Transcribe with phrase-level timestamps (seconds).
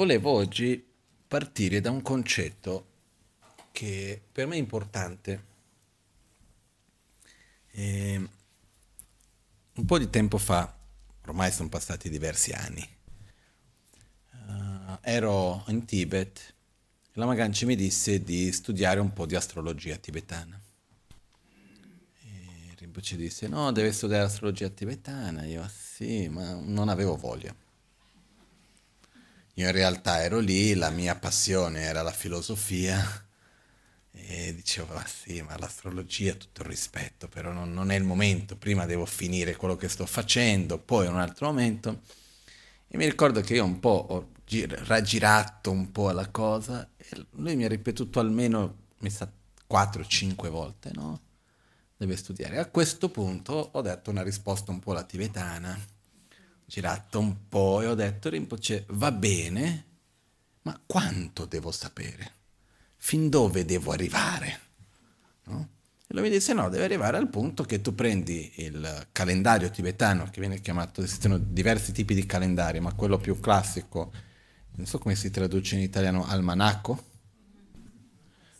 [0.00, 0.82] volevo oggi
[1.28, 2.86] partire da un concetto
[3.70, 5.44] che per me è importante.
[7.70, 8.28] E
[9.74, 10.74] un po' di tempo fa,
[11.26, 12.88] ormai sono passati diversi anni,
[14.46, 16.54] uh, ero in Tibet
[17.12, 20.58] e la Maganci mi disse di studiare un po' di astrologia tibetana.
[22.22, 25.44] E Rinpoche disse, no, deve studiare astrologia tibetana.
[25.44, 27.54] Io, sì, ma non avevo voglia.
[29.60, 32.98] Io in realtà ero lì, la mia passione era la filosofia
[34.10, 38.56] e dicevo, ah sì, ma l'astrologia, tutto il rispetto, però non, non, è il momento,
[38.56, 42.00] prima devo finire quello che sto facendo, poi un altro momento.
[42.88, 47.26] E mi ricordo che io un po' ho gir- raggirato un po' la cosa e
[47.32, 49.30] lui mi ha ripetuto almeno, mi sa,
[49.68, 51.20] 4-5 volte, no?
[51.98, 52.56] Deve studiare.
[52.56, 55.78] A questo punto ho detto una risposta un po' alla tibetana,
[56.70, 59.86] girato un po' e ho detto, Rinpoche, va bene,
[60.62, 62.38] ma quanto devo sapere?
[63.00, 64.60] fin dove devo arrivare?
[65.44, 65.68] No?
[66.06, 70.28] E lui mi disse no, deve arrivare al punto che tu prendi il calendario tibetano,
[70.30, 74.12] che viene chiamato, esistono diversi tipi di calendari, ma quello più classico,
[74.76, 77.04] non so come si traduce in italiano, almanacco,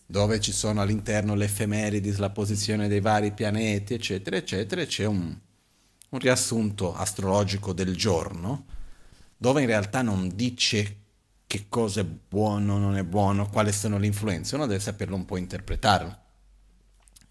[0.06, 5.04] dove ci sono all'interno le effemeridi, la posizione dei vari pianeti, eccetera, eccetera, e c'è
[5.04, 5.36] un,
[6.10, 8.66] un riassunto astrologico del giorno,
[9.36, 10.96] dove in realtà non dice
[11.46, 15.24] che cosa è buono, non è buono, quali sono le influenze, uno deve saperlo un
[15.24, 16.18] po' interpretarlo.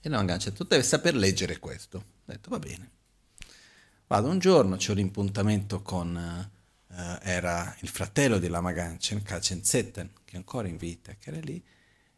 [0.02, 1.98] E no, Gancia, tu devi saper leggere questo.
[1.98, 2.90] Ho detto, va bene.
[4.08, 6.50] Vado un giorno, c'ho l'impuntamento con,
[6.88, 11.30] uh, era il fratello di Lama Ganchen, Kachen Zetten, che è ancora in vita, che
[11.30, 11.62] era lì,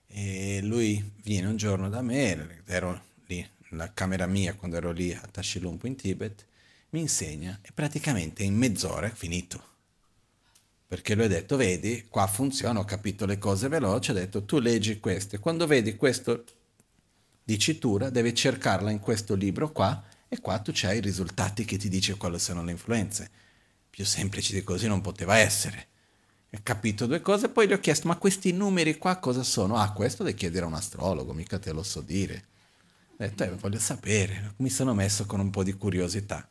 [0.08, 5.14] e lui viene un giorno da me, ero lì nella camera mia quando ero lì
[5.14, 6.45] a Tashilumpo in Tibet,
[6.92, 9.70] mi insegna e praticamente in mezz'ora è finito
[10.92, 14.59] perché lui ha detto, vedi, qua funziona, ho capito le cose veloci, ha detto, tu
[14.59, 16.43] leggi queste, quando vedi questo
[17.45, 21.88] dicitura, devi cercarla in questo libro qua, e qua tu c'hai i risultati che ti
[21.88, 23.30] dice quali sono le influenze.
[23.89, 25.88] Più semplice di così non poteva essere.
[26.54, 29.77] Ho capito due cose, poi gli ho chiesto, ma questi numeri qua cosa sono?
[29.77, 32.44] Ah, questo devi chiedere a un astrologo, mica te lo so dire.
[33.11, 36.45] Ho detto, eh, voglio sapere, mi sono messo con un po' di curiosità.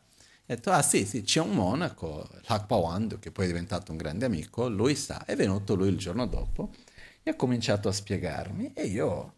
[0.51, 4.25] Ha detto, ah sì, sì, c'è un monaco, Lakpawand, che poi è diventato un grande
[4.25, 6.73] amico, lui sa, è venuto lui il giorno dopo
[7.23, 9.35] e ha cominciato a spiegarmi e io,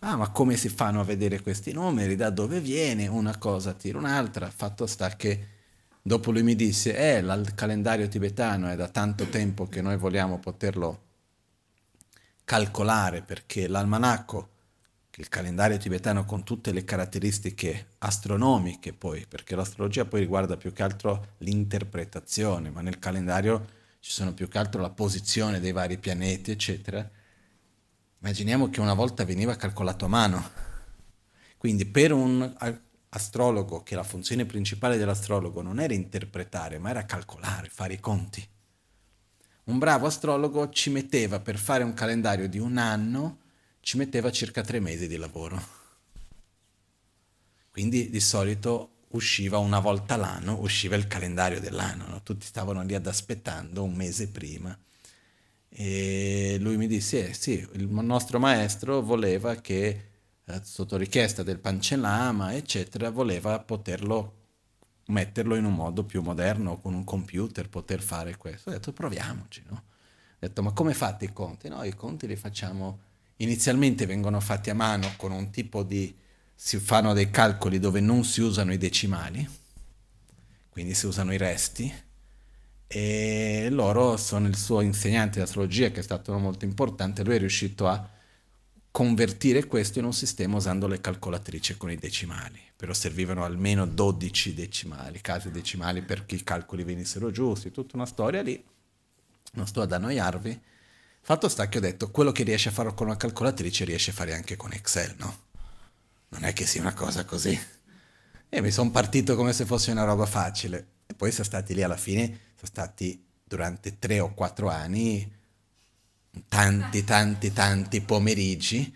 [0.00, 3.98] ah ma come si fanno a vedere questi numeri, da dove viene, una cosa tira
[3.98, 5.46] un'altra, fatto sta che
[6.02, 10.40] dopo lui mi disse, eh, il calendario tibetano è da tanto tempo che noi vogliamo
[10.40, 11.02] poterlo
[12.42, 14.48] calcolare perché l'almanacco
[15.16, 20.82] il calendario tibetano con tutte le caratteristiche astronomiche poi, perché l'astrologia poi riguarda più che
[20.82, 26.52] altro l'interpretazione, ma nel calendario ci sono più che altro la posizione dei vari pianeti,
[26.52, 27.08] eccetera.
[28.20, 30.50] Immaginiamo che una volta veniva calcolato a mano.
[31.58, 32.56] Quindi per un
[33.10, 38.46] astrologo, che la funzione principale dell'astrologo non era interpretare, ma era calcolare, fare i conti.
[39.64, 43.38] Un bravo astrologo ci metteva per fare un calendario di un anno
[43.90, 45.60] ci metteva circa tre mesi di lavoro.
[47.72, 52.22] Quindi di solito usciva una volta l'anno, usciva il calendario dell'anno, no?
[52.22, 54.78] tutti stavano lì ad aspettando un mese prima.
[55.68, 60.10] E lui mi disse, eh, sì, il nostro maestro voleva che,
[60.44, 64.36] eh, sotto richiesta del Pancellama, eccetera, voleva poterlo
[65.06, 68.70] metterlo in un modo più moderno, con un computer, poter fare questo.
[68.70, 69.74] Ho detto, proviamoci, no?
[69.74, 71.68] Ho detto, ma come fate i conti?
[71.68, 73.08] No, i conti li facciamo
[73.40, 76.14] inizialmente vengono fatti a mano con un tipo di...
[76.54, 79.46] si fanno dei calcoli dove non si usano i decimali,
[80.68, 81.92] quindi si usano i resti,
[82.86, 87.38] e loro sono il suo insegnante di astrologia che è stato molto importante, lui è
[87.38, 88.08] riuscito a
[88.90, 94.54] convertire questo in un sistema usando le calcolatrici con i decimali, però servivano almeno 12
[94.54, 98.60] decimali, casi decimali perché i calcoli venissero giusti, tutta una storia lì,
[99.52, 100.60] non sto ad annoiarvi,
[101.22, 104.14] Fatto sta che ho detto, quello che riesce a fare con una calcolatrice riesce a
[104.14, 105.38] fare anche con Excel, no?
[106.28, 107.58] Non è che sia una cosa così.
[108.48, 110.86] E mi sono partito come se fosse una roba facile.
[111.06, 115.38] E poi sono stati lì alla fine, sono stati durante tre o quattro anni
[116.48, 118.94] tanti, tanti, tanti pomeriggi,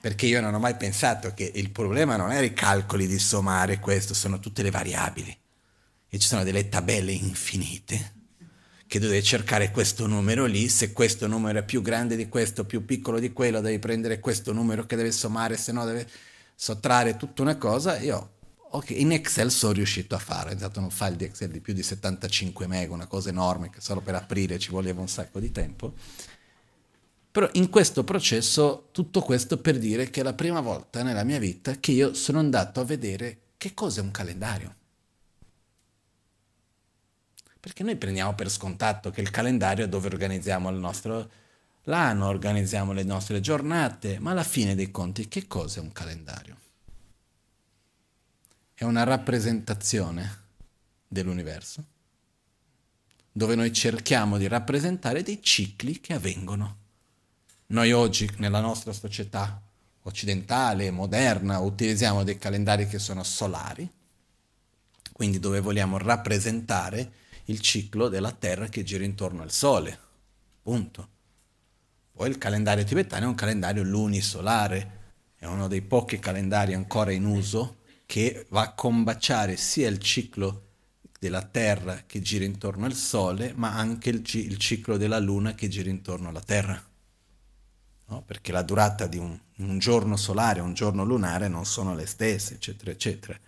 [0.00, 3.78] perché io non ho mai pensato che il problema non era i calcoli di sommare
[3.78, 5.36] questo, sono tutte le variabili.
[6.08, 8.18] E ci sono delle tabelle infinite
[8.90, 12.84] che devi cercare questo numero lì, se questo numero è più grande di questo, più
[12.84, 16.08] piccolo di quello, devi prendere questo numero che deve sommare, se no deve
[16.56, 18.00] sottrarre tutta una cosa.
[18.00, 18.30] Io
[18.68, 21.72] ok, in Excel sono riuscito a fare, è stato un file di Excel di più
[21.72, 25.52] di 75 MB, una cosa enorme che solo per aprire ci voleva un sacco di
[25.52, 25.94] tempo.
[27.30, 31.38] Però in questo processo, tutto questo per dire che è la prima volta nella mia
[31.38, 34.78] vita che io sono andato a vedere che cos'è un calendario.
[37.60, 41.30] Perché noi prendiamo per scontato che il calendario è dove organizziamo il nostro
[41.84, 46.56] l'anno, organizziamo le nostre giornate, ma alla fine dei conti che cos'è un calendario?
[48.74, 50.38] È una rappresentazione
[51.06, 51.84] dell'universo,
[53.30, 56.76] dove noi cerchiamo di rappresentare dei cicli che avvengono.
[57.66, 59.60] Noi oggi nella nostra società
[60.02, 63.88] occidentale, moderna, utilizziamo dei calendari che sono solari,
[65.12, 67.12] quindi dove vogliamo rappresentare
[67.50, 69.98] il ciclo della Terra che gira intorno al Sole.
[70.62, 71.08] Punto.
[72.12, 74.98] Poi il calendario tibetano è un calendario lunisolare,
[75.36, 80.68] è uno dei pochi calendari ancora in uso che va a combaciare sia il ciclo
[81.18, 85.68] della Terra che gira intorno al Sole, ma anche il, il ciclo della Luna che
[85.68, 86.82] gira intorno alla Terra.
[88.06, 88.22] No?
[88.22, 92.06] Perché la durata di un, un giorno solare e un giorno lunare non sono le
[92.06, 93.38] stesse, eccetera, eccetera.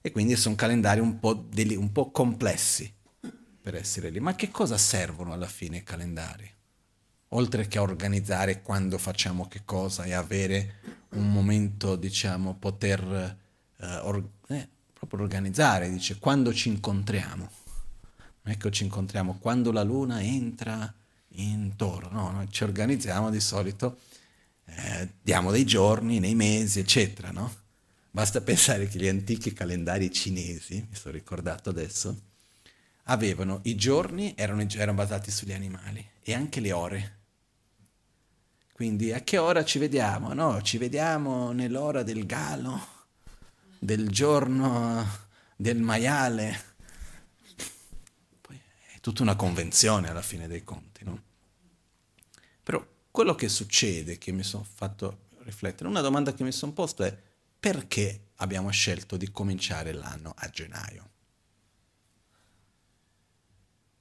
[0.00, 2.92] E quindi sono calendari un po', deli, un po' complessi
[3.64, 4.20] per essere lì.
[4.20, 6.46] Ma che cosa servono alla fine i calendari?
[7.28, 10.74] Oltre che a organizzare quando facciamo che cosa e avere
[11.12, 13.38] un momento, diciamo, poter
[13.78, 17.50] eh, or- eh, proprio organizzare, dice, quando ci incontriamo.
[18.42, 20.92] Non è che ci incontriamo quando la luna entra
[21.36, 23.98] in toro, no, noi ci organizziamo di solito,
[24.66, 27.50] eh, diamo dei giorni, nei mesi, eccetera, no?
[28.10, 32.32] Basta pensare che gli antichi calendari cinesi, mi sono ricordato adesso,
[33.04, 37.18] avevano i giorni, erano, erano basati sugli animali e anche le ore.
[38.72, 40.32] Quindi a che ora ci vediamo?
[40.32, 42.86] No, ci vediamo nell'ora del galo,
[43.78, 45.22] del giorno
[45.56, 46.72] del maiale.
[48.40, 48.60] Poi
[48.94, 51.22] è tutta una convenzione alla fine dei conti, no?
[52.62, 57.04] Però quello che succede, che mi sono fatto riflettere, una domanda che mi sono posto
[57.04, 57.16] è
[57.60, 61.10] perché abbiamo scelto di cominciare l'anno a gennaio?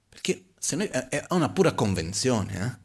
[0.10, 2.82] Perché se noi, è una pura convenzione, eh?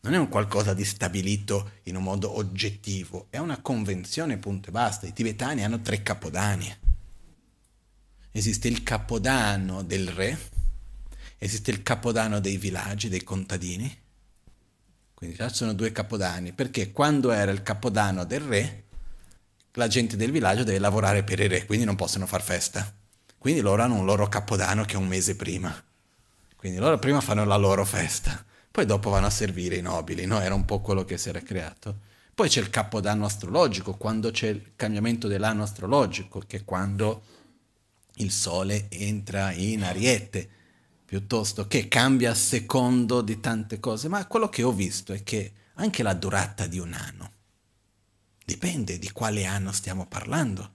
[0.00, 4.72] non è un qualcosa di stabilito in un modo oggettivo, è una convenzione, punto e
[4.72, 5.06] basta.
[5.06, 6.74] I tibetani hanno tre capodani.
[8.30, 10.38] Esiste il capodanno del re,
[11.38, 14.06] esiste il capodanno dei villaggi, dei contadini,
[15.14, 18.84] quindi già sono due capodani, perché quando era il capodanno del re,
[19.72, 22.94] la gente del villaggio deve lavorare per il re, quindi non possono far festa.
[23.36, 25.74] Quindi loro hanno un loro capodanno che è un mese prima.
[26.58, 30.40] Quindi loro prima fanno la loro festa, poi dopo vanno a servire i nobili, no?
[30.40, 32.00] Era un po' quello che si era creato.
[32.34, 37.22] Poi c'è il capodanno astrologico, quando c'è il cambiamento dell'anno astrologico, che è quando
[38.14, 40.48] il Sole entra in Ariete,
[41.04, 44.08] piuttosto che cambia a secondo di tante cose.
[44.08, 47.32] Ma quello che ho visto è che anche la durata di un anno
[48.44, 50.72] dipende di quale anno stiamo parlando.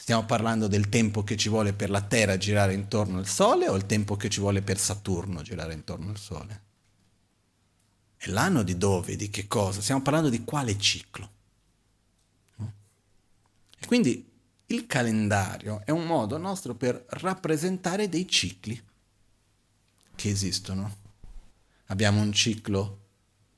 [0.00, 3.74] Stiamo parlando del tempo che ci vuole per la Terra girare intorno al Sole o
[3.74, 6.62] il tempo che ci vuole per Saturno girare intorno al Sole?
[8.16, 9.82] E l'anno di dove, di che cosa?
[9.82, 11.30] Stiamo parlando di quale ciclo?
[13.76, 14.24] E quindi
[14.66, 18.80] il calendario è un modo nostro per rappresentare dei cicli
[20.14, 20.96] che esistono.
[21.86, 23.00] Abbiamo un ciclo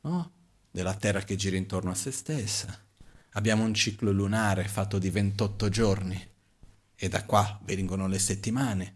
[0.00, 0.32] no?
[0.70, 2.76] della Terra che gira intorno a se stessa,
[3.32, 6.28] abbiamo un ciclo lunare fatto di 28 giorni
[7.02, 8.94] e da qua vengono le settimane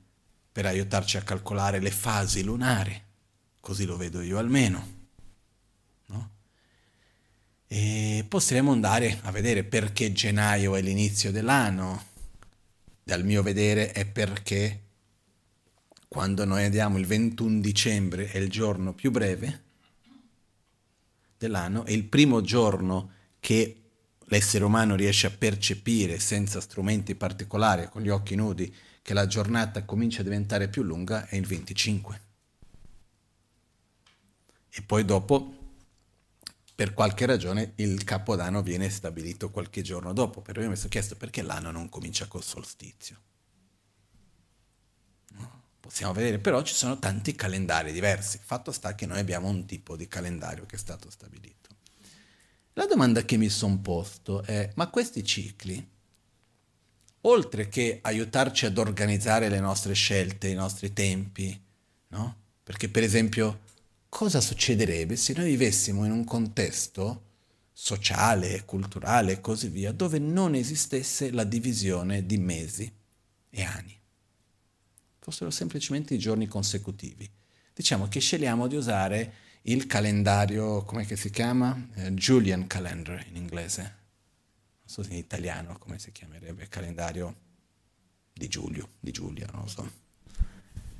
[0.52, 3.02] per aiutarci a calcolare le fasi lunari,
[3.60, 4.92] così lo vedo io almeno.
[6.08, 6.30] No?
[7.66, 12.04] E potremo andare a vedere perché gennaio è l'inizio dell'anno.
[13.02, 14.82] Dal mio vedere è perché
[16.06, 19.62] quando noi andiamo il 21 dicembre è il giorno più breve
[21.38, 23.83] dell'anno, è il primo giorno che
[24.26, 29.84] l'essere umano riesce a percepire senza strumenti particolari, con gli occhi nudi, che la giornata
[29.84, 32.20] comincia a diventare più lunga è il 25.
[34.70, 35.54] E poi dopo,
[36.74, 40.40] per qualche ragione, il capodanno viene stabilito qualche giorno dopo.
[40.40, 43.20] Però io mi sono chiesto perché l'anno non comincia col solstizio.
[45.78, 48.40] Possiamo vedere, però ci sono tanti calendari diversi.
[48.42, 51.63] Fatto sta che noi abbiamo un tipo di calendario che è stato stabilito.
[52.74, 55.88] La domanda che mi sono posto è, ma questi cicli,
[57.22, 61.58] oltre che aiutarci ad organizzare le nostre scelte, i nostri tempi,
[62.08, 62.36] no?
[62.64, 63.60] Perché per esempio,
[64.08, 67.22] cosa succederebbe se noi vivessimo in un contesto
[67.72, 72.92] sociale, culturale e così via, dove non esistesse la divisione di mesi
[73.50, 73.96] e anni.
[75.20, 77.28] Fossero semplicemente i giorni consecutivi.
[77.72, 79.34] Diciamo che scegliamo di usare
[79.66, 81.88] il calendario, come si chiama?
[81.94, 83.82] Eh, Julian calendar in inglese.
[83.82, 83.92] Non
[84.84, 87.34] so se in italiano come si chiamerebbe, calendario
[88.32, 89.90] di Giulio, di Giulia, non lo so.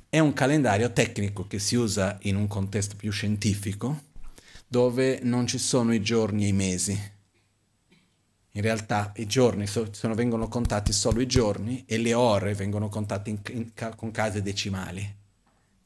[0.09, 4.03] È un calendario tecnico che si usa in un contesto più scientifico,
[4.67, 7.13] dove non ci sono i giorni e i mesi.
[8.51, 13.29] In realtà i giorni sono, vengono contati solo i giorni e le ore vengono contate
[13.29, 15.23] in, in, con case decimali.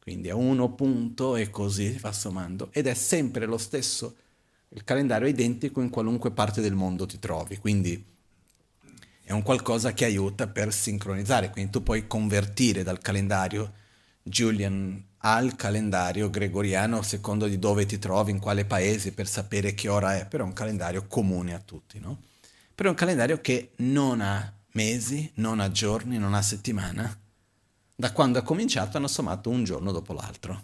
[0.09, 2.69] Quindi a uno punto e così va sommando.
[2.71, 4.15] Ed è sempre lo stesso,
[4.69, 7.57] il calendario è identico in qualunque parte del mondo ti trovi.
[7.57, 8.03] Quindi
[9.21, 11.51] è un qualcosa che aiuta per sincronizzare.
[11.51, 13.71] Quindi tu puoi convertire dal calendario
[14.23, 19.89] Julian al calendario gregoriano secondo di dove ti trovi, in quale paese, per sapere che
[19.89, 22.17] ora è, però è un calendario comune a tutti, no?
[22.73, 27.15] Però è un calendario che non ha mesi, non ha giorni, non ha settimana.
[27.99, 30.63] Da quando ha cominciato hanno sommato un giorno dopo l'altro.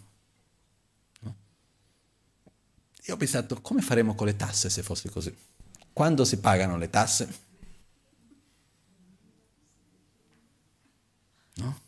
[3.02, 5.36] Io ho pensato, come faremo con le tasse se fosse così?
[5.92, 7.38] Quando si pagano le tasse?
[11.56, 11.80] No?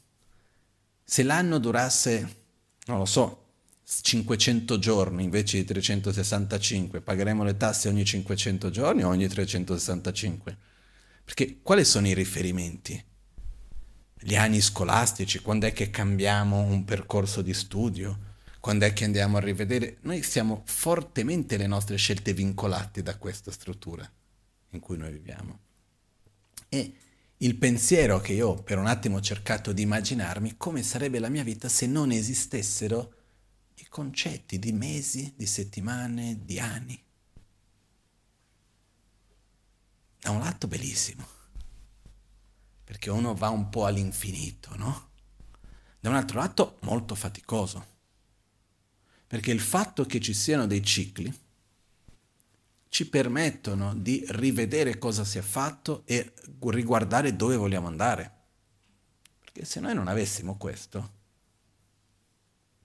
[1.03, 2.37] Se l'anno durasse
[2.85, 3.47] non lo so,
[3.85, 10.59] 500 giorni invece di 365, pagheremo le tasse ogni 500 giorni o ogni 365?
[11.25, 13.03] Perché quali sono i riferimenti?
[14.21, 18.27] Gli anni scolastici, quando è che cambiamo un percorso di studio?
[18.61, 19.99] Quando è che andiamo a rivedere?
[20.03, 24.11] Noi siamo fortemente le nostre scelte vincolate da questa struttura
[24.71, 25.59] in cui noi viviamo.
[26.69, 26.95] E
[27.39, 31.45] il pensiero che io per un attimo ho cercato di immaginarmi come sarebbe la mia
[31.45, 33.15] vita se non esistessero
[33.77, 37.01] i concetti di mesi, di settimane, di anni.
[40.19, 41.25] Da un lato bellissimo,
[42.89, 45.11] perché uno va un po' all'infinito, no?
[46.01, 47.85] Da un altro lato molto faticoso,
[49.27, 51.31] perché il fatto che ci siano dei cicli,
[52.89, 58.33] ci permettono di rivedere cosa si è fatto e riguardare dove vogliamo andare.
[59.39, 61.11] Perché se noi non avessimo questo,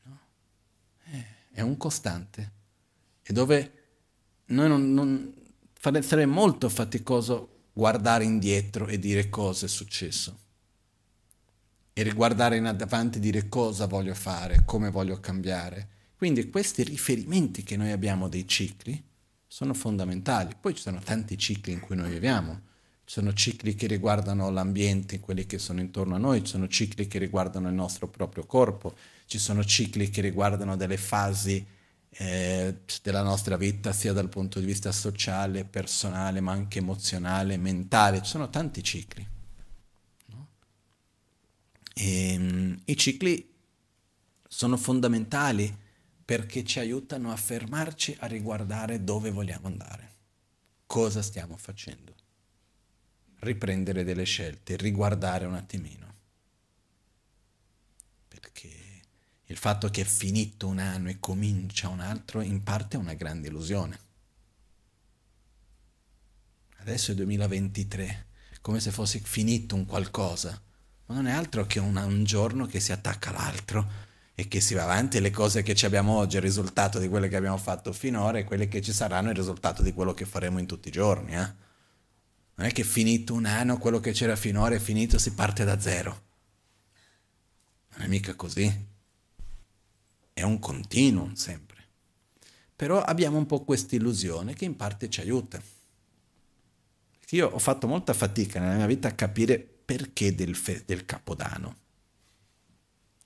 [0.01, 0.19] no?
[1.05, 2.51] eh, è un costante,
[3.22, 3.83] e dove
[4.48, 5.33] noi non, non
[5.79, 10.38] sarebbe molto faticoso guardare indietro e dire cosa è successo.
[11.92, 15.89] E riguardare in avanti e dire cosa voglio fare, come voglio cambiare.
[16.15, 19.03] Quindi questi riferimenti che noi abbiamo dei cicli,
[19.53, 20.56] sono fondamentali.
[20.60, 22.62] Poi ci sono tanti cicli in cui noi viviamo,
[23.06, 27.08] ci sono cicli che riguardano l'ambiente, quelli che sono intorno a noi, ci sono cicli
[27.08, 28.96] che riguardano il nostro proprio corpo,
[29.27, 31.63] ci sono cicli che riguardano delle fasi
[32.15, 38.22] eh, della nostra vita, sia dal punto di vista sociale, personale, ma anche emozionale, mentale,
[38.22, 39.27] ci sono tanti cicli.
[40.27, 40.48] No?
[41.93, 43.51] E, um, I cicli
[44.48, 45.75] sono fondamentali
[46.25, 50.12] perché ci aiutano a fermarci a riguardare dove vogliamo andare,
[50.86, 52.15] cosa stiamo facendo,
[53.39, 56.13] riprendere delle scelte, riguardare un attimino.
[58.27, 59.01] Perché
[59.53, 63.13] il fatto che è finito un anno e comincia un altro in parte è una
[63.13, 64.00] grande illusione.
[66.77, 68.25] Adesso è 2023,
[68.62, 70.60] come se fosse finito un qualcosa,
[71.05, 73.88] ma non è altro che un, un giorno che si attacca all'altro
[74.33, 77.27] e che si va avanti, le cose che ci abbiamo oggi il risultato di quelle
[77.27, 80.57] che abbiamo fatto finora e quelle che ci saranno il risultato di quello che faremo
[80.57, 81.36] in tutti i giorni.
[81.36, 81.53] Eh?
[82.55, 85.79] Non è che finito un anno, quello che c'era finora è finito, si parte da
[85.79, 86.24] zero.
[87.89, 88.91] Non è mica così.
[90.33, 91.71] È un continuum sempre.
[92.75, 95.61] Però abbiamo un po' questa illusione che in parte ci aiuta.
[97.29, 101.77] Io ho fatto molta fatica nella mia vita a capire perché del, fe- del Capodanno.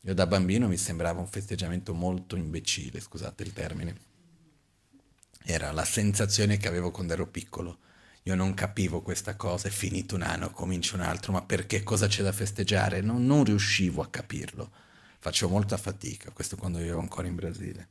[0.01, 3.95] Io da bambino mi sembrava un festeggiamento molto imbecille, scusate il termine.
[5.43, 7.79] Era la sensazione che avevo quando ero piccolo.
[8.23, 12.07] Io non capivo questa cosa, è finito un anno, comincia un altro, ma perché cosa
[12.07, 13.01] c'è da festeggiare?
[13.01, 14.71] Non, non riuscivo a capirlo.
[15.27, 17.85] Facevo molta fatica, questo quando vivevo ancora in Brasile.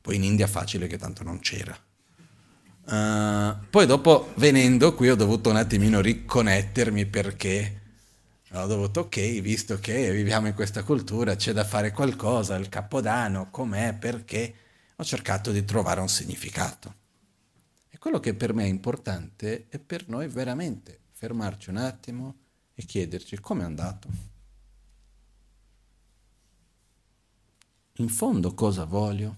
[0.00, 1.78] Poi in India facile che tanto non c'era.
[2.84, 7.80] Uh, poi dopo venendo qui ho dovuto un attimino riconnettermi perché
[8.50, 13.48] ho dovuto, ok, visto che viviamo in questa cultura, c'è da fare qualcosa, il capodanno,
[13.48, 14.54] com'è, perché,
[14.96, 16.94] ho cercato di trovare un significato.
[17.90, 22.38] E quello che per me è importante è per noi veramente fermarci un attimo
[22.74, 24.31] e chiederci come è andato.
[27.96, 29.36] In fondo cosa voglio?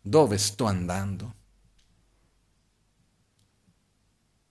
[0.00, 1.34] Dove sto andando?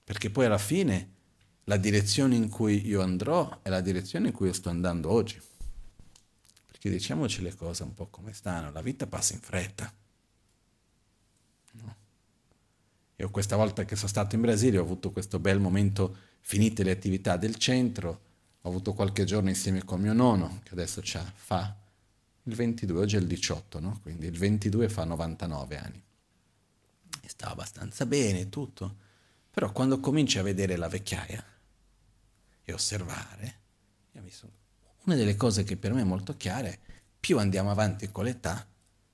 [0.03, 1.13] Perché poi alla fine
[1.65, 5.39] la direzione in cui io andrò è la direzione in cui io sto andando oggi.
[6.65, 9.91] Perché diciamoci le cose un po' come stanno, la vita passa in fretta.
[11.73, 11.95] No?
[13.17, 16.91] Io questa volta che sono stato in Brasile ho avuto questo bel momento, finite le
[16.91, 18.21] attività del centro,
[18.61, 21.01] ho avuto qualche giorno insieme con mio nonno, che adesso
[21.33, 21.83] fa
[22.47, 23.99] il 22, oggi è il 18, no?
[24.01, 26.03] quindi il 22 fa 99 anni.
[27.21, 28.97] E stava abbastanza bene tutto,
[29.49, 31.43] però quando cominci a vedere la vecchiaia
[32.63, 33.59] e osservare,
[34.29, 34.51] sono...
[35.03, 36.79] una delle cose che per me è molto chiara è
[37.19, 38.67] più andiamo avanti con l'età,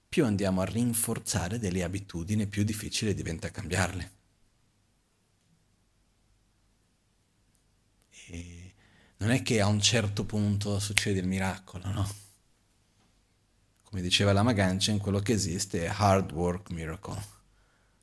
[0.10, 4.12] più andiamo a rinforzare delle abitudini, più difficile diventa cambiarle.
[8.28, 8.74] E
[9.18, 12.31] non è che a un certo punto succede il miracolo, no?
[13.92, 17.22] Come diceva la Maganchen, quello che esiste è hard work miracle,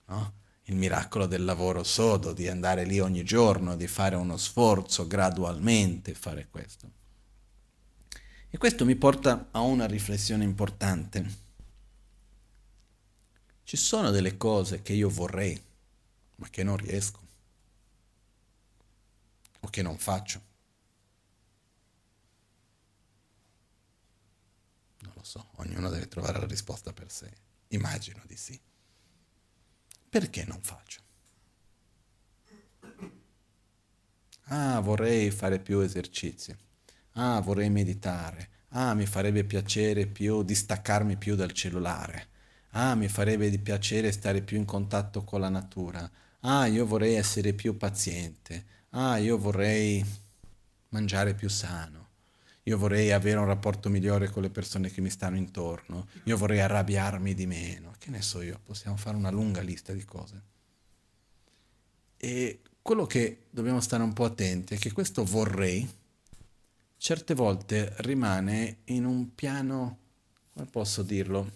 [0.09, 0.35] no?
[0.64, 6.12] Il miracolo del lavoro sodo, di andare lì ogni giorno, di fare uno sforzo gradualmente,
[6.12, 6.90] fare questo.
[8.50, 11.26] E questo mi porta a una riflessione importante.
[13.64, 15.59] Ci sono delle cose che io vorrei,
[16.35, 17.21] ma che non riesco,
[19.61, 20.48] o che non faccio.
[25.28, 27.30] Lo so, ognuno deve trovare la risposta per sé.
[27.68, 28.58] Immagino di sì.
[30.08, 31.02] Perché non faccio?
[34.44, 36.56] Ah, vorrei fare più esercizi.
[37.12, 38.49] Ah, vorrei meditare.
[38.70, 42.28] Ah, mi farebbe piacere più distaccarmi più dal cellulare.
[42.70, 46.11] Ah, mi farebbe di piacere stare più in contatto con la natura.
[46.40, 48.64] Ah, io vorrei essere più paziente.
[48.90, 50.02] Ah, io vorrei
[50.90, 52.08] mangiare più sano
[52.69, 56.61] io vorrei avere un rapporto migliore con le persone che mi stanno intorno, io vorrei
[56.61, 60.43] arrabbiarmi di meno, che ne so io, possiamo fare una lunga lista di cose.
[62.19, 65.89] E quello che dobbiamo stare un po' attenti è che questo vorrei
[66.99, 69.99] certe volte rimane in un piano,
[70.53, 71.50] come posso dirlo,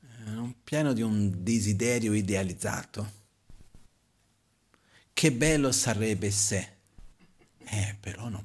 [0.00, 3.12] eh, un piano di un desiderio idealizzato.
[5.12, 6.76] Che bello sarebbe se,
[7.58, 8.44] eh, però non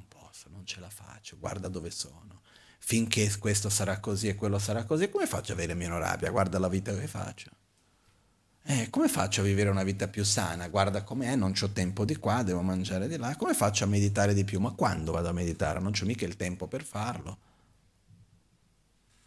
[0.72, 2.40] ce la faccio, guarda dove sono.
[2.78, 6.30] Finché questo sarà così e quello sarà così, come faccio a avere meno rabbia?
[6.30, 7.50] Guarda la vita che faccio.
[8.64, 10.68] Eh, come faccio a vivere una vita più sana?
[10.68, 13.36] Guarda com'è, non ho tempo di qua, devo mangiare di là.
[13.36, 14.60] Come faccio a meditare di più?
[14.60, 15.78] Ma quando vado a meditare?
[15.78, 17.38] Non c'ho mica il tempo per farlo.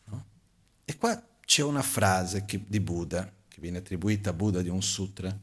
[0.05, 0.25] No?
[0.84, 4.81] E qua c'è una frase che, di Buddha, che viene attribuita a Buddha di un
[4.81, 5.38] sutra,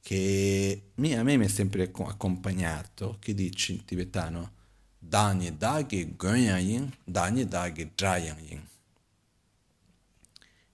[0.00, 4.60] che a me mi è sempre accompagnato, che dice in tibetano,
[5.02, 8.62] dāni dāgi gōnyā yin, dāni dāgi drāyā yin.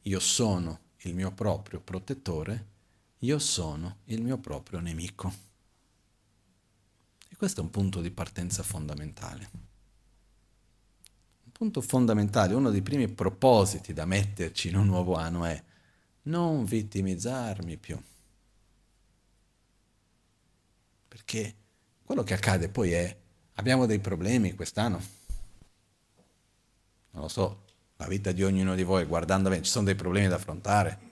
[0.02, 2.66] Io sono il mio proprio protettore,
[3.20, 5.32] io sono il mio proprio nemico.
[7.28, 9.50] E questo è un punto di partenza fondamentale.
[11.44, 15.62] Un punto fondamentale, uno dei primi propositi da metterci in un nuovo anno è
[16.22, 18.00] non vittimizzarmi più.
[21.08, 21.54] Perché
[22.04, 23.18] quello che accade poi è
[23.58, 25.02] Abbiamo dei problemi quest'anno?
[27.10, 27.64] Non lo so,
[27.96, 31.06] la vita di ognuno di voi, guardando bene, ci sono dei problemi da affrontare.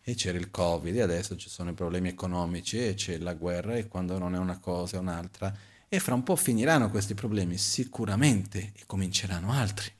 [0.00, 3.76] E c'era il Covid, e adesso ci sono i problemi economici, e c'è la guerra,
[3.76, 5.54] e quando non è una cosa è un'altra.
[5.88, 9.92] E fra un po' finiranno questi problemi, sicuramente, e cominceranno altri.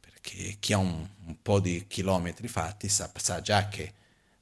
[0.00, 3.92] Perché chi ha un, un po' di chilometri fatti sa, sa già che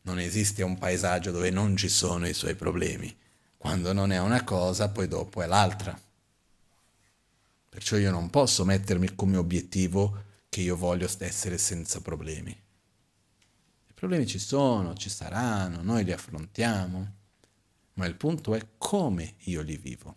[0.02, 3.19] non esiste un paesaggio dove non ci sono i suoi problemi
[3.61, 5.94] quando non è una cosa, poi dopo è l'altra.
[7.68, 12.53] Perciò io non posso mettermi come obiettivo che io voglio essere senza problemi.
[12.53, 17.14] I problemi ci sono, ci saranno, noi li affrontiamo,
[17.92, 20.16] ma il punto è come io li vivo.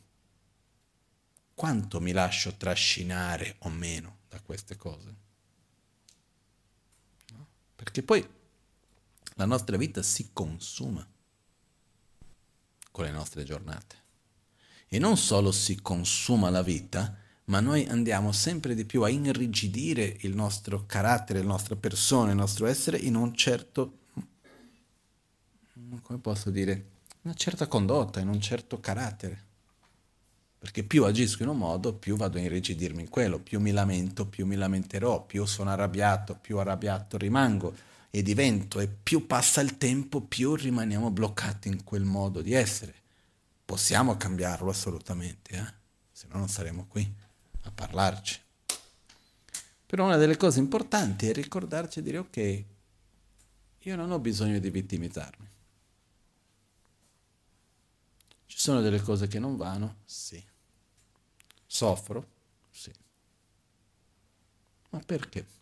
[1.54, 5.16] Quanto mi lascio trascinare o meno da queste cose.
[7.76, 8.26] Perché poi
[9.34, 11.06] la nostra vita si consuma
[12.94, 13.96] con le nostre giornate.
[14.88, 20.18] E non solo si consuma la vita, ma noi andiamo sempre di più a inrigidire
[20.22, 23.98] il nostro carattere, la nostra persona, il nostro essere in un certo,
[26.04, 26.92] come posso dire,
[27.24, 29.42] una certa condotta, in un certo carattere.
[30.60, 34.28] Perché più agisco in un modo, più vado a irrigidirmi in quello, più mi lamento,
[34.28, 37.76] più mi lamenterò, più sono arrabbiato, più arrabbiato rimango
[38.16, 42.94] e divento e più passa il tempo, più rimaniamo bloccati in quel modo di essere.
[43.66, 45.74] Possiamo cambiarlo assolutamente, eh?
[46.12, 47.12] se no non saremo qui
[47.62, 48.40] a parlarci.
[49.88, 52.64] Però una delle cose importanti è ricordarci e dire ok,
[53.80, 55.50] io non ho bisogno di vittimizzarmi.
[58.46, 60.02] Ci sono delle cose che non vanno?
[60.06, 60.44] Sì.
[61.66, 62.30] Soffro?
[62.70, 62.94] Sì.
[64.92, 65.62] Ma perché?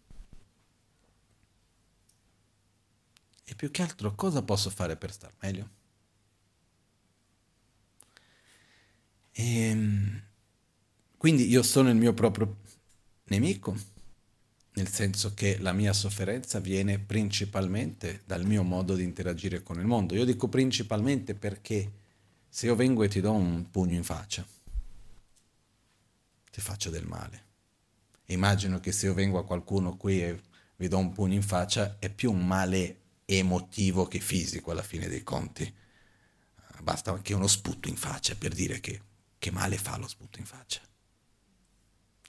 [3.52, 5.70] E più che altro cosa posso fare per star meglio?
[9.34, 10.24] E, ehm,
[11.18, 12.60] quindi io sono il mio proprio
[13.26, 13.76] nemico,
[14.76, 19.86] nel senso che la mia sofferenza viene principalmente dal mio modo di interagire con il
[19.86, 20.16] mondo.
[20.16, 21.92] Io dico principalmente perché
[22.48, 24.48] se io vengo e ti do un pugno in faccia,
[26.50, 27.44] ti faccio del male.
[28.28, 30.42] Immagino che se io vengo a qualcuno qui e
[30.78, 35.08] vi do un pugno in faccia, è più un male emotivo che fisico alla fine
[35.08, 35.74] dei conti.
[36.82, 39.02] Basta anche uno sputo in faccia per dire che,
[39.38, 40.82] che male fa lo sputo in faccia.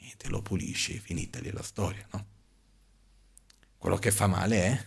[0.01, 2.27] Niente, lo pulisci, finita lì la storia, no?
[3.79, 4.85] Quello che fa male è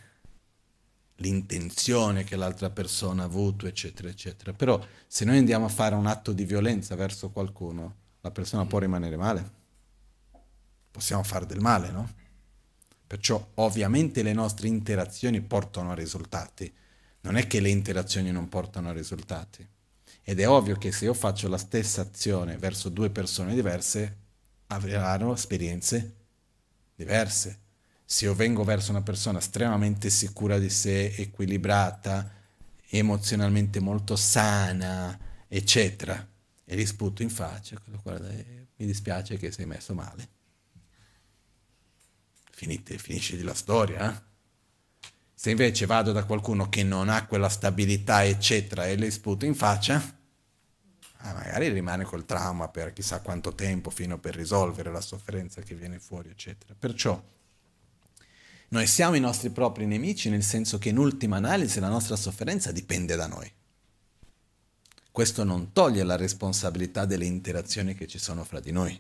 [1.16, 4.54] l'intenzione che l'altra persona ha avuto, eccetera, eccetera.
[4.54, 8.80] Però se noi andiamo a fare un atto di violenza verso qualcuno, la persona può
[8.80, 9.52] rimanere male.
[10.92, 12.14] Possiamo fare del male, no?
[13.08, 16.72] Perciò ovviamente le nostre interazioni portano a risultati.
[17.22, 19.68] Non è che le interazioni non portano a risultati.
[20.24, 24.18] Ed è ovvio che se io faccio la stessa azione verso due persone diverse,
[24.68, 26.16] avranno esperienze
[26.96, 27.64] diverse
[28.08, 32.32] se io vengo verso una persona estremamente sicura di sé, equilibrata,
[32.90, 36.26] emozionalmente molto sana, eccetera,
[36.64, 40.30] e gli sputo in faccia, guarda, eh, mi dispiace che sei messo male.
[42.56, 44.10] Finite, finisce la storia.
[44.10, 44.22] Eh?
[45.34, 49.54] Se invece vado da qualcuno che non ha quella stabilità, eccetera, e le sputo in
[49.56, 50.02] faccia,
[51.18, 55.76] ah, magari rimane col trauma per chissà quanto tempo fino per risolvere la sofferenza che
[55.76, 56.74] viene fuori, eccetera.
[56.80, 57.22] Perciò
[58.70, 62.72] noi siamo i nostri propri nemici nel senso che in ultima analisi la nostra sofferenza
[62.72, 63.52] dipende da noi.
[65.12, 68.98] Questo non toglie la responsabilità delle interazioni che ci sono fra di noi.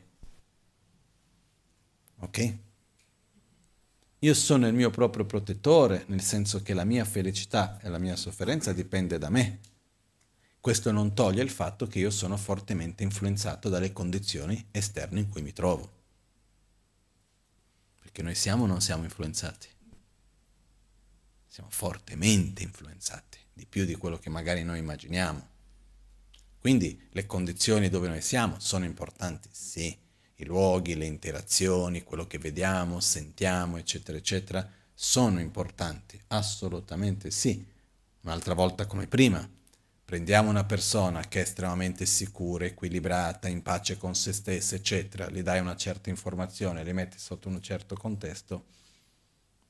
[2.19, 2.63] Ok?
[4.25, 8.15] Io sono il mio proprio protettore, nel senso che la mia felicità e la mia
[8.15, 9.59] sofferenza dipende da me.
[10.59, 15.43] Questo non toglie il fatto che io sono fortemente influenzato dalle condizioni esterne in cui
[15.43, 15.95] mi trovo
[18.15, 19.67] che noi siamo o non siamo influenzati.
[21.47, 25.49] Siamo fortemente influenzati, di più di quello che magari noi immaginiamo.
[26.57, 29.95] Quindi le condizioni dove noi siamo sono importanti, sì,
[30.35, 37.65] i luoghi, le interazioni, quello che vediamo, sentiamo, eccetera, eccetera, sono importanti, assolutamente sì.
[38.21, 39.47] Un'altra volta come prima,
[40.05, 45.41] Prendiamo una persona che è estremamente sicura, equilibrata, in pace con se stessa, eccetera, gli
[45.41, 48.65] dai una certa informazione, li metti sotto un certo contesto,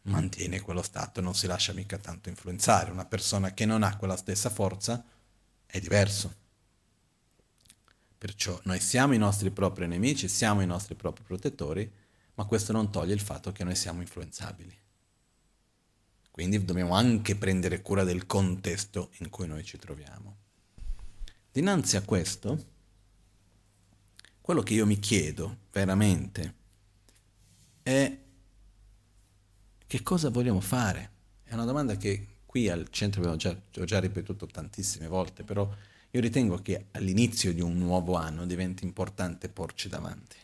[0.04, 2.92] mantiene quello stato, non si lascia mica tanto influenzare.
[2.92, 5.02] Una persona che non ha quella stessa forza
[5.66, 6.36] è diverso.
[8.26, 11.88] Perciò noi siamo i nostri propri nemici, siamo i nostri propri protettori,
[12.34, 14.76] ma questo non toglie il fatto che noi siamo influenzabili.
[16.32, 20.38] Quindi dobbiamo anche prendere cura del contesto in cui noi ci troviamo.
[21.52, 22.66] Dinanzi a questo,
[24.42, 26.54] quello che io mi chiedo veramente
[27.84, 28.18] è
[29.86, 31.12] che cosa vogliamo fare?
[31.44, 35.72] È una domanda che qui al centro già, ho già ripetuto tantissime volte, però
[36.16, 40.38] io ritengo che all'inizio di un nuovo anno diventa importante porci davanti.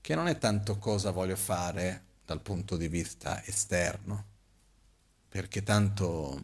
[0.00, 4.24] Che non è tanto cosa voglio fare dal punto di vista esterno,
[5.28, 6.42] perché tanto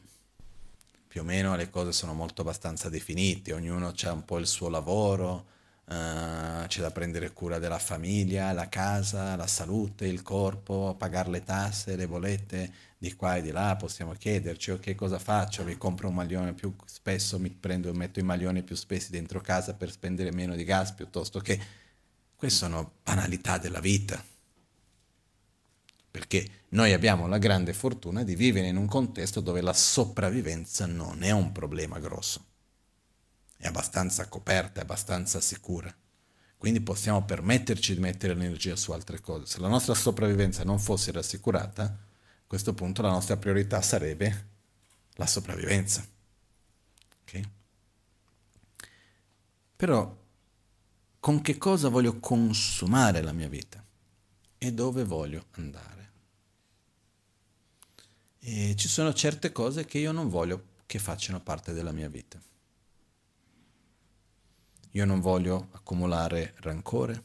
[1.09, 4.69] più o meno le cose sono molto abbastanza definite, ognuno ha un po' il suo
[4.69, 5.47] lavoro,
[5.87, 11.45] uh, c'è da prendere cura della famiglia, la casa, la salute, il corpo, pagare le
[11.45, 16.09] tasse, le bollette di qua e di là, possiamo chiederci ok cosa faccio, mi compro
[16.09, 20.31] un maglione più spesso, mi prendo, metto i maglioni più spessi dentro casa per spendere
[20.33, 21.59] meno di gas piuttosto che...
[22.37, 24.25] Queste sono banalità della vita
[26.11, 31.23] perché noi abbiamo la grande fortuna di vivere in un contesto dove la sopravvivenza non
[31.23, 32.45] è un problema grosso,
[33.57, 35.95] è abbastanza coperta, è abbastanza sicura.
[36.57, 39.47] Quindi possiamo permetterci di mettere l'energia su altre cose.
[39.47, 41.97] Se la nostra sopravvivenza non fosse rassicurata,
[42.51, 44.49] questo punto la nostra priorità sarebbe
[45.13, 46.05] la sopravvivenza.
[47.23, 47.49] Okay?
[49.77, 50.19] Però
[51.21, 53.81] con che cosa voglio consumare la mia vita
[54.59, 56.11] e dove voglio andare?
[58.41, 62.37] E ci sono certe cose che io non voglio che facciano parte della mia vita.
[64.91, 67.23] Io non voglio accumulare rancore,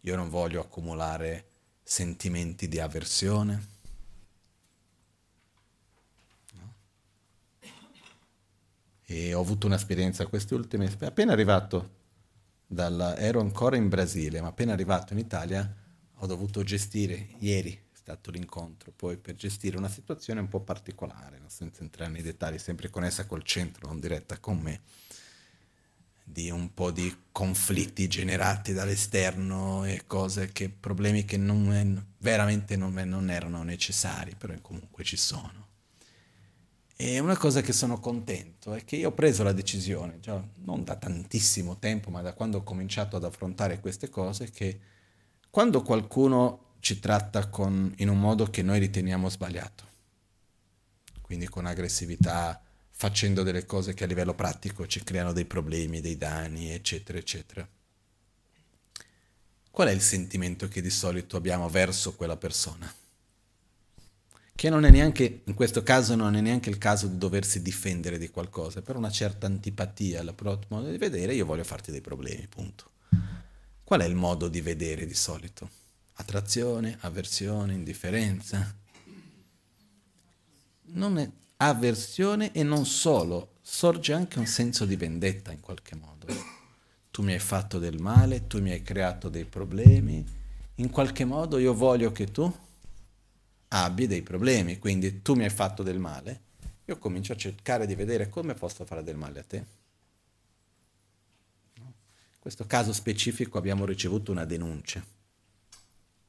[0.00, 1.52] io non voglio accumulare
[1.84, 3.72] sentimenti di avversione.
[9.06, 12.02] E ho avuto un'esperienza, queste ultime, appena arrivato,
[12.66, 15.76] dalla, ero ancora in Brasile, ma appena arrivato in Italia
[16.16, 21.38] ho dovuto gestire, ieri è stato l'incontro, poi per gestire una situazione un po' particolare,
[21.38, 21.48] no?
[21.50, 24.80] senza entrare nei dettagli, sempre con essa col centro, non diretta con me
[26.26, 32.94] di un po' di conflitti generati dall'esterno e cose che, problemi che non, veramente non,
[32.94, 35.68] non erano necessari, però comunque ci sono.
[36.96, 40.84] E una cosa che sono contento è che io ho preso la decisione, già non
[40.84, 44.80] da tantissimo tempo, ma da quando ho cominciato ad affrontare queste cose, che
[45.50, 49.84] quando qualcuno ci tratta con, in un modo che noi riteniamo sbagliato,
[51.20, 52.63] quindi con aggressività,
[53.04, 57.68] facendo delle cose che a livello pratico ci creano dei problemi, dei danni, eccetera, eccetera.
[59.70, 62.90] Qual è il sentimento che di solito abbiamo verso quella persona?
[64.56, 68.18] che non è neanche, in questo caso non è neanche il caso di doversi difendere
[68.18, 72.00] di qualcosa, per una certa antipatia alla proprio modo di vedere, io voglio farti dei
[72.00, 72.90] problemi, punto.
[73.82, 75.68] Qual è il modo di vedere di solito?
[76.14, 78.74] Attrazione, avversione, indifferenza?
[80.82, 86.26] Non è avversione e non solo, sorge anche un senso di vendetta in qualche modo.
[87.10, 90.24] Tu mi hai fatto del male, tu mi hai creato dei problemi,
[90.76, 92.52] in qualche modo io voglio che tu
[93.68, 96.40] abbi dei problemi, quindi tu mi hai fatto del male,
[96.84, 99.56] io comincio a cercare di vedere come posso fare del male a te.
[101.76, 105.02] In questo caso specifico abbiamo ricevuto una denuncia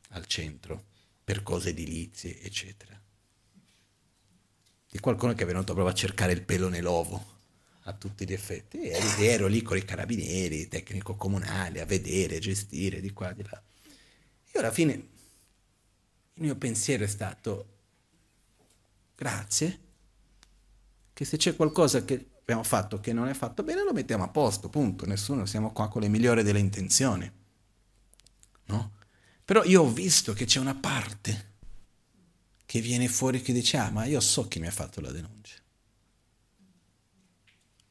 [0.10, 0.84] al centro
[1.24, 2.98] per cose edilizie, eccetera.
[4.96, 7.22] Di qualcuno che è venuto proprio a cercare il pelo nell'ovo
[7.82, 8.80] a tutti gli effetti.
[8.80, 13.62] E ero lì con i carabinieri, tecnico comunale, a vedere, gestire di qua, di là.
[14.52, 17.74] E alla fine il mio pensiero è stato
[19.18, 19.80] grazie,
[21.12, 24.30] che se c'è qualcosa che abbiamo fatto che non è fatto bene lo mettiamo a
[24.30, 27.30] posto, punto, nessuno siamo qua con le migliori delle intenzioni.
[28.68, 28.92] No?
[29.44, 31.55] Però io ho visto che c'è una parte
[32.66, 35.56] che viene fuori che dice ah ma io so chi mi ha fatto la denuncia.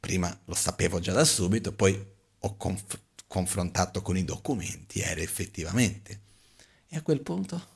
[0.01, 6.21] Prima lo sapevo già da subito, poi ho conf- confrontato con i documenti, era effettivamente.
[6.89, 7.73] E a quel punto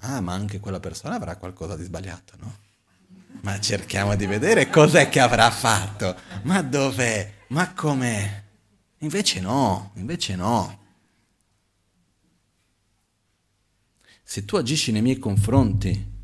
[0.00, 2.64] ah, ma anche quella persona avrà qualcosa di sbagliato, no?
[3.42, 6.16] Ma cerchiamo di vedere cos'è che avrà fatto.
[6.42, 7.32] Ma dov'è?
[7.48, 8.44] Ma com'è?
[8.98, 10.85] Invece no, invece no.
[14.28, 16.14] Se tu agisci nei miei confronti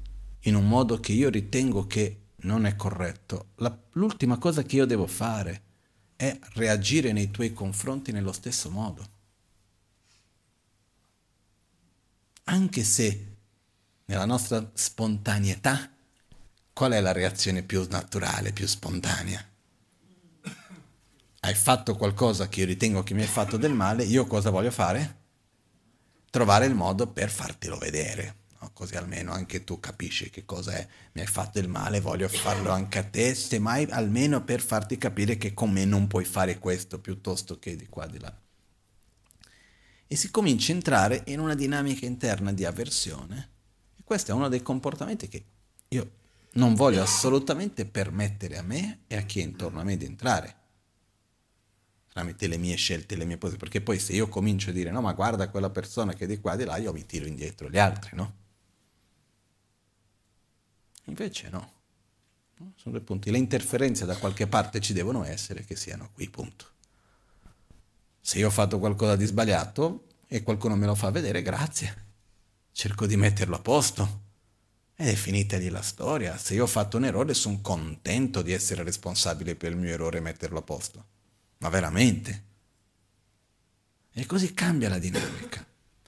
[0.40, 4.86] in un modo che io ritengo che non è corretto, la, l'ultima cosa che io
[4.86, 5.62] devo fare
[6.16, 9.08] è reagire nei tuoi confronti nello stesso modo.
[12.44, 13.36] Anche se
[14.06, 15.88] nella nostra spontaneità,
[16.72, 19.48] qual è la reazione più naturale, più spontanea?
[21.38, 24.72] Hai fatto qualcosa che io ritengo che mi hai fatto del male, io cosa voglio
[24.72, 25.21] fare?
[26.32, 28.70] Trovare il modo per fartelo vedere, no?
[28.72, 32.70] così almeno anche tu capisci che cosa è, mi hai fatto del male, voglio farlo
[32.70, 37.00] anche a te, semmai almeno per farti capire che con me non puoi fare questo
[37.00, 38.34] piuttosto che di qua di là.
[40.06, 43.50] E si comincia a entrare in una dinamica interna di avversione
[44.12, 45.44] questo è uno dei comportamenti che
[45.88, 46.10] io
[46.52, 50.56] non voglio assolutamente permettere a me e a chi è intorno a me di entrare
[52.12, 55.00] tramite le mie scelte, le mie posizioni, perché poi se io comincio a dire no
[55.00, 57.70] ma guarda quella persona che è di qua e di là, io mi tiro indietro
[57.70, 58.34] gli altri, no?
[61.06, 61.72] Invece no.
[62.76, 63.30] Sono due punti.
[63.30, 66.66] Le interferenze da qualche parte ci devono essere, che siano qui, punto.
[68.20, 72.10] Se io ho fatto qualcosa di sbagliato e qualcuno me lo fa vedere, grazie
[72.72, 74.20] cerco di metterlo a posto.
[74.96, 76.36] Ed è finita lì la storia.
[76.36, 80.18] Se io ho fatto un errore sono contento di essere responsabile per il mio errore
[80.18, 81.04] e metterlo a posto.
[81.62, 82.44] Ma veramente.
[84.12, 85.64] E così cambia la dinamica.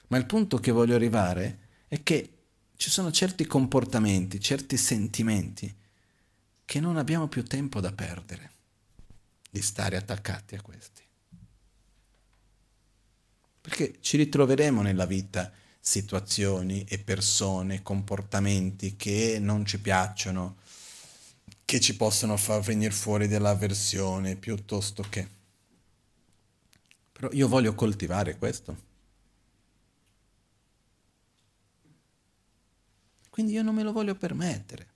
[0.09, 2.31] Ma il punto che voglio arrivare è che
[2.77, 5.73] ci sono certi comportamenti, certi sentimenti
[6.65, 8.51] che non abbiamo più tempo da perdere
[9.49, 11.03] di stare attaccati a questi.
[13.61, 20.57] Perché ci ritroveremo nella vita situazioni e persone, comportamenti che non ci piacciono,
[21.65, 25.43] che ci possono far venire fuori dell'avversione piuttosto che.
[27.25, 28.77] Però io voglio coltivare questo.
[33.31, 34.93] Quindi io non me lo voglio permettere.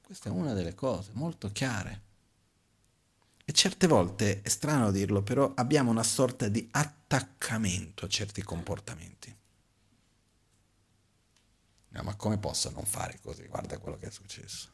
[0.00, 2.00] Questa è una delle cose molto chiare.
[3.44, 9.36] E certe volte, è strano dirlo, però abbiamo una sorta di attaccamento a certi comportamenti.
[11.88, 13.46] No, ma come posso non fare così?
[13.46, 14.70] Guarda quello che è successo.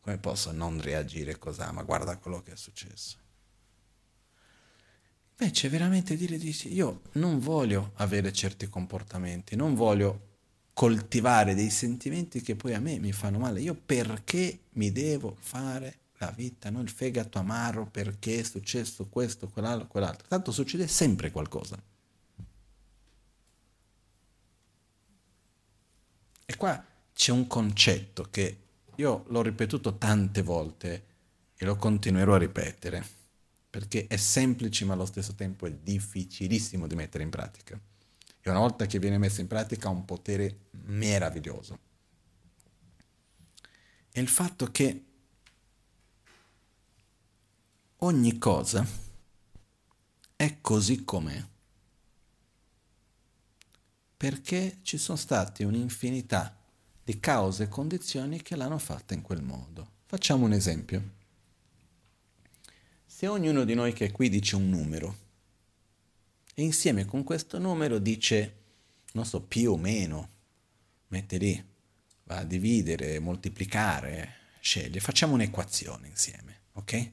[0.00, 1.60] come posso non reagire così?
[1.72, 3.23] Ma guarda quello che è successo.
[5.36, 10.32] Invece veramente dire di sì, io non voglio avere certi comportamenti, non voglio
[10.72, 13.60] coltivare dei sentimenti che poi a me mi fanno male.
[13.60, 16.80] Io perché mi devo fare la vita, no?
[16.80, 20.28] il fegato amaro perché è successo questo, quell'altro, quell'altro.
[20.28, 21.80] Tanto succede sempre qualcosa.
[26.46, 28.58] E qua c'è un concetto che
[28.96, 31.04] io l'ho ripetuto tante volte
[31.56, 33.04] e lo continuerò a ripetere,
[33.74, 37.76] perché è semplice ma allo stesso tempo è difficilissimo di mettere in pratica.
[38.40, 41.78] E una volta che viene messo in pratica ha un potere meraviglioso.
[44.12, 45.04] È il fatto che
[47.96, 48.86] ogni cosa
[50.36, 51.44] è così com'è
[54.16, 56.56] perché ci sono state un'infinità
[57.02, 59.94] di cause e condizioni che l'hanno fatta in quel modo.
[60.06, 61.22] Facciamo un esempio.
[63.24, 65.16] Se ognuno di noi che è qui dice un numero
[66.52, 68.56] e insieme con questo numero dice,
[69.12, 70.28] non so, più o meno,
[71.08, 71.64] mette lì,
[72.24, 77.10] va a dividere, moltiplicare, sceglie, facciamo un'equazione insieme, ok?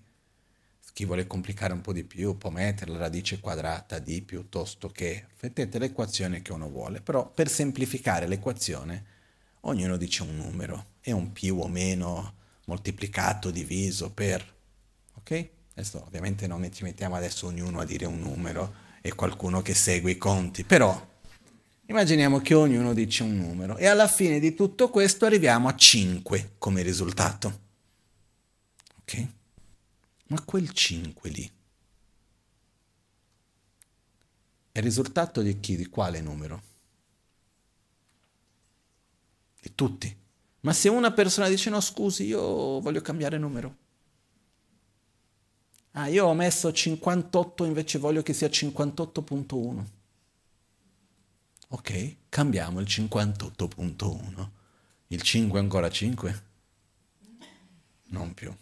[0.91, 5.27] Chi vuole complicare un po' di più può mettere la radice quadrata di piuttosto che...
[5.39, 9.05] Mettete l'equazione che uno vuole, però per semplificare l'equazione
[9.61, 12.33] ognuno dice un numero e un più o meno
[12.65, 14.55] moltiplicato, diviso per...
[15.13, 15.59] Ok?
[15.73, 20.11] Adesso ovviamente non ci mettiamo adesso ognuno a dire un numero e qualcuno che segue
[20.11, 21.09] i conti, però
[21.85, 26.55] immaginiamo che ognuno dice un numero e alla fine di tutto questo arriviamo a 5
[26.57, 27.59] come risultato.
[29.01, 29.27] Ok?
[30.27, 31.51] Ma quel 5 lì
[34.73, 35.75] è il risultato di chi?
[35.75, 36.61] Di quale numero?
[39.59, 40.15] Di tutti.
[40.61, 43.75] Ma se una persona dice no scusi, io voglio cambiare numero.
[45.93, 49.83] Ah, io ho messo 58, invece voglio che sia 58.1.
[51.69, 54.49] Ok, cambiamo il 58.1.
[55.07, 56.43] Il 5 è ancora 5?
[58.07, 58.53] Non più.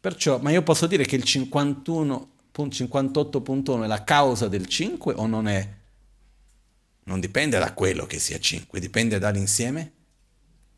[0.00, 5.48] Perciò, ma io posso dire che il 58.1 è la causa del 5 o non
[5.48, 5.74] è?
[7.04, 9.92] Non dipende da quello che sia 5, dipende dall'insieme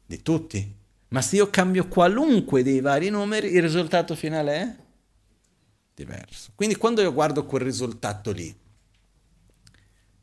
[0.04, 0.74] di tutti.
[1.08, 4.74] Ma se io cambio qualunque dei vari numeri, il risultato finale è
[6.04, 6.52] diverso.
[6.54, 8.54] Quindi quando io guardo quel risultato lì,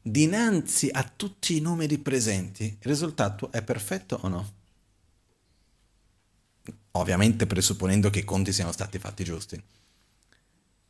[0.01, 4.53] dinanzi a tutti i numeri presenti, il risultato è perfetto o no?
[6.95, 9.61] ovviamente presupponendo che i conti siano stati fatti giusti.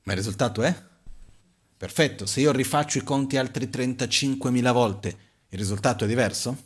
[0.04, 0.84] Ma il risultato è?
[1.78, 5.18] Perfetto, se io rifaccio i conti altri 35.000 volte,
[5.50, 6.64] il risultato è diverso?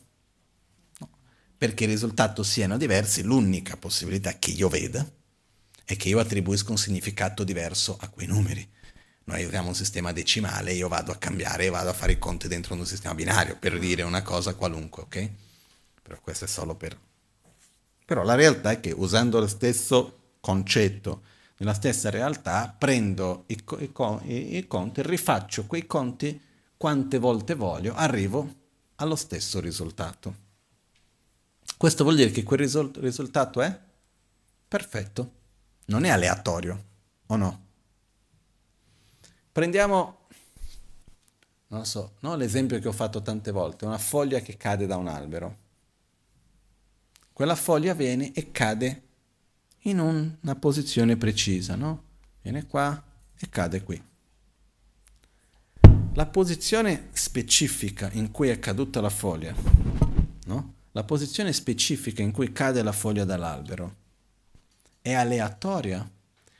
[0.99, 1.09] No,
[1.57, 5.07] perché i risultati siano diversi, l'unica possibilità che io veda
[5.89, 8.67] è che io attribuisco un significato diverso a quei numeri.
[9.23, 12.47] Noi usiamo un sistema decimale, io vado a cambiare e vado a fare i conti
[12.47, 15.29] dentro un sistema binario, per dire una cosa qualunque, ok?
[16.03, 16.95] Però questo è solo per
[18.05, 21.21] però la realtà è che usando lo stesso concetto,
[21.57, 26.39] nella stessa realtà, prendo i, i, i conti, rifaccio quei conti
[26.77, 28.51] quante volte voglio, arrivo
[28.95, 30.35] allo stesso risultato.
[31.77, 33.79] Questo vuol dire che quel risol- risultato è
[34.67, 35.31] perfetto,
[35.89, 36.85] non è aleatorio,
[37.27, 37.65] o no?
[39.51, 40.17] Prendiamo,
[41.67, 42.35] non so, no?
[42.35, 45.67] l'esempio che ho fatto tante volte, una foglia che cade da un albero
[47.39, 49.03] quella foglia viene e cade
[49.83, 52.03] in una posizione precisa, no?
[52.41, 53.01] Viene qua
[53.39, 54.03] e cade qui.
[56.15, 59.55] La posizione specifica in cui è caduta la foglia,
[60.47, 60.73] no?
[60.91, 63.95] La posizione specifica in cui cade la foglia dall'albero
[65.01, 66.09] è aleatoria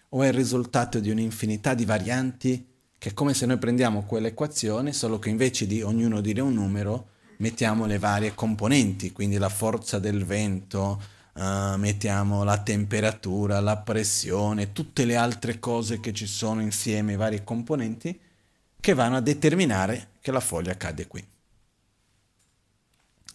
[0.10, 2.68] o è il risultato di un'infinità di varianti
[3.00, 7.12] che è come se noi prendiamo quell'equazione, solo che invece di ognuno dire un numero,
[7.38, 11.02] mettiamo le varie componenti, quindi la forza del vento,
[11.36, 17.16] uh, mettiamo la temperatura, la pressione, tutte le altre cose che ci sono insieme, i
[17.16, 18.20] vari componenti,
[18.78, 21.26] che vanno a determinare che la foglia cade qui.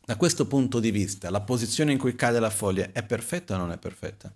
[0.05, 3.57] Da questo punto di vista, la posizione in cui cade la foglia è perfetta o
[3.57, 4.31] non è perfetta?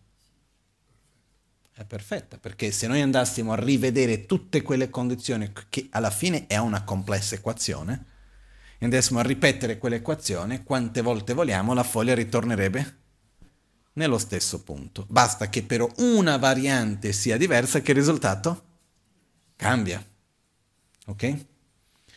[1.78, 6.56] È perfetta, perché se noi andassimo a rivedere tutte quelle condizioni, che alla fine è
[6.56, 8.04] una complessa equazione,
[8.78, 12.96] e andassimo a ripetere quell'equazione, quante volte vogliamo, la foglia ritornerebbe
[13.92, 15.06] nello stesso punto.
[15.08, 18.64] Basta che però una variante sia diversa che il risultato
[19.54, 20.04] cambia.
[21.06, 21.44] Ok?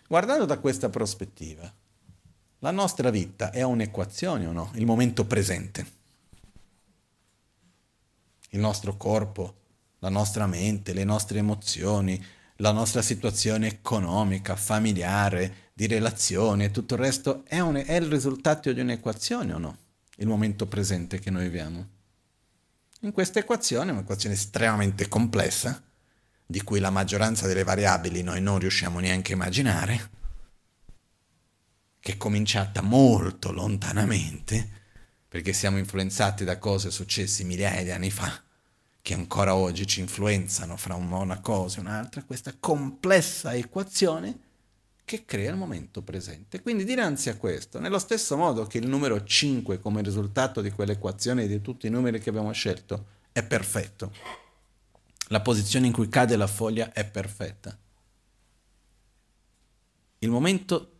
[0.08, 1.72] Guardando da questa prospettiva,
[2.58, 4.72] la nostra vita è un'equazione o no?
[4.74, 6.00] Il momento presente.
[8.52, 9.56] Il nostro corpo,
[10.00, 12.24] la nostra mente, le nostre emozioni,
[12.58, 18.08] la nostra situazione economica, familiare, di relazione e tutto il resto, è, un, è il
[18.08, 19.78] risultato di un'equazione o no?
[20.18, 21.88] Il momento presente che noi viviamo.
[23.02, 25.82] In questa equazione, un'equazione estremamente complessa,
[26.46, 30.10] di cui la maggioranza delle variabili noi non riusciamo neanche a immaginare,
[32.00, 34.81] che è cominciata molto lontanamente,
[35.32, 38.44] perché siamo influenzati da cose successe migliaia di anni fa,
[39.02, 44.38] che ancora oggi ci influenzano fra una cosa e un'altra, questa complessa equazione
[45.06, 46.62] che crea il momento presente.
[46.62, 51.48] Quindi dinanzi a questo, nello stesso modo che il numero 5 come risultato di quell'equazione
[51.48, 54.12] di tutti i numeri che abbiamo scelto è perfetto,
[55.30, 57.80] la posizione in cui cade la foglia è perfetta.
[60.20, 60.92] Il momento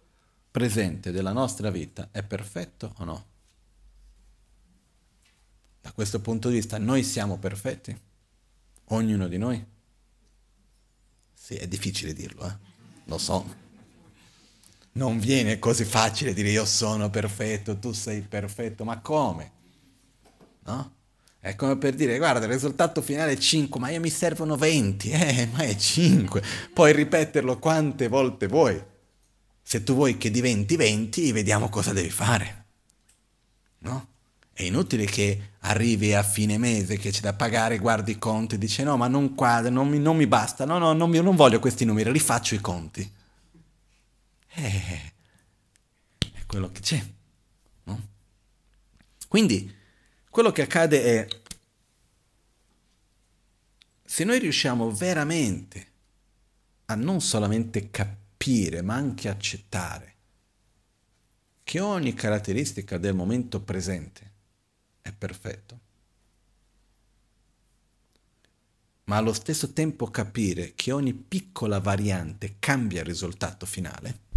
[0.50, 3.31] presente della nostra vita è perfetto o no?
[5.82, 7.98] Da questo punto di vista noi siamo perfetti,
[8.86, 9.66] ognuno di noi.
[11.34, 12.58] Sì, è difficile dirlo, eh?
[13.06, 13.60] lo so.
[14.94, 19.52] Non viene così facile dire io sono perfetto, tu sei perfetto, ma come?
[20.66, 21.00] No?
[21.40, 25.10] È come per dire, guarda, il risultato finale è 5, ma io mi servono 20,
[25.10, 26.44] eh, ma è 5.
[26.72, 28.80] Puoi ripeterlo quante volte vuoi.
[29.64, 32.66] Se tu vuoi che diventi 20, vediamo cosa devi fare.
[33.80, 34.10] No?
[34.62, 38.58] È inutile che arrivi a fine mese, che c'è da pagare, guardi i conti e
[38.60, 41.36] dici no, ma non quadra, non mi, non mi basta, no, no, non, mi, non
[41.36, 43.12] voglio questi numeri, rifaccio i conti.
[44.54, 45.14] Eh,
[46.20, 47.04] è quello che c'è.
[47.86, 48.08] No?
[49.28, 49.76] Quindi,
[50.30, 51.28] quello che accade è,
[54.06, 55.88] se noi riusciamo veramente
[56.86, 60.16] a non solamente capire, ma anche accettare
[61.64, 64.30] che ogni caratteristica del momento presente
[65.02, 65.80] è perfetto.
[69.06, 74.30] Ma allo stesso tempo capire che ogni piccola variante cambia il risultato finale.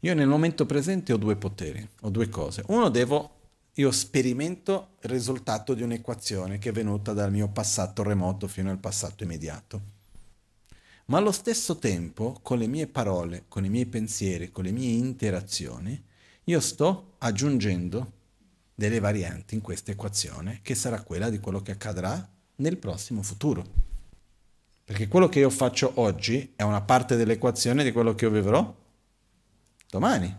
[0.00, 2.62] Io nel momento presente ho due poteri, ho due cose.
[2.68, 3.38] Uno devo,
[3.74, 8.78] io sperimento il risultato di un'equazione che è venuta dal mio passato remoto fino al
[8.78, 9.98] passato immediato.
[11.06, 14.92] Ma allo stesso tempo, con le mie parole, con i miei pensieri, con le mie
[14.92, 16.02] interazioni,
[16.50, 18.12] io sto aggiungendo
[18.74, 23.88] delle varianti in questa equazione che sarà quella di quello che accadrà nel prossimo futuro.
[24.84, 28.74] Perché quello che io faccio oggi è una parte dell'equazione di quello che io vivrò
[29.88, 30.36] domani,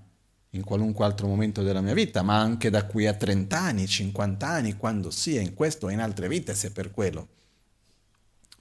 [0.50, 4.46] in qualunque altro momento della mia vita, ma anche da qui a 30 anni, 50
[4.46, 7.28] anni, quando sia, in questo o in altre vite, se per quello.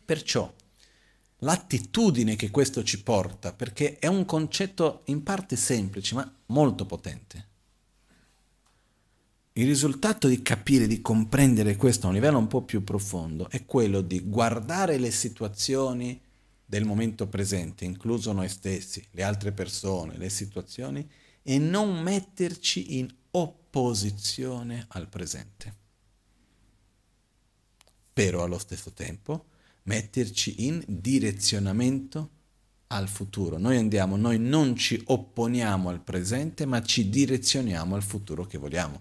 [0.05, 0.53] Perciò
[1.41, 7.49] l'attitudine che questo ci porta, perché è un concetto in parte semplice, ma molto potente.
[9.55, 13.67] Il risultato di capire, di comprendere questo a un livello un po' più profondo è
[13.67, 16.21] quello di guardare le situazioni
[16.65, 21.07] del momento presente, incluso noi stessi, le altre persone, le situazioni,
[21.43, 25.75] e non metterci in opposizione al presente.
[28.13, 29.47] Però allo stesso tempo
[29.85, 32.31] metterci in direzionamento
[32.93, 33.59] al futuro.
[33.59, 39.01] Noi andiamo, noi non ci opponiamo al presente, ma ci direzioniamo al futuro che vogliamo.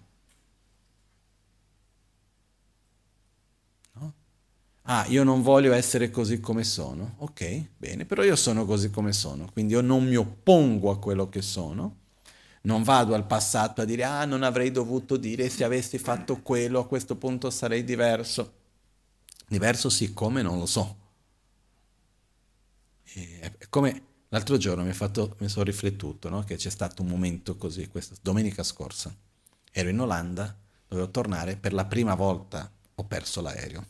[3.93, 4.13] No?
[4.83, 7.15] Ah, io non voglio essere così come sono.
[7.19, 11.29] Ok, bene, però io sono così come sono, quindi io non mi oppongo a quello
[11.29, 11.97] che sono.
[12.61, 16.79] Non vado al passato a dire, ah, non avrei dovuto dire, se avessi fatto quello,
[16.79, 18.57] a questo punto sarei diverso.
[19.49, 20.95] Diverso sì, come non lo so.
[23.11, 26.43] E come l'altro giorno mi, fatto, mi sono riflettuto no?
[26.43, 29.11] che c'è stato un momento così, questa domenica scorsa.
[29.71, 30.55] Ero in Olanda,
[30.87, 33.85] dovevo tornare, per la prima volta ho perso l'aereo.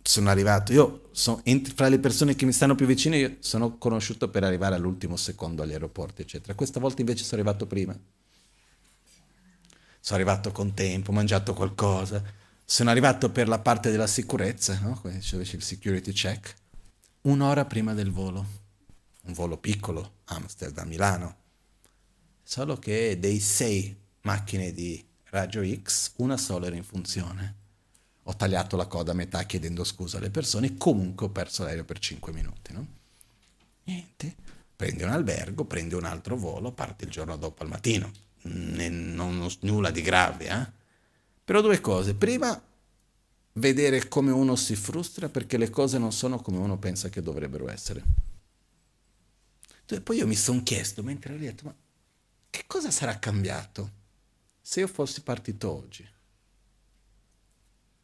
[0.00, 1.42] Sono arrivato, io sono,
[1.74, 5.72] fra le persone che mi stanno più vicine, sono conosciuto per arrivare all'ultimo secondo agli
[5.72, 6.54] aeroporti, eccetera.
[6.54, 7.98] Questa volta invece sono arrivato prima
[10.00, 12.22] sono arrivato con tempo, ho mangiato qualcosa,
[12.64, 14.98] sono arrivato per la parte della sicurezza, no?
[15.00, 16.54] Come dice il security check,
[17.22, 18.46] un'ora prima del volo,
[19.22, 21.36] un volo piccolo, Amsterdam-Milano,
[22.42, 27.56] solo che dei sei macchine di raggio X, una sola era in funzione.
[28.24, 31.98] Ho tagliato la coda a metà chiedendo scusa alle persone, comunque ho perso l'aereo per
[31.98, 32.72] 5 minuti.
[32.72, 32.86] No?
[33.84, 34.36] Niente,
[34.76, 39.90] prendi un albergo, prendi un altro volo, parti il giorno dopo al mattino non, nulla
[39.90, 40.70] di grave, eh?
[41.44, 42.14] Però due cose.
[42.14, 42.60] Prima,
[43.54, 47.68] vedere come uno si frustra perché le cose non sono come uno pensa che dovrebbero
[47.68, 48.02] essere.
[49.86, 51.74] E poi io mi sono chiesto, mentre ho detto, ma
[52.50, 53.92] che cosa sarà cambiato
[54.60, 56.06] se io fossi partito oggi,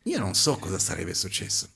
[0.05, 1.69] io non so cosa sarebbe successo.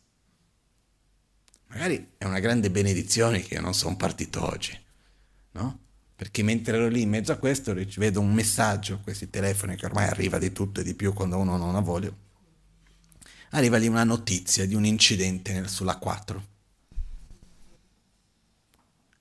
[1.66, 4.78] Magari è una grande benedizione che io non sono partito oggi,
[5.52, 5.78] no?
[6.18, 10.08] Perché mentre ero lì in mezzo a questo vedo un messaggio, questi telefoni che ormai
[10.08, 12.12] arriva di tutto e di più quando uno non ha voglia,
[13.50, 16.46] arriva lì una notizia di un incidente sulla 4.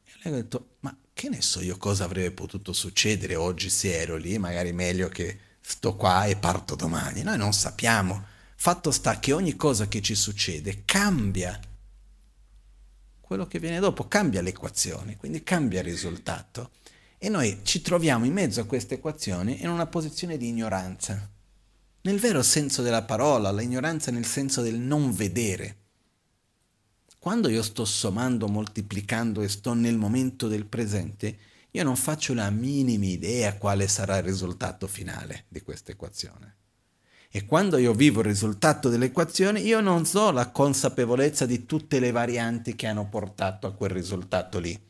[0.06, 3.93] E lei ha detto, ma che ne so io cosa avrebbe potuto succedere oggi se
[3.93, 7.22] ero lì, magari meglio che sto qua e parto domani.
[7.22, 8.26] Noi non sappiamo.
[8.56, 11.60] Fatto sta che ogni cosa che ci succede cambia
[13.22, 16.72] quello che viene dopo, cambia l'equazione, quindi cambia il risultato.
[17.20, 21.30] E noi ci troviamo in mezzo a queste equazioni in una posizione di ignoranza.
[22.01, 25.78] Nel vero senso della parola, l'ignoranza nel senso del non vedere.
[27.18, 31.38] Quando io sto sommando, moltiplicando e sto nel momento del presente,
[31.72, 36.55] io non faccio la minima idea quale sarà il risultato finale di questa equazione.
[37.30, 42.11] E quando io vivo il risultato dell'equazione, io non so la consapevolezza di tutte le
[42.11, 44.87] varianti che hanno portato a quel risultato lì.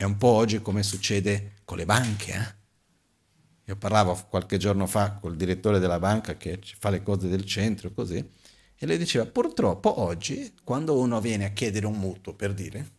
[0.00, 2.32] È un po' oggi come succede con le banche.
[2.32, 2.54] Eh?
[3.66, 7.92] Io parlavo qualche giorno fa col direttore della banca che fa le cose del centro,
[7.92, 8.16] così,
[8.76, 12.90] e lei diceva, purtroppo oggi, quando uno viene a chiedere un mutuo, per dire,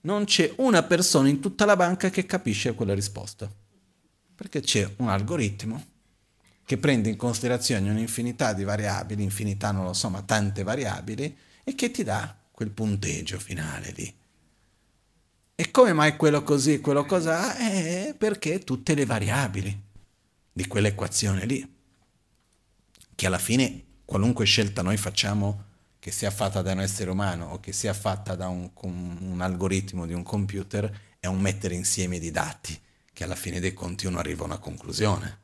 [0.00, 3.48] non c'è una persona in tutta la banca che capisce quella risposta.
[4.34, 5.84] Perché c'è un algoritmo
[6.64, 11.76] che prende in considerazione un'infinità di variabili, infinità non lo so, ma tante variabili, e
[11.76, 14.22] che ti dà quel punteggio finale lì.
[15.56, 17.56] E come mai quello così, quello cos'ha?
[17.58, 19.82] Eh, perché tutte le variabili
[20.52, 21.76] di quell'equazione lì,
[23.14, 27.60] che alla fine qualunque scelta noi facciamo, che sia fatta da un essere umano o
[27.60, 32.32] che sia fatta da un, un algoritmo di un computer, è un mettere insieme di
[32.32, 32.78] dati,
[33.12, 35.38] che alla fine dei conti uno arriva a una conclusione.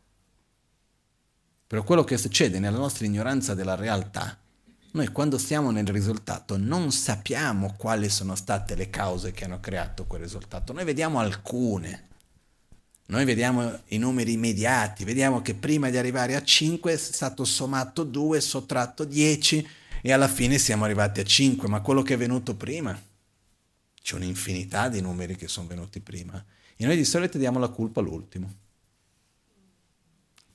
[1.68, 4.36] Però quello che succede nella nostra ignoranza della realtà,
[4.92, 10.06] noi quando stiamo nel risultato non sappiamo quali sono state le cause che hanno creato
[10.06, 12.08] quel risultato, noi vediamo alcune.
[13.10, 18.04] Noi vediamo i numeri immediati, vediamo che prima di arrivare a 5 è stato sommato
[18.04, 19.68] 2, sottratto 10
[20.00, 22.96] e alla fine siamo arrivati a 5, ma quello che è venuto prima,
[24.00, 26.42] c'è un'infinità di numeri che sono venuti prima.
[26.76, 28.54] E noi di solito diamo la colpa all'ultimo.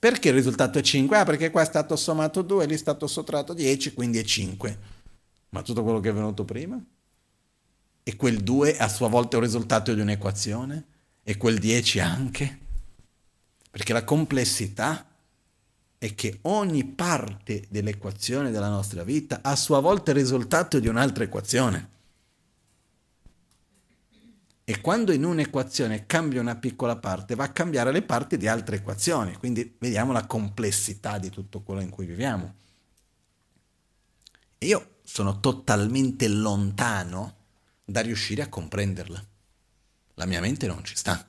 [0.06, 1.18] Perché il risultato è 5?
[1.18, 4.78] Ah, perché qua è stato sommato 2, lì è stato sottratto 10, quindi è 5.
[5.50, 6.80] Ma tutto quello che è venuto prima?
[8.04, 10.86] E quel 2 a sua volta è un risultato di un'equazione?
[11.24, 12.60] E quel 10 anche?
[13.72, 15.08] Perché la complessità
[15.98, 21.24] è che ogni parte dell'equazione della nostra vita a sua volta è risultato di un'altra
[21.24, 21.90] equazione.
[24.68, 28.78] E quando in un'equazione cambia una piccola parte, va a cambiare le parti di altre
[28.78, 29.36] equazioni.
[29.36, 32.56] Quindi vediamo la complessità di tutto quello in cui viviamo.
[34.58, 37.36] E io sono totalmente lontano
[37.86, 39.24] da riuscire a comprenderla.
[40.16, 41.28] La mia mente non ci sta.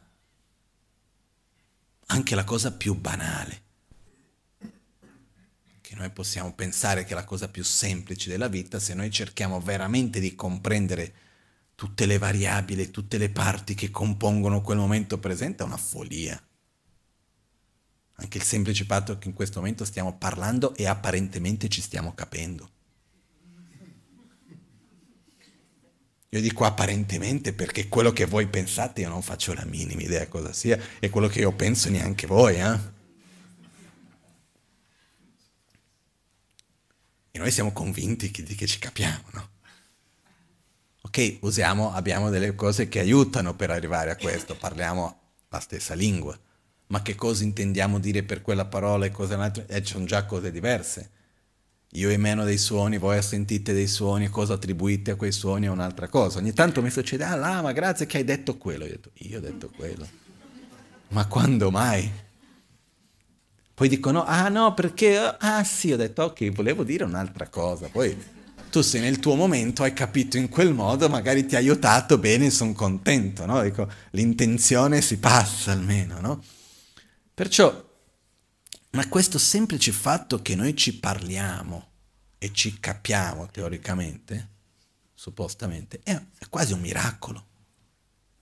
[2.06, 3.62] Anche la cosa più banale,
[5.82, 9.60] che noi possiamo pensare che è la cosa più semplice della vita, se noi cerchiamo
[9.60, 11.14] veramente di comprendere
[11.76, 16.42] tutte le variabili, tutte le parti che compongono quel momento presente è una follia.
[18.14, 22.70] Anche il semplice fatto che in questo momento stiamo parlando e apparentemente ci stiamo capendo.
[26.30, 30.52] Io dico apparentemente perché quello che voi pensate io non faccio la minima idea cosa
[30.52, 32.56] sia e quello che io penso neanche voi.
[32.56, 32.78] Eh?
[37.32, 39.55] E noi siamo convinti che, che ci capiamo, no?
[41.18, 46.38] Ok, usiamo, abbiamo delle cose che aiutano per arrivare a questo, parliamo la stessa lingua,
[46.88, 49.64] ma che cosa intendiamo dire per quella parola e cosa un'altra?
[49.66, 51.10] Eh, sono già cose diverse.
[51.92, 56.06] Io emeno dei suoni, voi sentite dei suoni, cosa attribuite a quei suoni è un'altra
[56.08, 56.38] cosa.
[56.38, 58.84] Ogni tanto mi succede, ah là, ma grazie che hai detto quello.
[58.84, 60.06] Io ho detto, io ho detto quello.
[61.08, 62.12] Ma quando mai?
[63.72, 67.88] Poi dicono, ah no, perché, ah sì, ho detto, ok, volevo dire un'altra cosa.
[67.88, 68.34] Poi
[68.76, 72.50] tu sei nel tuo momento, hai capito in quel modo, magari ti ha aiutato bene,
[72.50, 73.62] sono contento, no?
[73.62, 76.44] Dico, l'intenzione si passa almeno, no?
[77.32, 77.72] Perciò,
[78.90, 81.88] ma questo semplice fatto che noi ci parliamo
[82.36, 84.48] e ci capiamo teoricamente,
[85.14, 86.20] suppostamente, è,
[86.50, 87.46] quasi un miracolo.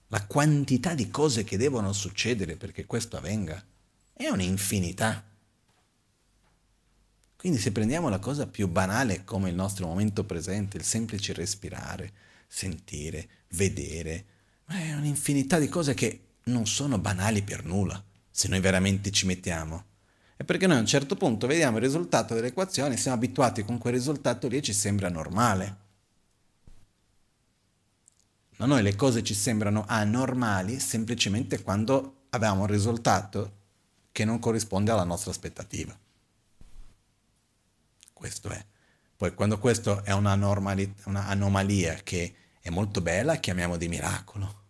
[0.07, 3.63] La quantità di cose che devono succedere perché questo avvenga
[4.11, 5.23] è un'infinità.
[7.45, 12.11] Quindi se prendiamo la cosa più banale come il nostro momento presente, il semplice respirare,
[12.47, 14.25] sentire, vedere,
[14.65, 18.03] è un'infinità di cose che non sono banali per nulla.
[18.31, 19.83] se noi veramente ci mettiamo.
[20.35, 23.93] È perché noi a un certo punto vediamo il risultato dell'equazione, siamo abituati con quel
[23.93, 25.77] risultato lì e ci sembra normale.
[28.57, 33.51] A noi le cose ci sembrano anormali semplicemente quando abbiamo un risultato
[34.11, 35.95] che non corrisponde alla nostra aspettativa.
[38.25, 38.65] Questo è.
[39.15, 44.63] Poi quando questo è una, un'anomalia che è molto bella, chiamiamo di miracolo.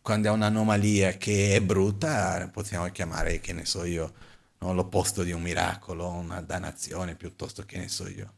[0.00, 4.14] Quando è un'anomalia che è brutta, possiamo chiamare, che ne so io,
[4.58, 8.32] no, l'opposto di un miracolo, una dannazione piuttosto che ne so io.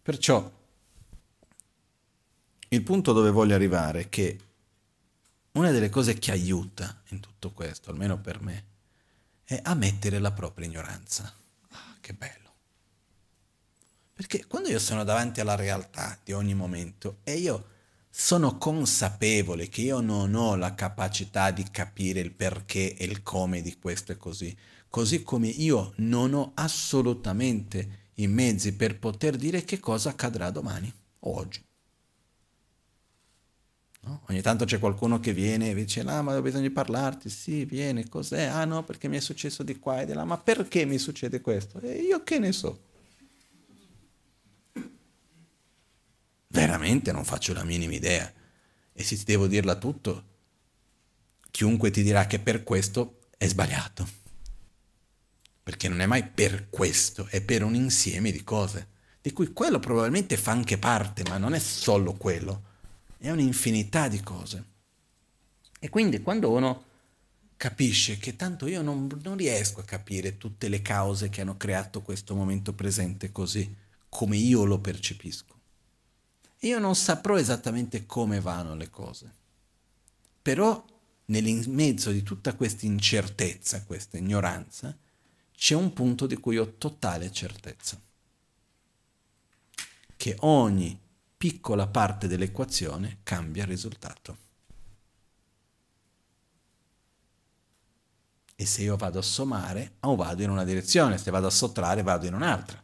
[0.00, 0.48] Perciò
[2.68, 4.38] il punto dove voglio arrivare è che
[5.52, 8.64] una delle cose che aiuta in tutto questo, almeno per me,
[9.42, 11.34] è ammettere la propria ignoranza.
[11.70, 12.45] Ah, che bello.
[14.16, 17.66] Perché quando io sono davanti alla realtà di ogni momento e io
[18.08, 23.60] sono consapevole che io non ho la capacità di capire il perché e il come
[23.60, 24.56] di questo e così,
[24.88, 30.90] così come io non ho assolutamente i mezzi per poter dire che cosa accadrà domani
[31.18, 31.62] o oggi.
[34.00, 34.22] No?
[34.30, 37.66] Ogni tanto c'è qualcuno che viene e dice, ah ma ho bisogno di parlarti, sì,
[37.66, 38.44] viene, cos'è?
[38.44, 41.42] Ah no, perché mi è successo di qua e di là, ma perché mi succede
[41.42, 41.80] questo?
[41.80, 42.94] E io che ne so?
[46.48, 48.32] Veramente non faccio la minima idea.
[48.92, 50.24] E se ti devo dirla tutto,
[51.50, 54.08] chiunque ti dirà che per questo è sbagliato.
[55.62, 58.88] Perché non è mai per questo, è per un insieme di cose,
[59.20, 62.62] di cui quello probabilmente fa anche parte, ma non è solo quello,
[63.18, 64.64] è un'infinità di cose.
[65.80, 66.84] E quindi quando uno
[67.56, 72.02] capisce che tanto io non, non riesco a capire tutte le cause che hanno creato
[72.02, 73.74] questo momento presente così,
[74.08, 75.55] come io lo percepisco
[76.66, 79.32] io non saprò esattamente come vanno le cose.
[80.42, 80.84] Però
[81.26, 84.96] nel mezzo di tutta questa incertezza, questa ignoranza,
[85.56, 88.00] c'è un punto di cui ho totale certezza.
[90.16, 90.98] Che ogni
[91.36, 94.44] piccola parte dell'equazione cambia il risultato.
[98.54, 102.02] E se io vado a sommare, o vado in una direzione, se vado a sottrarre,
[102.02, 102.82] vado in un'altra.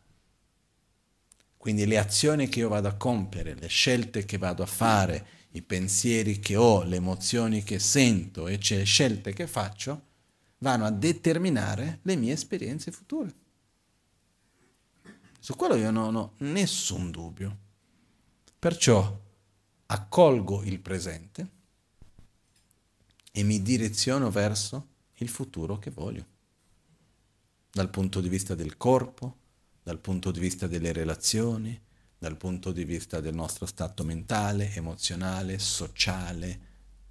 [1.62, 5.62] Quindi le azioni che io vado a compiere, le scelte che vado a fare, i
[5.62, 10.06] pensieri che ho, le emozioni che sento e le scelte che faccio,
[10.58, 13.32] vanno a determinare le mie esperienze future.
[15.38, 17.56] Su quello io non ho nessun dubbio.
[18.58, 19.20] Perciò
[19.86, 21.50] accolgo il presente
[23.30, 24.88] e mi direziono verso
[25.18, 26.26] il futuro che voglio.
[27.70, 29.36] Dal punto di vista del corpo,
[29.82, 31.80] dal punto di vista delle relazioni,
[32.16, 36.60] dal punto di vista del nostro stato mentale, emozionale, sociale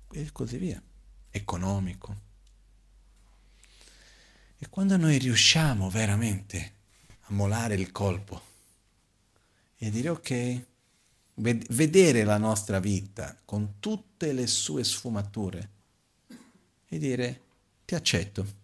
[0.09, 0.81] e così via,
[1.29, 2.29] economico.
[4.57, 6.73] E quando noi riusciamo veramente
[7.21, 8.41] a molare il colpo
[9.77, 10.65] e dire ok,
[11.33, 15.69] vedere la nostra vita con tutte le sue sfumature
[16.87, 17.41] e dire
[17.83, 18.59] ti accetto.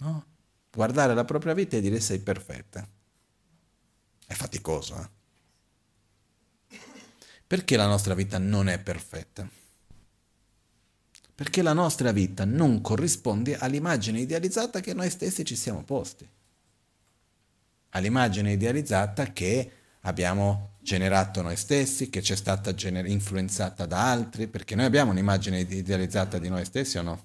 [0.00, 0.32] No?
[0.74, 2.86] Guardare la propria vita e dire sei perfetta.
[4.26, 5.22] È faticoso, eh?
[7.46, 9.48] Perché la nostra vita non è perfetta?
[11.34, 16.28] Perché la nostra vita non corrisponde all'immagine idealizzata che noi stessi ci siamo posti.
[17.90, 24.48] All'immagine idealizzata che abbiamo generato noi stessi, che ci è stata gener- influenzata da altri,
[24.48, 27.24] perché noi abbiamo un'immagine idealizzata di noi stessi o no?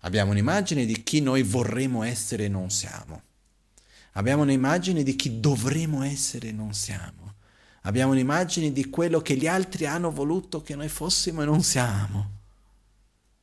[0.00, 3.22] Abbiamo un'immagine di chi noi vorremmo essere e non siamo.
[4.12, 7.34] Abbiamo un'immagine di chi dovremmo essere e non siamo.
[7.82, 12.30] Abbiamo un'immagine di quello che gli altri hanno voluto che noi fossimo e non siamo.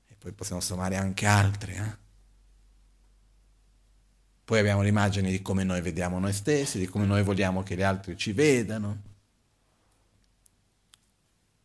[0.07, 1.73] E poi possiamo sommare anche altre.
[1.75, 2.05] Eh?
[4.43, 7.81] Poi abbiamo l'immagine di come noi vediamo noi stessi, di come noi vogliamo che gli
[7.81, 9.01] altri ci vedano.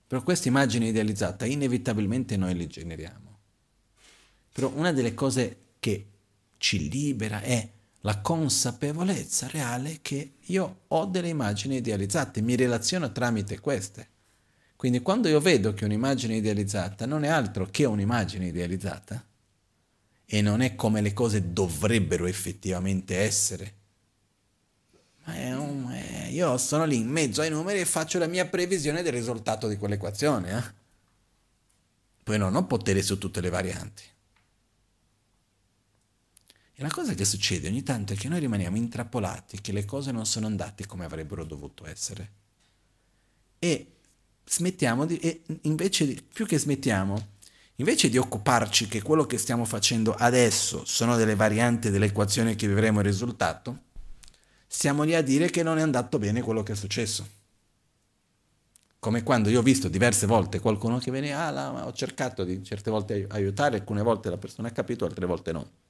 [0.06, 3.21] Però questa immagine idealizzata inevitabilmente noi li generiamo.
[4.52, 6.06] Però una delle cose che
[6.58, 7.68] ci libera è
[8.02, 14.08] la consapevolezza reale che io ho delle immagini idealizzate, mi relaziono tramite queste.
[14.76, 19.24] Quindi quando io vedo che un'immagine idealizzata non è altro che un'immagine idealizzata
[20.24, 23.74] e non è come le cose dovrebbero effettivamente essere,
[25.24, 28.46] ma è un, è, io sono lì in mezzo ai numeri e faccio la mia
[28.46, 30.50] previsione del risultato di quell'equazione.
[30.50, 30.80] Eh?
[32.24, 34.02] Poi non ho potere su tutte le varianti.
[36.82, 40.26] La cosa che succede ogni tanto è che noi rimaniamo intrappolati, che le cose non
[40.26, 42.30] sono andate come avrebbero dovuto essere.
[43.60, 43.86] E
[44.44, 47.28] smettiamo di, e invece di, più che smettiamo,
[47.76, 52.98] invece di occuparci che quello che stiamo facendo adesso sono delle varianti dell'equazione che vivremo
[52.98, 53.82] il risultato,
[54.66, 57.24] stiamo lì a dire che non è andato bene quello che è successo.
[58.98, 62.64] Come quando io ho visto diverse volte qualcuno che viene, ah, la, ho cercato di
[62.64, 65.81] certe volte aiutare, alcune volte la persona ha capito, altre volte no.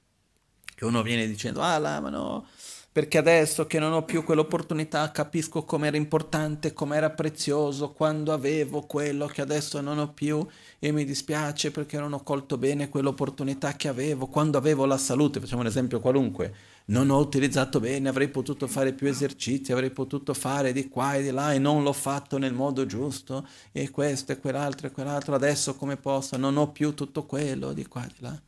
[0.77, 2.45] E uno viene dicendo, ah, la, ma no,
[2.93, 9.25] perché adesso che non ho più quell'opportunità capisco com'era importante, com'era prezioso quando avevo quello
[9.25, 10.45] che adesso non ho più
[10.77, 15.39] e mi dispiace perché non ho colto bene quell'opportunità che avevo, quando avevo la salute,
[15.39, 16.53] facciamo un esempio qualunque,
[16.85, 21.23] non ho utilizzato bene, avrei potuto fare più esercizi, avrei potuto fare di qua e
[21.23, 25.33] di là e non l'ho fatto nel modo giusto e questo e quell'altro e quell'altro,
[25.33, 28.39] adesso come posso, non ho più tutto quello di qua e di là.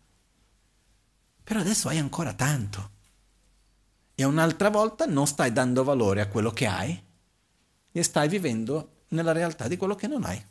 [1.45, 2.89] Però adesso hai ancora tanto.
[4.15, 7.03] E un'altra volta non stai dando valore a quello che hai
[7.91, 10.43] e stai vivendo nella realtà di quello che non hai.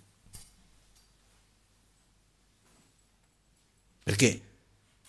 [4.05, 4.43] Perché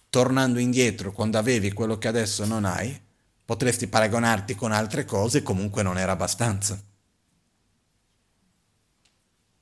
[0.10, 3.00] tornando indietro quando avevi quello che adesso non hai,
[3.46, 6.82] potresti paragonarti con altre cose e comunque non era abbastanza.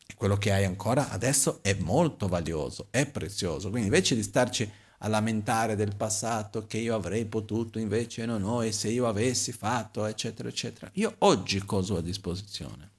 [0.08, 3.70] E quello che hai ancora adesso è molto valioso, è prezioso.
[3.70, 4.72] Quindi invece di starci
[5.04, 9.52] a lamentare del passato che io avrei potuto, invece non ho, e se io avessi
[9.52, 12.90] fatto, eccetera, eccetera, io oggi cosa ho a disposizione?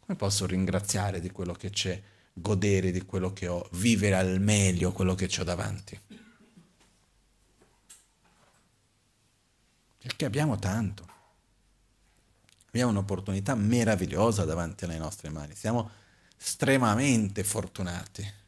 [0.00, 2.02] Come posso ringraziare di quello che c'è?
[2.32, 6.00] godere di quello che ho, vivere al meglio quello che ho davanti.
[9.98, 11.10] Perché abbiamo tanto.
[12.68, 15.54] Abbiamo un'opportunità meravigliosa davanti alle nostre mani.
[15.54, 15.90] Siamo
[16.40, 18.40] estremamente fortunati.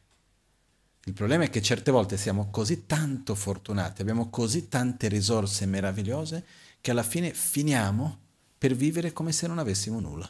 [1.07, 6.43] Il problema è che certe volte siamo così tanto fortunati, abbiamo così tante risorse meravigliose
[6.81, 8.19] che alla fine finiamo
[8.57, 10.27] per vivere come se non avessimo nulla.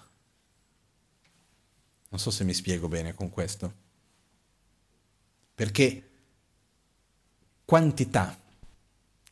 [2.10, 3.74] Non so se mi spiego bene con questo.
[5.56, 6.10] Perché
[7.64, 8.38] quantità,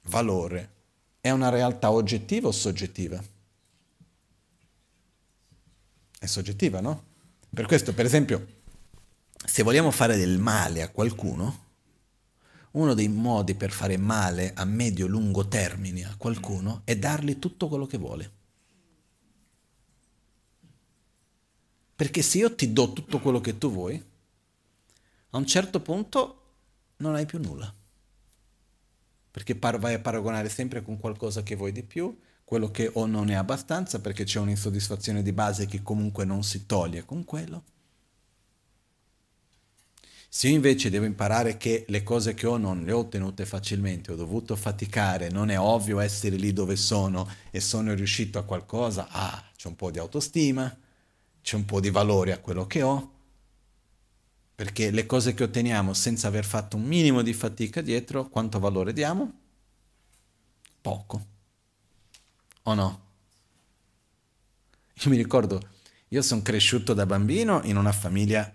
[0.04, 0.72] valore,
[1.20, 3.22] è una realtà oggettiva o soggettiva?
[6.20, 7.04] È soggettiva, no?
[7.50, 8.62] Per questo, per esempio,
[9.46, 11.62] se vogliamo fare del male a qualcuno,
[12.72, 17.86] uno dei modi per fare male a medio-lungo termine a qualcuno è dargli tutto quello
[17.86, 18.32] che vuole.
[21.96, 24.04] Perché se io ti do tutto quello che tu vuoi,
[25.30, 26.42] a un certo punto
[26.98, 27.72] non hai più nulla.
[29.30, 33.06] Perché par- vai a paragonare sempre con qualcosa che vuoi di più, quello che o
[33.06, 37.64] non è abbastanza perché c'è un'insoddisfazione di base che comunque non si toglie con quello.
[40.36, 44.12] Se io invece devo imparare che le cose che ho non le ho ottenute facilmente,
[44.12, 49.10] ho dovuto faticare, non è ovvio essere lì dove sono e sono riuscito a qualcosa,
[49.12, 50.76] ah, c'è un po' di autostima,
[51.40, 53.12] c'è un po' di valore a quello che ho,
[54.56, 58.92] perché le cose che otteniamo senza aver fatto un minimo di fatica dietro, quanto valore
[58.92, 59.34] diamo?
[60.82, 61.26] Poco.
[62.64, 63.06] O no?
[64.96, 65.62] Io mi ricordo,
[66.08, 68.52] io sono cresciuto da bambino in una famiglia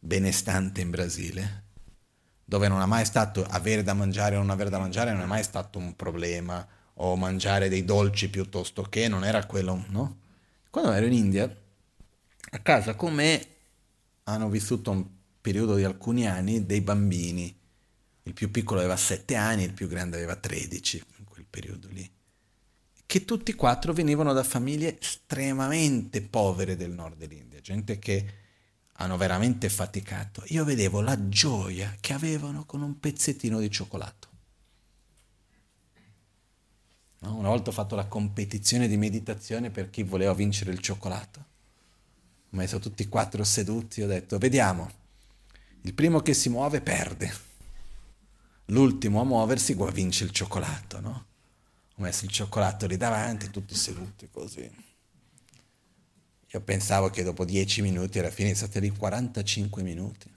[0.00, 1.64] benestante in Brasile,
[2.44, 5.26] dove non è mai stato avere da mangiare o non avere da mangiare, non è
[5.26, 6.66] mai stato un problema,
[7.02, 10.18] o mangiare dei dolci piuttosto che, non era quello, no?
[10.70, 11.56] Quando ero in India,
[12.52, 13.46] a casa con me
[14.24, 15.06] hanno vissuto un
[15.40, 17.58] periodo di alcuni anni dei bambini.
[18.24, 22.08] Il più piccolo aveva 7 anni, il più grande aveva 13 in quel periodo lì.
[23.06, 28.34] Che tutti e quattro venivano da famiglie estremamente povere del nord dell'India, gente che
[29.00, 30.42] hanno veramente faticato.
[30.46, 34.28] Io vedevo la gioia che avevano con un pezzettino di cioccolato.
[37.20, 37.36] No?
[37.36, 41.48] Una volta ho fatto la competizione di meditazione per chi voleva vincere il cioccolato
[42.52, 44.90] ho messo tutti e quattro seduti, ho detto, vediamo,
[45.82, 47.32] il primo che si muove perde,
[48.66, 51.26] l'ultimo a muoversi vince il cioccolato, no?
[51.94, 54.68] Ho messo il cioccolato lì davanti, tutti seduti così.
[56.52, 60.28] Io pensavo che dopo dieci minuti era finito, state lì 45 minuti.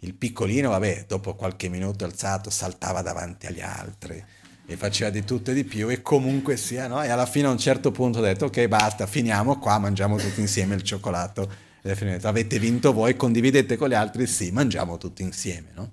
[0.00, 4.22] Il piccolino, vabbè, dopo qualche minuto alzato, saltava davanti agli altri
[4.66, 7.02] e faceva di tutto e di più e comunque sia, no?
[7.02, 10.40] E alla fine a un certo punto ho detto ok basta, finiamo qua, mangiamo tutti
[10.40, 11.50] insieme il cioccolato.
[11.82, 12.28] Ed è finito.
[12.28, 15.92] Avete vinto voi, condividete con gli altri, sì, mangiamo tutti insieme, no?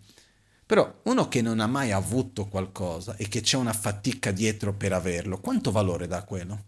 [0.66, 4.92] Però uno che non ha mai avuto qualcosa e che c'è una fatica dietro per
[4.92, 6.64] averlo, quanto valore dà quello?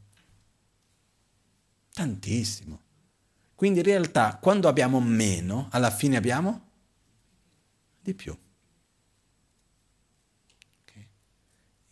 [1.99, 2.79] Tantissimo.
[3.55, 6.69] Quindi in realtà quando abbiamo meno, alla fine abbiamo
[7.99, 8.33] di più.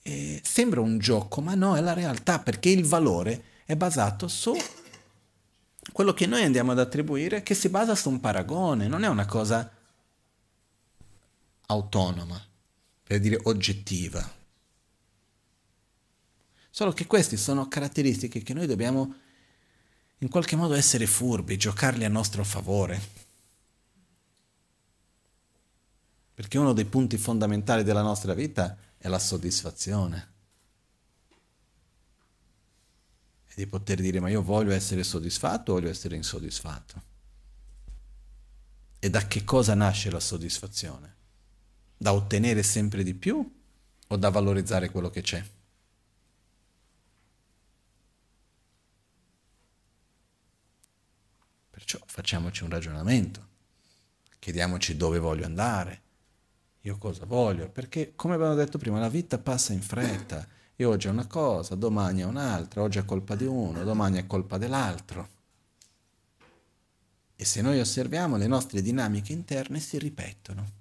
[0.01, 4.55] eh, sembra un gioco, ma no, è la realtà perché il valore è basato su
[5.91, 9.26] quello che noi andiamo ad attribuire che si basa su un paragone, non è una
[9.26, 9.70] cosa
[11.66, 12.41] autonoma,
[13.03, 14.36] per dire oggettiva.
[16.70, 19.26] Solo che queste sono caratteristiche che noi dobbiamo
[20.20, 23.15] in qualche modo essere furbi, giocarli a nostro favore.
[26.34, 30.34] Perché uno dei punti fondamentali della nostra vita è la soddisfazione.
[33.47, 37.15] E di poter dire ma io voglio essere soddisfatto o voglio essere insoddisfatto.
[38.99, 41.15] E da che cosa nasce la soddisfazione?
[41.95, 43.55] Da ottenere sempre di più
[44.07, 45.43] o da valorizzare quello che c'è?
[51.88, 53.48] Perciò facciamoci un ragionamento,
[54.40, 56.02] chiediamoci dove voglio andare,
[56.82, 61.08] io cosa voglio, perché come abbiamo detto prima, la vita passa in fretta, e oggi
[61.08, 65.30] è una cosa, domani è un'altra, oggi è colpa di uno, domani è colpa dell'altro.
[67.38, 70.72] E se noi osserviamo, le nostre dinamiche interne si ripetono,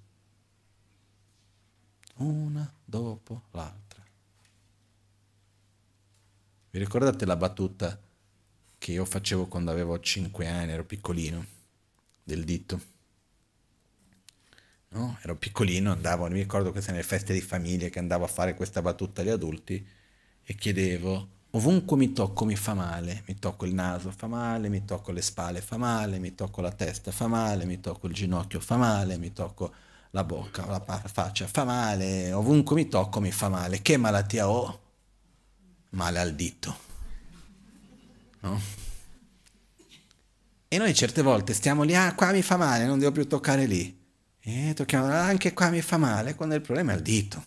[2.15, 4.03] una dopo l'altra.
[6.69, 7.97] Vi ricordate la battuta?
[8.77, 11.45] Che io facevo quando avevo 5 anni, ero piccolino,
[12.23, 12.81] del dito.
[14.89, 15.17] No?
[15.21, 18.81] Ero piccolino, andavo, mi ricordo queste nelle feste di famiglia che andavo a fare questa
[18.81, 19.85] battuta agli adulti
[20.43, 24.85] e chiedevo, ovunque mi tocco mi fa male, mi tocco il naso fa male, mi
[24.85, 28.59] tocco le spalle fa male, mi tocco la testa fa male, mi tocco il ginocchio
[28.61, 29.73] fa male, mi tocco
[30.11, 33.81] la bocca, la faccia fa male, ovunque mi tocco mi fa male.
[33.81, 34.79] Che malattia ho?
[35.89, 36.86] Male al dito.
[38.41, 38.61] No?
[40.69, 43.65] E noi certe volte stiamo lì, ah qua mi fa male, non devo più toccare
[43.65, 43.95] lì.
[44.39, 47.45] E tocchiamo, ah, anche qua mi fa male, quando il problema è il dito.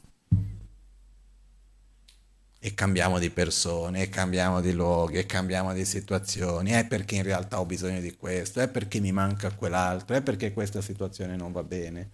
[2.59, 6.71] E cambiamo di persone, e cambiamo di luoghi, e cambiamo di situazioni.
[6.73, 10.53] È perché in realtà ho bisogno di questo, è perché mi manca quell'altro, è perché
[10.53, 12.11] questa situazione non va bene.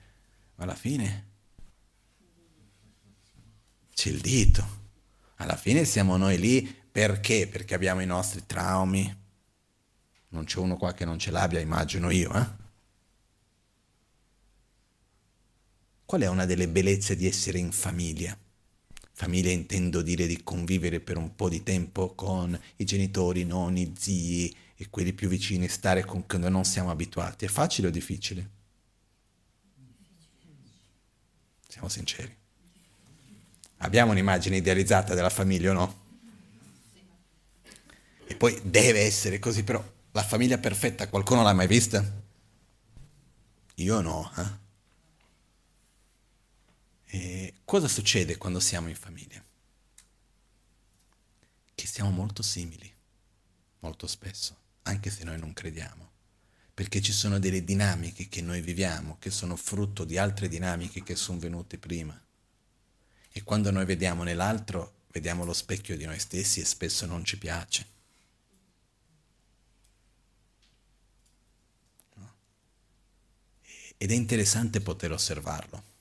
[0.57, 1.27] Ma alla fine
[3.93, 4.65] c'è il dito.
[5.37, 7.47] Alla fine siamo noi lì perché?
[7.47, 9.15] Perché abbiamo i nostri traumi.
[10.29, 12.47] Non c'è uno qua che non ce l'abbia, immagino io, eh?
[16.07, 18.35] Qual è una delle bellezze di essere in famiglia?
[19.13, 23.93] Famiglia intendo dire di convivere per un po' di tempo con i genitori, i nonni,
[23.95, 27.45] zii e quelli più vicini, stare con cui non siamo abituati.
[27.45, 28.51] È facile o difficile?
[31.69, 32.35] Siamo sinceri.
[33.81, 36.05] Abbiamo un'immagine idealizzata della famiglia o no?
[38.29, 42.05] E poi deve essere così, però la famiglia perfetta qualcuno l'ha mai vista?
[43.77, 44.33] Io no.
[44.37, 44.65] Eh?
[47.65, 49.43] Cosa succede quando siamo in famiglia?
[51.75, 52.93] Che siamo molto simili,
[53.81, 56.11] molto spesso, anche se noi non crediamo,
[56.73, 61.17] perché ci sono delle dinamiche che noi viviamo, che sono frutto di altre dinamiche che
[61.17, 62.19] sono venute prima.
[63.33, 67.39] E quando noi vediamo nell'altro, vediamo lo specchio di noi stessi e spesso non ci
[67.39, 67.95] piace.
[73.99, 75.95] Ed è interessante poter osservarlo.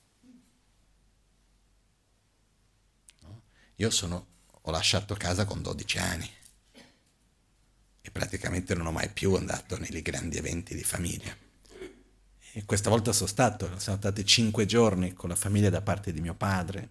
[3.76, 4.26] Io sono,
[4.62, 6.30] ho lasciato casa con 12 anni
[8.02, 11.36] e praticamente non ho mai più andato nei grandi eventi di famiglia.
[12.58, 16.22] E questa volta sono stato, sono stati cinque giorni con la famiglia da parte di
[16.22, 16.90] mio padre,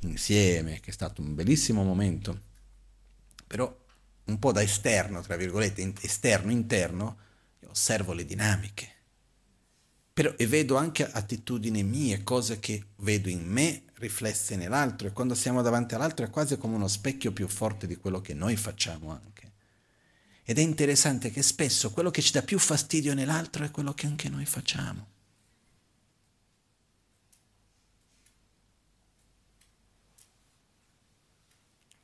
[0.00, 2.42] insieme, che è stato un bellissimo momento,
[3.46, 3.74] però
[4.24, 7.16] un po' da esterno, tra virgolette, esterno, interno,
[7.66, 8.96] osservo le dinamiche
[10.18, 15.36] però, e vedo anche attitudini mie, cose che vedo in me riflesse nell'altro e quando
[15.36, 19.12] siamo davanti all'altro è quasi come uno specchio più forte di quello che noi facciamo
[19.12, 19.52] anche.
[20.42, 24.06] Ed è interessante che spesso quello che ci dà più fastidio nell'altro è quello che
[24.06, 25.06] anche noi facciamo.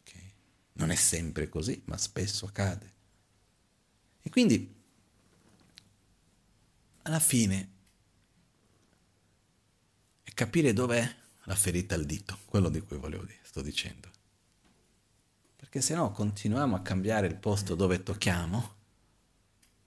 [0.02, 0.32] Okay.
[0.74, 2.92] Non è sempre così, ma spesso accade.
[4.22, 4.72] E quindi,
[7.02, 7.72] alla fine,
[10.34, 11.08] capire dov'è
[11.44, 14.10] la ferita al dito, quello di cui volevo dire, sto dicendo.
[15.56, 18.72] Perché se no continuiamo a cambiare il posto dove tocchiamo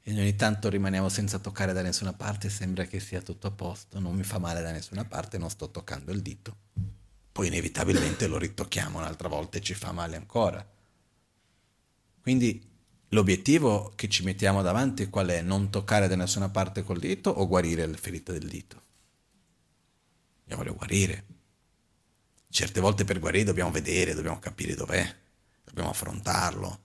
[0.02, 4.00] e ogni tanto rimaniamo senza toccare da nessuna parte, sembra che sia tutto a posto,
[4.00, 6.56] non mi fa male da nessuna parte, non sto toccando il dito.
[7.32, 10.66] Poi inevitabilmente lo ritocchiamo un'altra volta e ci fa male ancora.
[12.22, 12.66] Quindi
[13.10, 15.42] l'obiettivo che ci mettiamo davanti qual è?
[15.42, 18.87] Non toccare da nessuna parte col dito o guarire le ferite del dito?
[20.48, 21.26] Io voglio guarire.
[22.50, 25.16] Certe volte per guarire dobbiamo vedere, dobbiamo capire dov'è,
[25.64, 26.80] dobbiamo affrontarlo,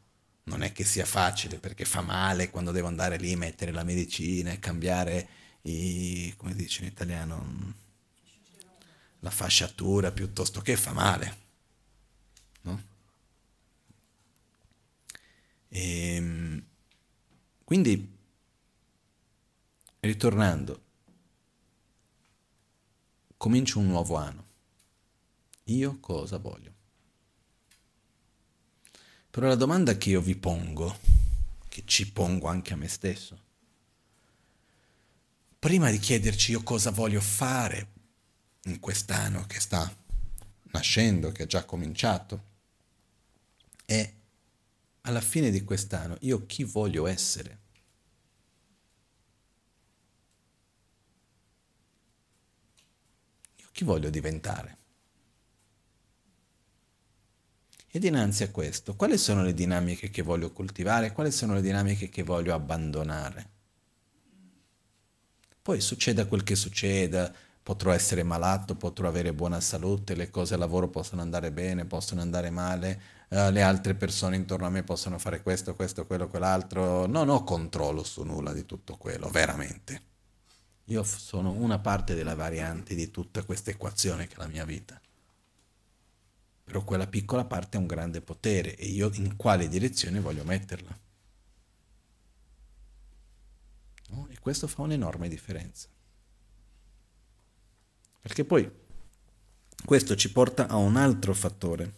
[0.44, 4.50] non è che sia facile perché fa male quando devo andare lì, mettere la medicina
[4.50, 5.28] e cambiare
[5.62, 7.74] i, come dice in italiano,
[9.20, 11.38] la fasciatura piuttosto che fa male.
[12.62, 12.82] No?
[15.68, 16.64] E, ehm,
[17.64, 18.18] quindi,
[20.00, 20.82] ritornando,
[23.42, 24.46] comincio un nuovo anno.
[25.64, 26.72] Io cosa voglio?
[29.28, 30.96] Però la domanda che io vi pongo,
[31.68, 33.36] che ci pongo anche a me stesso,
[35.58, 37.88] prima di chiederci io cosa voglio fare
[38.66, 39.92] in quest'anno che sta
[40.70, 42.44] nascendo, che ha già cominciato,
[43.84, 44.08] è
[45.00, 47.58] alla fine di quest'anno io chi voglio essere?
[53.56, 54.78] Io chi voglio diventare?
[57.90, 61.12] E dinanzi a questo, quali sono le dinamiche che voglio coltivare?
[61.12, 63.50] Quali sono le dinamiche che voglio abbandonare?
[65.60, 67.30] Poi succeda quel che succeda,
[67.62, 72.22] potrò essere malato, potrò avere buona salute, le cose al lavoro possono andare bene, possono
[72.22, 77.06] andare male, uh, le altre persone intorno a me possono fare questo, questo, quello, quell'altro.
[77.06, 80.11] Non ho controllo su nulla di tutto quello, veramente.
[80.86, 85.00] Io sono una parte della variante di tutta questa equazione che è la mia vita
[86.72, 90.98] però quella piccola parte ha un grande potere e io in quale direzione voglio metterla.
[94.08, 94.26] No?
[94.30, 95.88] E questo fa un'enorme differenza.
[98.22, 98.70] Perché poi
[99.84, 101.92] questo ci porta a un altro fattore,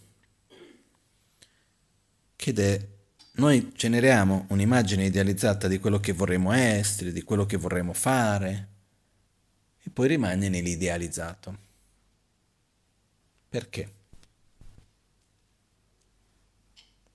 [2.34, 2.88] che è
[3.34, 8.73] noi generiamo un'immagine idealizzata di quello che vorremmo essere, di quello che vorremmo fare,
[9.84, 11.58] e poi rimane nell'idealizzato.
[13.48, 14.02] Perché?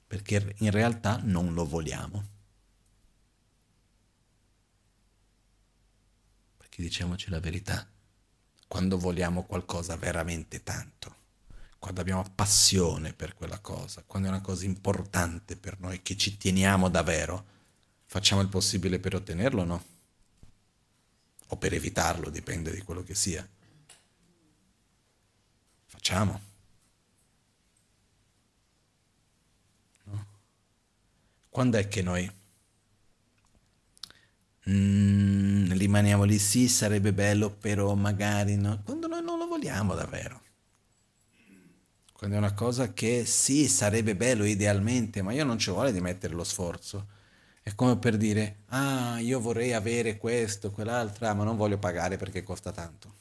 [0.10, 2.24] perché in realtà non lo vogliamo.
[6.58, 7.88] Perché diciamoci la verità,
[8.68, 11.16] quando vogliamo qualcosa veramente tanto,
[11.78, 16.38] quando abbiamo passione per quella cosa, quando è una cosa importante per noi, che ci
[16.38, 17.46] teniamo davvero,
[18.06, 19.86] facciamo il possibile per ottenerlo o no?
[21.50, 23.47] O per evitarlo, dipende di quello che sia.
[25.86, 26.47] Facciamo.
[31.60, 32.32] quando è che noi
[34.70, 36.39] mm, rimaniamo lì?
[36.39, 38.82] Sì, sarebbe bello, però magari no.
[38.86, 40.41] Quando noi non lo vogliamo davvero.
[42.14, 46.00] Quando è una cosa che sì, sarebbe bello idealmente, ma io non ci vuole di
[46.00, 47.08] mettere lo sforzo.
[47.62, 52.18] È come per dire, ah, io vorrei avere questo, quell'altro, ah, ma non voglio pagare
[52.18, 53.14] perché costa tanto.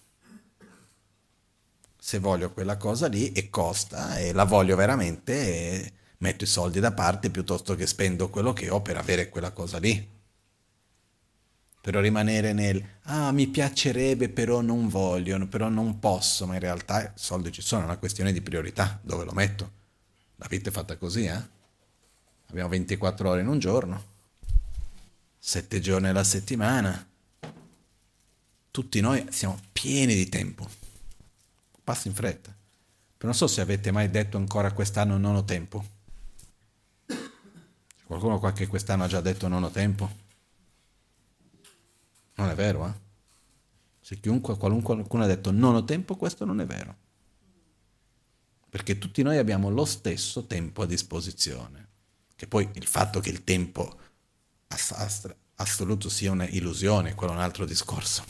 [1.98, 6.92] Se voglio quella cosa lì e costa e la voglio veramente, metto i soldi da
[6.92, 10.16] parte piuttosto che spendo quello che ho per avere quella cosa lì.
[11.80, 17.02] Però rimanere nel, ah mi piacerebbe però non voglio, però non posso, ma in realtà
[17.02, 19.70] i soldi ci sono, è una questione di priorità, dove lo metto?
[20.36, 21.56] La vita è fatta così, eh?
[22.50, 24.04] Abbiamo 24 ore in un giorno,
[25.48, 27.08] 7 giorni alla settimana,
[28.70, 30.68] tutti noi siamo pieni di tempo,
[31.82, 32.54] passa in fretta.
[33.16, 35.82] Però non so se avete mai detto ancora quest'anno non ho tempo.
[38.04, 40.10] Qualcuno qua che quest'anno ha già detto non ho tempo?
[42.34, 42.92] Non è vero, eh?
[44.02, 46.94] Se chiunque, qualunque, qualcuno ha detto non ho tempo, questo non è vero.
[48.68, 51.88] Perché tutti noi abbiamo lo stesso tempo a disposizione.
[52.36, 54.07] Che poi il fatto che il tempo
[55.56, 58.24] assoluto sia un'illusione, quello è un altro discorso.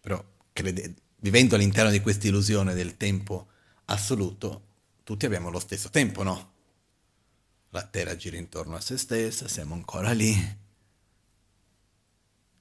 [0.00, 3.48] Però crede, vivendo all'interno di questa illusione del tempo
[3.86, 4.64] assoluto,
[5.04, 6.54] tutti abbiamo lo stesso tempo, no?
[7.76, 10.34] la Terra gira intorno a se stessa, siamo ancora lì.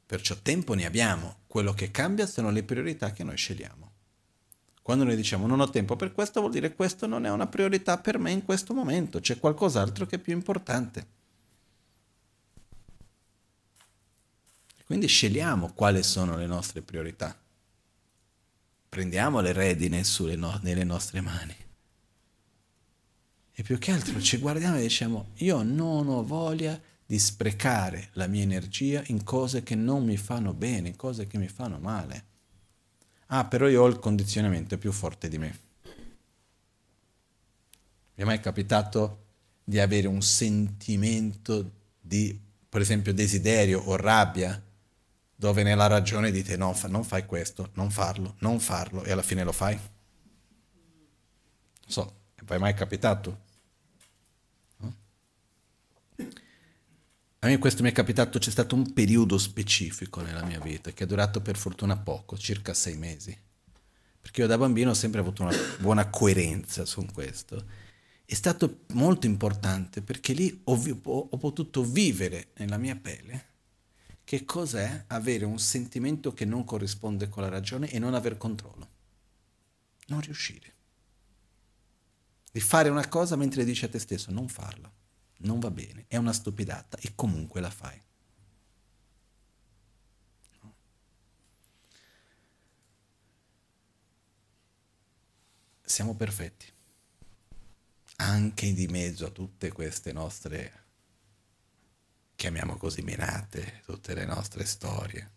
[0.05, 3.93] Perciò tempo ne abbiamo, quello che cambia sono le priorità che noi scegliamo.
[4.85, 7.97] Quando noi diciamo non ho tempo per questo, vuol dire questo non è una priorità
[7.97, 11.07] per me in questo momento, c'è qualcos'altro che è più importante.
[14.85, 17.35] Quindi scegliamo quali sono le nostre priorità.
[18.87, 20.03] Prendiamo le redine
[20.35, 21.55] no- nelle nostre mani.
[23.53, 28.27] E più che altro ci guardiamo e diciamo, io non ho voglia di sprecare la
[28.27, 32.33] mia energia in cose che non mi fanno bene, in cose che mi fanno male.
[33.27, 35.59] Ah, però io ho il condizionamento più forte di me.
[38.15, 39.23] Vi è mai capitato
[39.63, 44.61] di avere un sentimento di, per esempio, desiderio o rabbia,
[45.35, 49.43] dove nella ragione dite no, non fai questo, non farlo, non farlo, e alla fine
[49.43, 49.75] lo fai?
[49.75, 49.89] Non
[51.85, 52.13] so,
[52.47, 53.44] è mai capitato?
[57.45, 61.03] A me questo mi è capitato, c'è stato un periodo specifico nella mia vita che
[61.03, 63.37] è durato per fortuna poco, circa sei mesi.
[64.19, 67.63] Perché io da bambino ho sempre avuto una buona coerenza su questo.
[68.25, 73.45] È stato molto importante perché lì ho, ho potuto vivere nella mia pelle
[74.23, 78.89] che cos'è avere un sentimento che non corrisponde con la ragione e non aver controllo.
[80.07, 80.73] Non riuscire.
[82.51, 84.91] Di fare una cosa mentre dici a te stesso non farla
[85.45, 88.01] non va bene, è una stupidata e comunque la fai.
[95.81, 96.65] Siamo perfetti,
[98.17, 100.83] anche di mezzo a tutte queste nostre,
[102.35, 105.31] chiamiamo così, menate, tutte le nostre storie.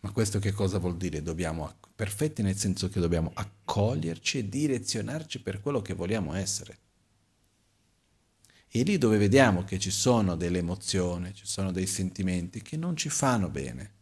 [0.00, 1.22] Ma questo che cosa vuol dire?
[1.22, 6.78] Dobbiamo, perfetti nel senso che dobbiamo accoglierci e direzionarci per quello che vogliamo essere.
[8.74, 12.96] E lì dove vediamo che ci sono delle emozioni, ci sono dei sentimenti che non
[12.96, 13.92] ci fanno bene,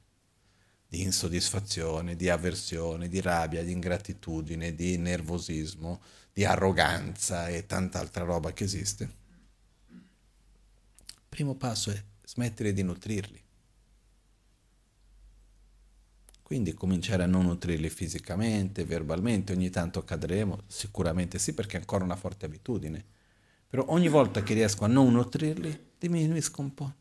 [0.87, 6.01] di insoddisfazione, di avversione, di rabbia, di ingratitudine, di nervosismo,
[6.33, 9.15] di arroganza e tanta altra roba che esiste.
[9.89, 13.43] Il primo passo è smettere di nutrirli.
[16.43, 22.05] Quindi cominciare a non nutrirli fisicamente, verbalmente, ogni tanto cadremo, sicuramente sì perché è ancora
[22.05, 23.19] una forte abitudine
[23.71, 26.93] però ogni volta che riesco a non nutrirli, diminuisco un po',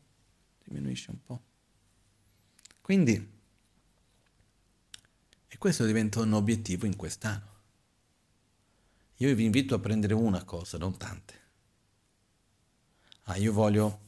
[0.62, 1.42] diminuisce un po'.
[2.80, 3.38] Quindi,
[5.48, 7.48] e questo diventa un obiettivo in quest'anno.
[9.16, 11.34] Io vi invito a prendere una cosa, non tante.
[13.24, 14.02] Ah, io voglio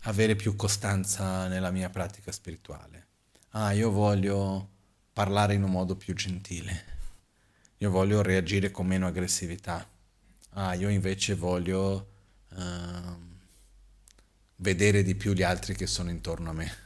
[0.00, 3.06] avere più costanza nella mia pratica spirituale.
[3.50, 4.68] Ah, io voglio
[5.12, 6.86] parlare in un modo più gentile.
[7.78, 9.88] Io voglio reagire con meno aggressività
[10.54, 12.08] ah, io invece voglio
[12.50, 13.18] uh,
[14.56, 16.76] vedere di più gli altri che sono intorno a me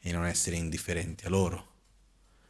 [0.00, 1.74] e non essere indifferenti a loro,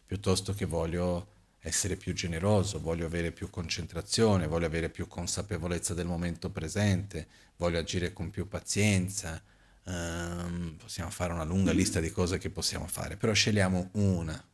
[0.07, 6.07] piuttosto che voglio essere più generoso, voglio avere più concentrazione, voglio avere più consapevolezza del
[6.07, 9.43] momento presente, voglio agire con più pazienza.
[9.85, 14.45] Um, possiamo fare una lunga lista di cose che possiamo fare, però scegliamo una.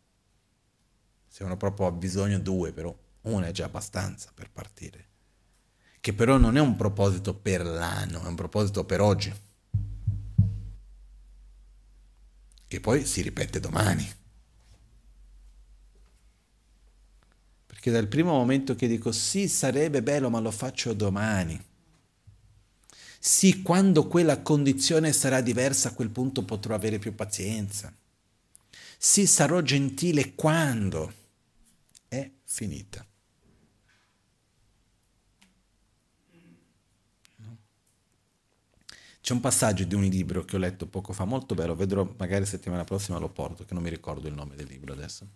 [1.27, 5.12] Se uno proprio ha bisogno due, però una è già abbastanza per partire
[6.03, 9.33] che però non è un proposito per l'anno, è un proposito per oggi,
[12.67, 14.13] che poi si ripete domani.
[17.65, 21.65] Perché dal primo momento che dico sì, sarebbe bello, ma lo faccio domani.
[23.21, 27.95] Sì, quando quella condizione sarà diversa, a quel punto potrò avere più pazienza.
[28.99, 31.13] Sì, sarò gentile quando
[32.09, 33.07] è finita.
[39.23, 42.45] C'è un passaggio di un libro che ho letto poco fa, molto bello, vedrò magari
[42.45, 45.29] settimana prossima lo porto, che non mi ricordo il nome del libro adesso.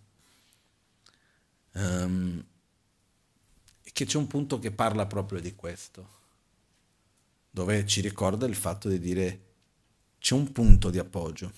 [1.75, 2.45] Um,
[3.83, 6.09] che c'è un punto che parla proprio di questo,
[7.49, 9.45] dove ci ricorda il fatto di dire
[10.19, 11.53] c'è un punto di appoggio,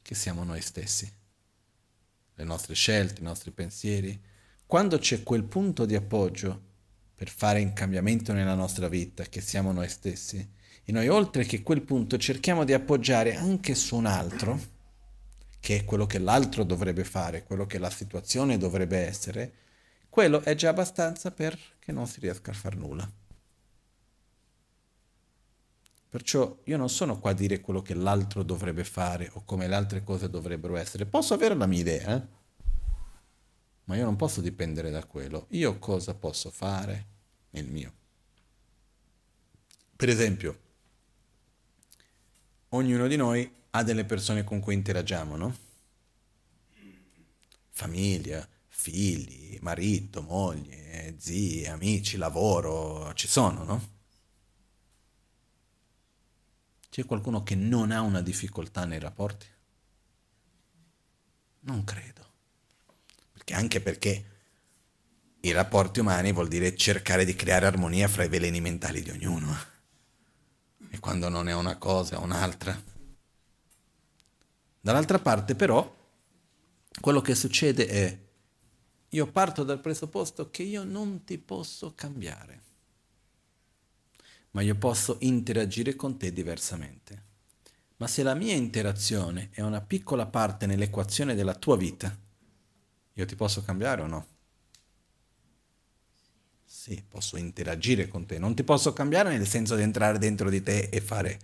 [0.00, 1.12] che siamo noi stessi,
[2.36, 4.18] le nostre scelte, i nostri pensieri.
[4.64, 6.68] Quando c'è quel punto di appoggio
[7.14, 10.58] per fare un cambiamento nella nostra vita, che siamo noi stessi,
[10.90, 14.58] e noi oltre che quel punto cerchiamo di appoggiare anche su un altro,
[15.60, 19.52] che è quello che l'altro dovrebbe fare, quello che la situazione dovrebbe essere,
[20.08, 23.08] quello è già abbastanza perché non si riesca a fare nulla.
[26.08, 29.76] Perciò io non sono qua a dire quello che l'altro dovrebbe fare o come le
[29.76, 31.06] altre cose dovrebbero essere.
[31.06, 32.22] Posso avere la mia idea, eh?
[33.84, 35.46] ma io non posso dipendere da quello.
[35.50, 37.06] Io cosa posso fare
[37.50, 37.92] nel mio?
[39.94, 40.68] Per esempio,
[42.70, 45.56] ognuno di noi ha delle persone con cui interagiamo, no?
[47.70, 53.88] Famiglia, figli, marito, moglie, zii, amici, lavoro, ci sono, no?
[56.90, 59.46] C'è qualcuno che non ha una difficoltà nei rapporti?
[61.60, 62.28] Non credo.
[63.32, 64.24] Perché anche perché
[65.40, 69.69] i rapporti umani vuol dire cercare di creare armonia fra i veleni mentali di ognuno
[70.90, 72.78] e quando non è una cosa è un'altra.
[74.80, 75.96] Dall'altra parte però,
[77.00, 78.18] quello che succede è,
[79.10, 82.62] io parto dal presupposto che io non ti posso cambiare,
[84.50, 87.28] ma io posso interagire con te diversamente.
[87.98, 92.16] Ma se la mia interazione è una piccola parte nell'equazione della tua vita,
[93.12, 94.26] io ti posso cambiare o no?
[96.80, 100.62] Sì, posso interagire con te, non ti posso cambiare nel senso di entrare dentro di
[100.62, 101.38] te e fare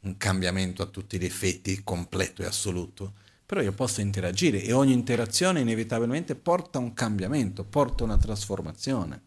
[0.00, 3.14] un cambiamento a tutti gli effetti completo e assoluto,
[3.46, 9.22] però io posso interagire e ogni interazione inevitabilmente porta un cambiamento, porta una trasformazione.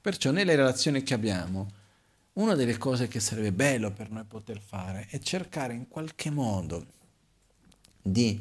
[0.00, 1.68] Perciò nelle relazioni che abbiamo,
[2.34, 6.86] una delle cose che sarebbe bello per noi poter fare è cercare in qualche modo
[8.00, 8.40] di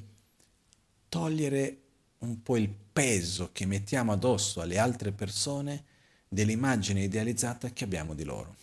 [1.09, 1.77] togliere
[2.19, 5.83] un po' il peso che mettiamo addosso alle altre persone
[6.29, 8.55] dell'immagine idealizzata che abbiamo di loro.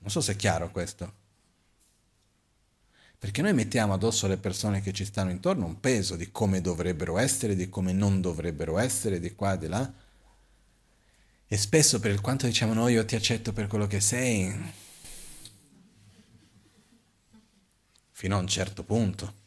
[0.00, 1.10] Non so se è chiaro questo.
[3.18, 7.16] Perché noi mettiamo addosso alle persone che ci stanno intorno un peso di come dovrebbero
[7.16, 9.90] essere, di come non dovrebbero essere, di qua, di là.
[11.46, 14.54] E spesso per quanto diciamo noi io ti accetto per quello che sei,
[18.10, 19.46] fino a un certo punto.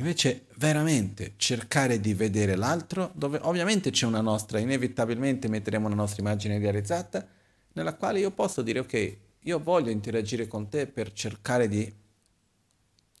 [0.00, 6.22] Invece veramente cercare di vedere l'altro, dove ovviamente c'è una nostra, inevitabilmente metteremo una nostra
[6.22, 7.28] immagine idealizzata,
[7.74, 11.92] nella quale io posso dire ok, io voglio interagire con te per cercare di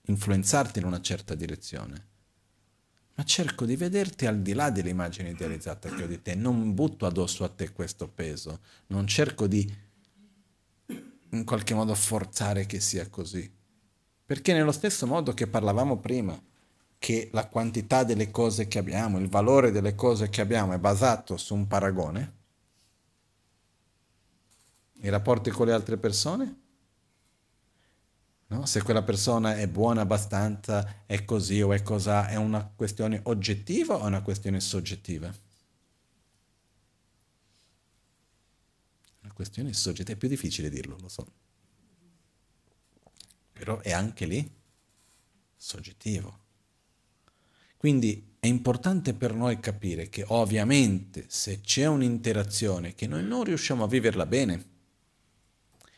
[0.06, 2.06] influenzarti in una certa direzione,
[3.14, 7.04] ma cerco di vederti al di là dell'immagine idealizzata che ho di te, non butto
[7.04, 9.70] addosso a te questo peso, non cerco di
[11.32, 13.52] in qualche modo forzare che sia così.
[14.24, 16.40] Perché nello stesso modo che parlavamo prima,
[17.00, 21.38] che la quantità delle cose che abbiamo, il valore delle cose che abbiamo è basato
[21.38, 22.34] su un paragone,
[25.00, 26.60] i rapporti con le altre persone?
[28.48, 28.66] No?
[28.66, 33.94] Se quella persona è buona abbastanza, è così o è cos'ha, è una questione oggettiva
[33.94, 35.32] o una questione soggettiva?
[39.22, 41.26] Una questione soggettiva, è più difficile dirlo, lo so.
[43.54, 44.54] Però è anche lì
[45.56, 46.48] soggettivo.
[47.80, 53.84] Quindi è importante per noi capire che ovviamente se c'è un'interazione che noi non riusciamo
[53.84, 54.64] a viverla bene,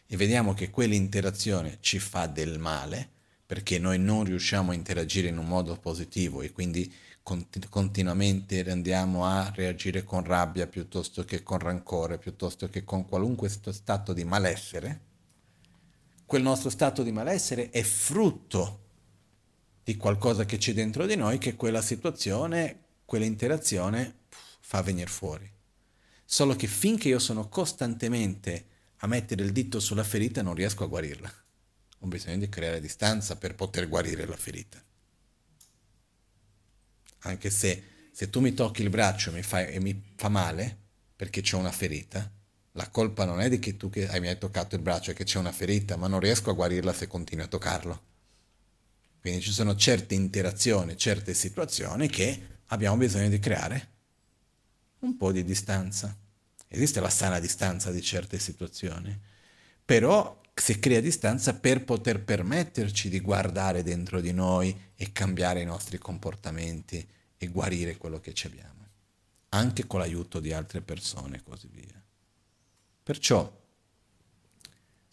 [0.07, 3.11] e vediamo che quell'interazione ci fa del male
[3.45, 9.25] perché noi non riusciamo a interagire in un modo positivo e quindi continu- continuamente andiamo
[9.25, 15.01] a reagire con rabbia piuttosto che con rancore, piuttosto che con qualunque stato di malessere,
[16.27, 18.82] quel nostro stato di malessere è frutto
[19.85, 24.21] di qualcosa che c'è dentro di noi che quella situazione, quell'interazione
[24.61, 25.51] fa venire fuori.
[26.25, 28.67] Solo che finché io sono costantemente
[28.99, 31.33] a mettere il dito sulla ferita non riesco a guarirla.
[32.01, 34.83] Ho bisogno di creare distanza per poter guarire la ferita.
[37.25, 37.83] Anche se,
[38.13, 40.79] se tu mi tocchi il braccio e mi, fai, e mi fa male
[41.15, 42.31] perché c'è una ferita,
[42.73, 45.15] la colpa non è di che tu che hai, mi hai toccato il braccio e
[45.15, 48.03] che c'è una ferita, ma non riesco a guarirla se continui a toccarlo.
[49.23, 53.91] Quindi ci sono certe interazioni, certe situazioni che abbiamo bisogno di creare
[54.99, 56.19] un po' di distanza.
[56.67, 59.17] Esiste la sana distanza di certe situazioni,
[59.85, 65.67] però si crea distanza per poter permetterci di guardare dentro di noi e cambiare i
[65.67, 68.89] nostri comportamenti e guarire quello che ci abbiamo,
[69.51, 72.03] anche con l'aiuto di altre persone e così via.
[73.05, 73.62] Perciò,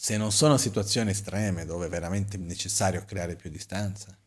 [0.02, 4.18] se non sono situazioni estreme dove è veramente necessario creare più distanza,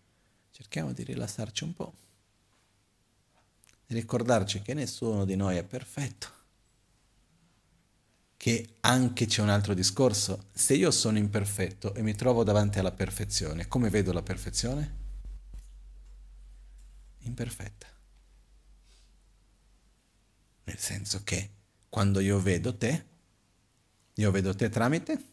[0.51, 1.95] cerchiamo di rilassarci un po',
[3.87, 6.29] di ricordarci che nessuno di noi è perfetto
[8.37, 10.49] che anche c'è un altro discorso.
[10.53, 14.97] Se io sono imperfetto e mi trovo davanti alla perfezione, come vedo la perfezione?
[17.21, 17.87] Imperfetta.
[20.65, 21.51] Nel senso che
[21.89, 23.07] quando io vedo te,
[24.15, 25.31] io vedo te tramite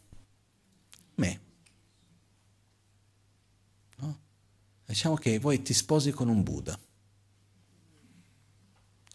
[1.19, 1.39] me.
[3.97, 4.19] No?
[4.85, 6.79] Diciamo che vuoi ti sposi con un Buddha.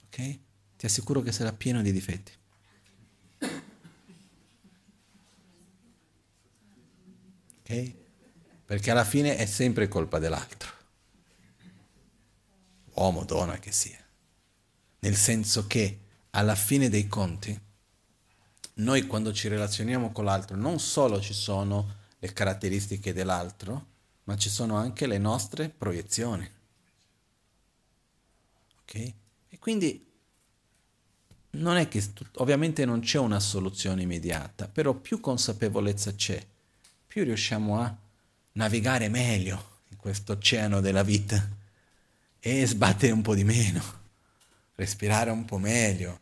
[0.06, 0.38] Ok?
[0.76, 2.32] Ti assicuro che sarà pieno di difetti.
[7.60, 7.94] ok?
[8.64, 10.72] Perché alla fine è sempre colpa dell'altro,
[12.94, 13.98] uomo, donna che sia.
[15.00, 16.00] Nel senso che
[16.30, 17.60] alla fine dei conti,
[18.74, 23.92] noi quando ci relazioniamo con l'altro, non solo ci sono le caratteristiche dell'altro,
[24.24, 26.50] ma ci sono anche le nostre proiezioni.
[28.80, 28.94] Ok?
[29.48, 30.04] E quindi
[31.50, 32.02] non è che
[32.36, 36.44] ovviamente non c'è una soluzione immediata, però più consapevolezza c'è
[37.06, 37.96] più riusciamo a
[38.52, 41.48] navigare meglio in questo oceano della vita
[42.40, 43.82] e sbattere un po' di meno,
[44.74, 46.20] respirare un po' meglio,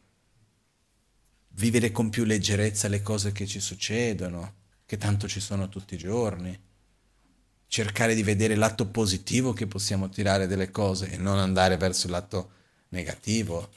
[1.54, 4.54] vivere con più leggerezza le cose che ci succedono,
[4.86, 6.58] che tanto ci sono tutti i giorni,
[7.66, 12.06] cercare di vedere il lato positivo che possiamo tirare delle cose e non andare verso
[12.06, 12.50] il lato
[12.90, 13.70] negativo.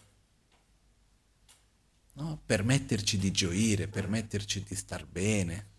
[2.14, 2.42] no?
[2.46, 5.74] permetterci di gioire, permetterci di star bene.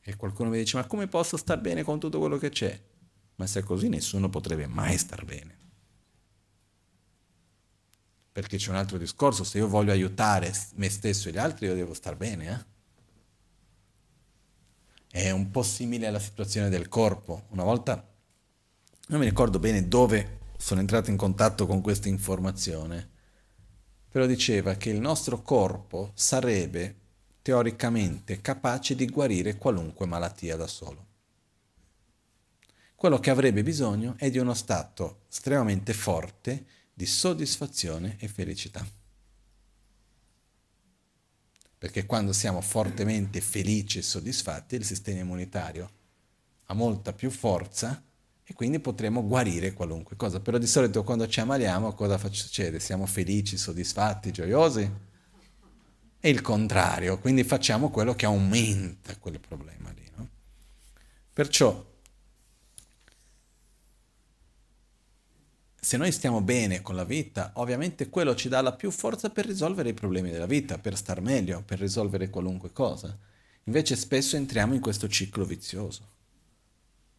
[0.00, 2.80] E qualcuno mi dice, ma come posso star bene con tutto quello che c'è?
[3.34, 5.55] Ma se è così nessuno potrebbe mai star bene.
[8.36, 11.74] Perché c'è un altro discorso, se io voglio aiutare me stesso e gli altri, io
[11.74, 12.66] devo star bene.
[15.10, 15.20] Eh?
[15.22, 17.44] È un po' simile alla situazione del corpo.
[17.48, 18.06] Una volta,
[19.06, 23.08] non mi ricordo bene dove sono entrato in contatto con questa informazione,
[24.10, 26.94] però diceva che il nostro corpo sarebbe
[27.40, 31.06] teoricamente capace di guarire qualunque malattia da solo.
[32.94, 38.86] Quello che avrebbe bisogno è di uno stato estremamente forte di soddisfazione e felicità.
[41.76, 45.90] Perché quando siamo fortemente felici e soddisfatti, il sistema immunitario
[46.64, 48.02] ha molta più forza
[48.42, 50.40] e quindi potremo guarire qualunque cosa.
[50.40, 52.80] Però di solito quando ci ammaliamo cosa succede?
[52.80, 54.90] Siamo felici, soddisfatti, gioiosi?
[56.26, 60.02] è il contrario, quindi facciamo quello che aumenta quel problema lì.
[60.16, 60.28] No?
[61.32, 61.94] Perciò,
[65.86, 69.46] se noi stiamo bene con la vita, ovviamente quello ci dà la più forza per
[69.46, 73.16] risolvere i problemi della vita, per star meglio, per risolvere qualunque cosa.
[73.62, 76.04] Invece spesso entriamo in questo ciclo vizioso.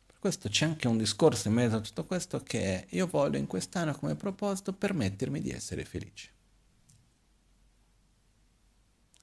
[0.05, 3.37] Per questo c'è anche un discorso in mezzo a tutto questo che è io voglio
[3.37, 6.29] in quest'anno come proposito permettermi di essere felice.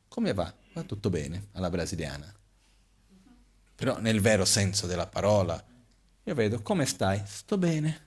[0.09, 0.51] Come va?
[0.73, 2.35] Va tutto bene alla brasiliana.
[3.75, 5.63] Però nel vero senso della parola,
[6.23, 7.21] io vedo come stai?
[7.27, 8.04] Sto bene.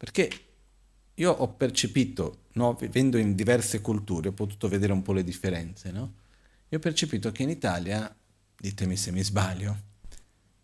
[0.00, 0.30] Perché
[1.12, 5.90] io ho percepito, no, vivendo in diverse culture, ho potuto vedere un po' le differenze,
[5.90, 6.14] no?
[6.70, 8.10] Io ho percepito che in Italia,
[8.56, 9.76] ditemi se mi sbaglio,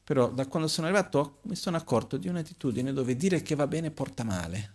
[0.02, 3.90] però da quando sono arrivato mi sono accorto di un'attitudine dove dire che va bene
[3.90, 4.72] porta male.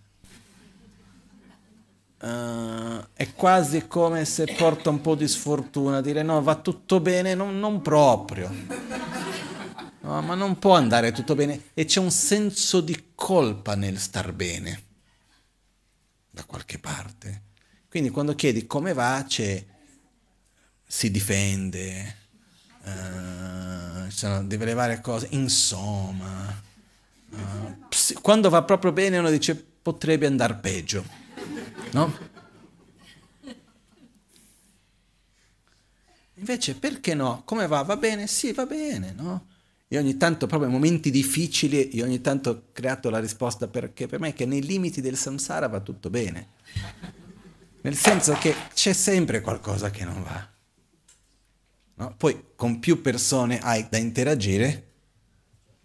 [2.19, 7.33] Uh, è quasi come se porta un po' di sfortuna, dire no, va tutto bene,
[7.33, 8.47] non, non proprio.
[10.01, 11.69] No, ma non può andare tutto bene.
[11.73, 14.83] E c'è un senso di colpa nel star bene,
[16.29, 17.49] da qualche parte.
[17.87, 19.63] Quindi quando chiedi come va, c'è,
[20.85, 22.15] si difende,
[22.83, 26.69] uh, sono delle varie cose, insomma.
[27.29, 27.87] Uh,
[28.21, 31.05] quando va proprio bene uno dice potrebbe andare peggio.
[31.91, 32.29] No?
[36.35, 37.43] Invece perché no?
[37.45, 37.83] Come va?
[37.83, 38.25] Va bene?
[38.25, 39.49] Sì, va bene, no?
[39.93, 44.07] E ogni tanto, proprio in momenti difficili, io ogni tanto ho creato la risposta perché
[44.07, 46.51] per me è che nei limiti del samsara va tutto bene.
[47.81, 50.49] Nel senso che c'è sempre qualcosa che non va.
[51.95, 52.13] No?
[52.15, 54.81] Poi con più persone hai da interagire,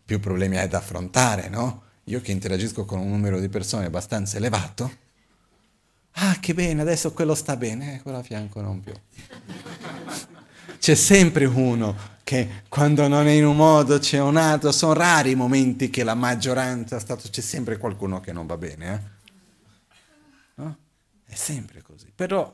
[0.05, 1.83] più problemi hai da affrontare, no?
[2.05, 5.05] Io che interagisco con un numero di persone abbastanza elevato,
[6.19, 8.95] Ah, che bene, adesso quello sta bene, eh, quello a fianco non più.
[10.79, 15.31] C'è sempre uno che quando non è in un modo c'è un altro, sono rari
[15.31, 18.95] i momenti che la maggioranza stato, c'è sempre qualcuno che non va bene.
[18.95, 19.95] Eh?
[20.57, 20.77] No?
[21.25, 22.11] È sempre così.
[22.13, 22.53] Però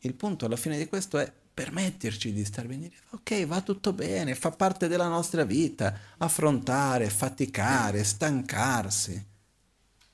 [0.00, 4.34] il punto alla fine di questo è permetterci di star bene, ok, va tutto bene,
[4.34, 9.24] fa parte della nostra vita, affrontare, faticare, stancarsi.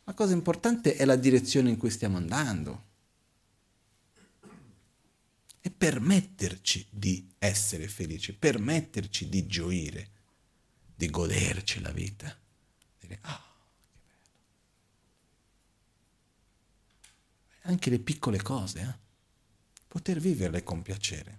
[0.05, 2.89] La cosa importante è la direzione in cui stiamo andando
[5.61, 10.09] e permetterci di essere felici, permetterci di gioire,
[10.95, 12.35] di goderci la vita.
[12.99, 14.29] Dire, ah, che bello.
[17.63, 19.09] Anche le piccole cose, eh?
[19.87, 21.39] poter viverle con piacere.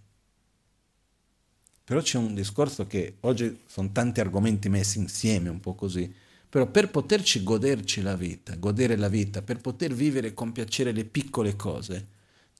[1.83, 6.13] Però c'è un discorso che oggi sono tanti argomenti messi insieme, un po' così,
[6.47, 11.05] però per poterci goderci la vita, godere la vita, per poter vivere con piacere le
[11.05, 12.07] piccole cose,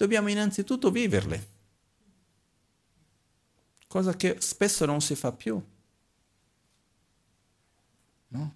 [0.02, 1.48] dobbiamo innanzitutto viverle,
[3.86, 5.64] cosa che spesso non si fa più.
[8.30, 8.56] No?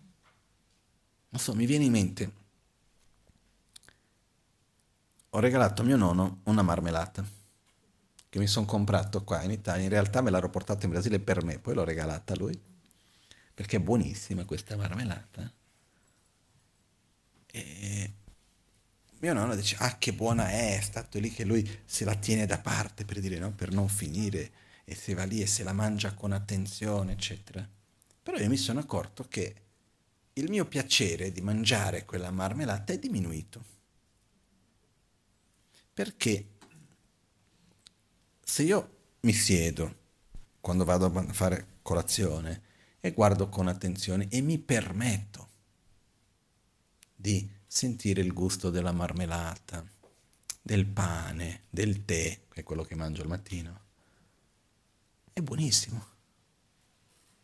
[1.30, 2.34] Non so, mi viene in mente,
[5.30, 7.24] ho regalato a mio nonno una marmellata
[8.28, 11.44] che mi sono comprato qua in Italia, in realtà me l'ero portata in Brasile per
[11.44, 12.60] me, poi l'ho regalata a lui,
[13.54, 15.54] perché è buonissima questa marmellata.
[17.52, 18.14] E
[19.26, 22.46] mio nonno dice, ah che buona è, è stato lì che lui se la tiene
[22.46, 24.52] da parte per dire no, per non finire,
[24.84, 27.68] e se va lì e se la mangia con attenzione, eccetera.
[28.22, 29.56] Però io mi sono accorto che
[30.34, 33.74] il mio piacere di mangiare quella marmellata è diminuito.
[35.92, 36.50] Perché
[38.44, 40.04] se io mi siedo
[40.62, 42.62] quando vado a fare colazione
[43.00, 45.50] e guardo con attenzione e mi permetto
[47.16, 49.86] di sentire il gusto della marmellata,
[50.62, 53.80] del pane, del tè, che è quello che mangio al mattino.
[55.34, 56.06] È buonissimo.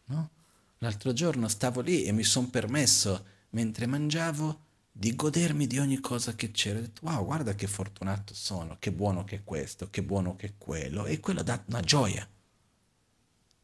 [0.05, 0.29] No?
[0.77, 6.33] L'altro giorno stavo lì e mi sono permesso, mentre mangiavo, di godermi di ogni cosa
[6.33, 6.79] che c'era.
[6.79, 10.47] Ho detto, wow, guarda che fortunato sono, che buono che è questo, che buono che
[10.47, 11.05] è quello.
[11.07, 12.25] E quello dà una gioia.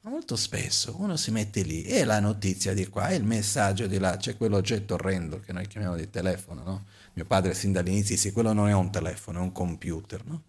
[0.08, 3.98] Molto spesso uno si mette lì e la notizia di qua, e il messaggio di
[3.98, 6.86] là, c'è quell'oggetto orrendo che noi chiamiamo di telefono, no?
[7.14, 10.44] Mio padre sin dall'inizio disse, quello non è un telefono, è un computer, no?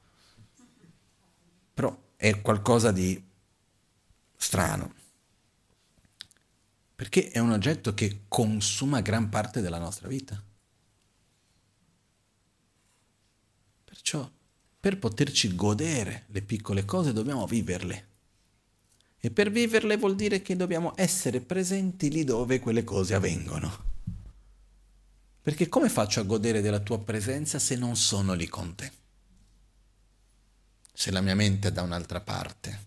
[1.75, 3.21] Però è qualcosa di
[4.37, 4.95] strano
[6.99, 10.43] perché è un oggetto che consuma gran parte della nostra vita.
[13.85, 14.29] Perciò,
[14.81, 18.07] per poterci godere le piccole cose, dobbiamo viverle.
[19.21, 23.87] E per viverle vuol dire che dobbiamo essere presenti lì dove quelle cose avvengono.
[25.43, 28.93] Perché come faccio a godere della tua presenza se non sono lì con te?
[30.93, 32.87] Se la mia mente è da un'altra parte.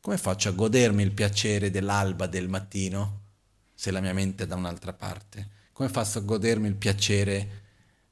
[0.00, 3.26] Come faccio a godermi il piacere dell'alba del mattino
[3.74, 5.48] se la mia mente è da un'altra parte?
[5.72, 7.62] Come faccio a godermi il piacere,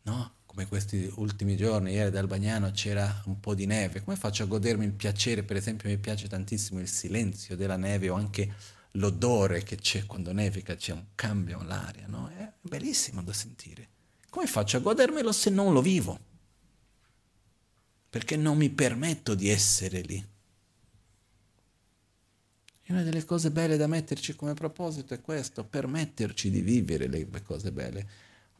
[0.02, 0.34] no?
[0.56, 4.02] Come questi ultimi giorni, ieri ad Albagnano c'era un po' di neve.
[4.02, 5.42] Come faccio a godermi il piacere?
[5.42, 8.54] Per esempio mi piace tantissimo il silenzio della neve o anche
[8.92, 12.30] l'odore che c'è quando nevica, c'è un cambio all'aria, no?
[12.30, 13.88] È bellissimo da sentire.
[14.30, 16.18] Come faccio a godermelo se non lo vivo?
[18.08, 20.26] Perché non mi permetto di essere lì.
[22.82, 27.42] E una delle cose belle da metterci come proposito è questo, permetterci di vivere le
[27.42, 28.08] cose belle,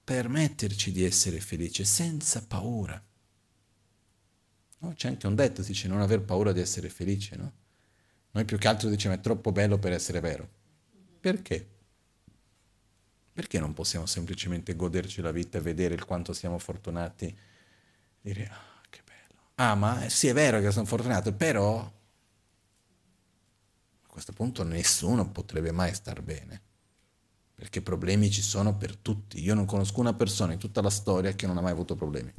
[0.07, 3.03] permetterci di essere felici senza paura.
[4.79, 4.93] No?
[4.95, 7.53] C'è anche un detto, si dice non aver paura di essere felice, no?
[8.31, 10.49] Noi più che altro diciamo è troppo bello per essere vero.
[11.19, 11.67] Perché?
[13.33, 17.37] Perché non possiamo semplicemente goderci la vita e vedere il quanto siamo fortunati?
[18.21, 19.41] Dire, ah, che bello.
[19.57, 21.93] Ah, ma sì, è vero che sono fortunato, però
[24.07, 26.63] questo punto nessuno potrebbe mai star bene,
[27.57, 29.43] perché problemi ci sono per tutti.
[29.43, 32.33] Io non conosco una persona in tutta la storia che non ha mai avuto problemi.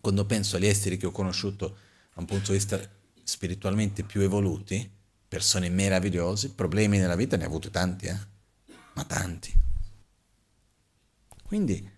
[0.00, 1.68] Quando penso agli esseri che ho conosciuto
[2.14, 2.80] da un punto di vista
[3.22, 4.90] spiritualmente più evoluti,
[5.28, 8.18] persone meravigliose, problemi nella vita ne ho avuti tanti, eh?
[8.94, 9.52] ma tanti.
[11.44, 11.90] Quindi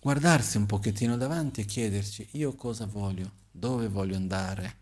[0.00, 4.76] guardarsi un pochettino davanti e chiederci io cosa voglio dove voglio andare.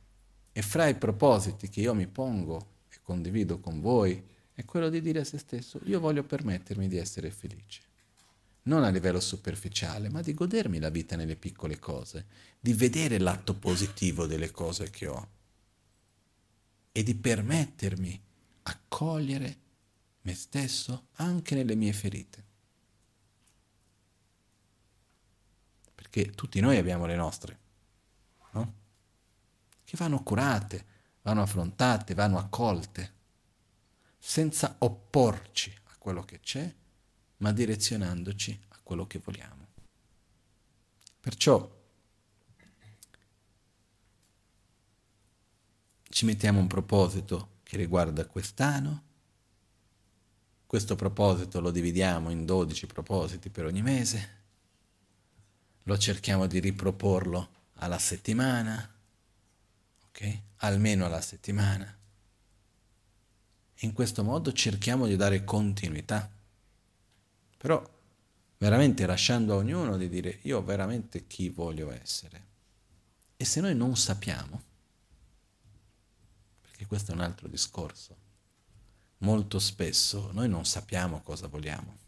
[0.52, 2.74] E fra i propositi che io mi pongo
[3.06, 4.20] condivido con voi
[4.52, 7.82] è quello di dire a se stesso, io voglio permettermi di essere felice.
[8.62, 12.26] Non a livello superficiale, ma di godermi la vita nelle piccole cose,
[12.58, 15.28] di vedere l'atto positivo delle cose che ho
[16.90, 18.20] e di permettermi
[18.62, 19.58] accogliere
[20.22, 22.44] me stesso anche nelle mie ferite.
[25.94, 27.58] Perché tutti noi abbiamo le nostre
[28.52, 28.74] no?
[29.84, 30.94] che vanno curate,
[31.26, 33.14] vanno affrontate, vanno accolte,
[34.16, 36.72] senza opporci a quello che c'è,
[37.38, 39.66] ma direzionandoci a quello che vogliamo.
[41.18, 41.68] Perciò
[46.08, 49.02] ci mettiamo un proposito che riguarda quest'anno,
[50.64, 54.44] questo proposito lo dividiamo in 12 propositi per ogni mese,
[55.82, 58.95] lo cerchiamo di riproporlo alla settimana,
[60.16, 60.40] ok?
[60.58, 61.94] Almeno alla settimana.
[63.80, 66.30] In questo modo cerchiamo di dare continuità.
[67.58, 67.94] Però
[68.58, 72.44] veramente lasciando a ognuno di dire io veramente chi voglio essere.
[73.36, 74.62] E se noi non sappiamo,
[76.62, 78.16] perché questo è un altro discorso,
[79.18, 81.98] molto spesso noi non sappiamo cosa vogliamo.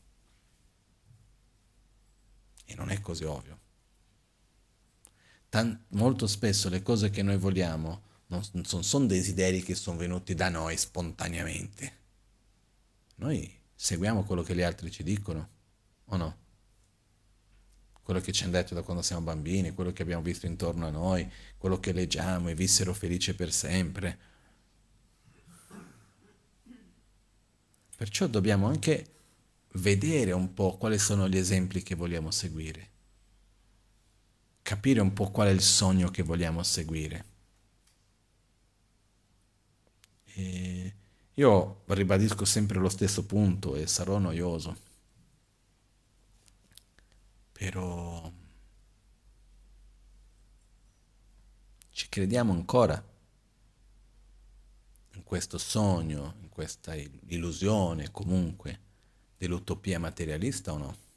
[2.64, 3.66] E non è così ovvio.
[5.48, 10.34] Tan- molto spesso le cose che noi vogliamo non, non sono desideri che sono venuti
[10.34, 11.96] da noi spontaneamente.
[13.16, 15.48] Noi seguiamo quello che gli altri ci dicono,
[16.06, 16.36] o no?
[18.02, 20.90] Quello che ci hanno detto da quando siamo bambini, quello che abbiamo visto intorno a
[20.90, 24.18] noi, quello che leggiamo e vissero felice per sempre.
[27.96, 29.14] Perciò dobbiamo anche
[29.72, 32.96] vedere un po' quali sono gli esempi che vogliamo seguire
[34.68, 37.24] capire un po' qual è il sogno che vogliamo seguire.
[40.24, 40.94] E
[41.32, 44.76] io ribadisco sempre lo stesso punto e sarò noioso,
[47.50, 48.30] però
[51.88, 53.02] ci crediamo ancora
[55.14, 58.80] in questo sogno, in questa illusione comunque
[59.38, 61.07] dell'utopia materialista o no?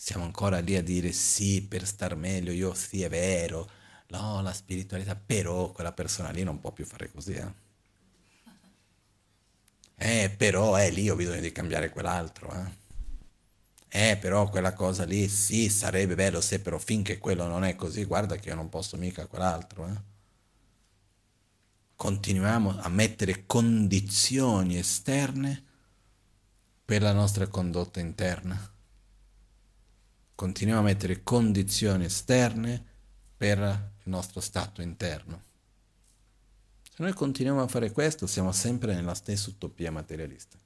[0.00, 3.68] Siamo ancora lì a dire sì per star meglio, io sì è vero,
[4.10, 7.52] no, la spiritualità, però quella persona lì non può più fare così, eh.
[9.98, 12.86] Eh, però, eh, lì ho bisogno di cambiare quell'altro, eh.
[13.90, 18.04] Eh, però quella cosa lì, sì, sarebbe bello se però finché quello non è così,
[18.04, 20.00] guarda che io non posso mica quell'altro, eh.
[21.96, 25.64] Continuiamo a mettere condizioni esterne
[26.84, 28.72] per la nostra condotta interna.
[30.38, 32.80] Continuiamo a mettere condizioni esterne
[33.36, 35.42] per il nostro stato interno.
[36.94, 40.56] Se noi continuiamo a fare questo, siamo sempre nella stessa utopia materialista.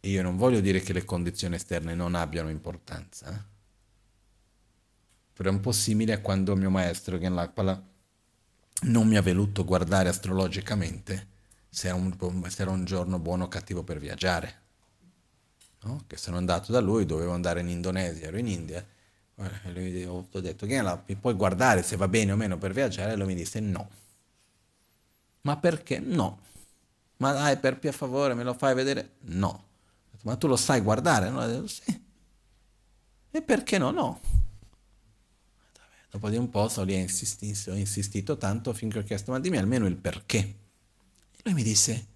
[0.00, 3.44] E io non voglio dire che le condizioni esterne non abbiano importanza, eh?
[5.34, 7.86] però è un po' simile a quando mio maestro Genlakpala
[8.84, 11.28] non mi ha voluto guardare astrologicamente
[11.68, 12.16] se era, un,
[12.48, 14.60] se era un giorno buono o cattivo per viaggiare.
[15.82, 16.04] No?
[16.06, 18.86] Che sono andato da lui, dovevo andare in Indonesia, ero in India,
[19.34, 23.12] e lui ho detto, mi puoi guardare se va bene o meno per viaggiare?
[23.12, 23.88] E lui mi disse no.
[25.42, 25.98] Ma perché?
[25.98, 26.40] No.
[27.16, 29.16] Ma dai, per più favore, me lo fai vedere?
[29.22, 29.64] No.
[30.22, 31.30] Ma tu lo sai guardare?
[31.30, 31.44] No?
[31.46, 32.00] Detto, sì.
[33.32, 33.90] E perché no?
[33.90, 34.20] No.
[36.10, 39.40] Dopo di un po' so lì ho insistito, ho insistito tanto finché ho chiesto, ma
[39.40, 40.38] dimmi almeno il perché.
[40.38, 42.06] E lui mi disse,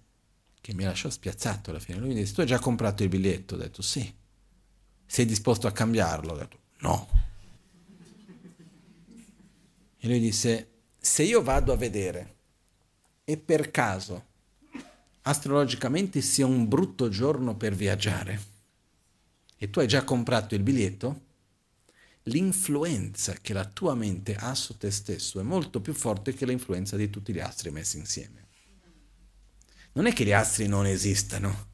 [0.67, 3.55] che mi lasciò spiazzato alla fine, lui mi disse, tu hai già comprato il biglietto?
[3.55, 4.13] Ho detto, sì.
[5.05, 6.33] Sei disposto a cambiarlo?
[6.33, 7.07] Ho detto, no.
[9.97, 12.35] E lui disse, se io vado a vedere
[13.23, 14.25] e per caso
[15.21, 18.41] astrologicamente sia un brutto giorno per viaggiare
[19.55, 21.21] e tu hai già comprato il biglietto,
[22.23, 26.97] l'influenza che la tua mente ha su te stesso è molto più forte che l'influenza
[26.97, 28.46] di tutti gli astri messi insieme.
[29.97, 31.69] Non è che gli astri non esistano,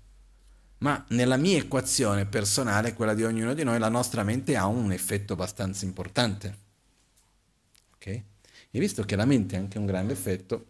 [0.78, 4.94] ma nella mia equazione personale, quella di ognuno di noi, la nostra mente ha un
[4.94, 6.58] effetto abbastanza importante.
[7.95, 8.06] Ok?
[8.08, 10.68] E visto che la mente ha anche un grande effetto,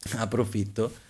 [0.16, 1.08] approfitto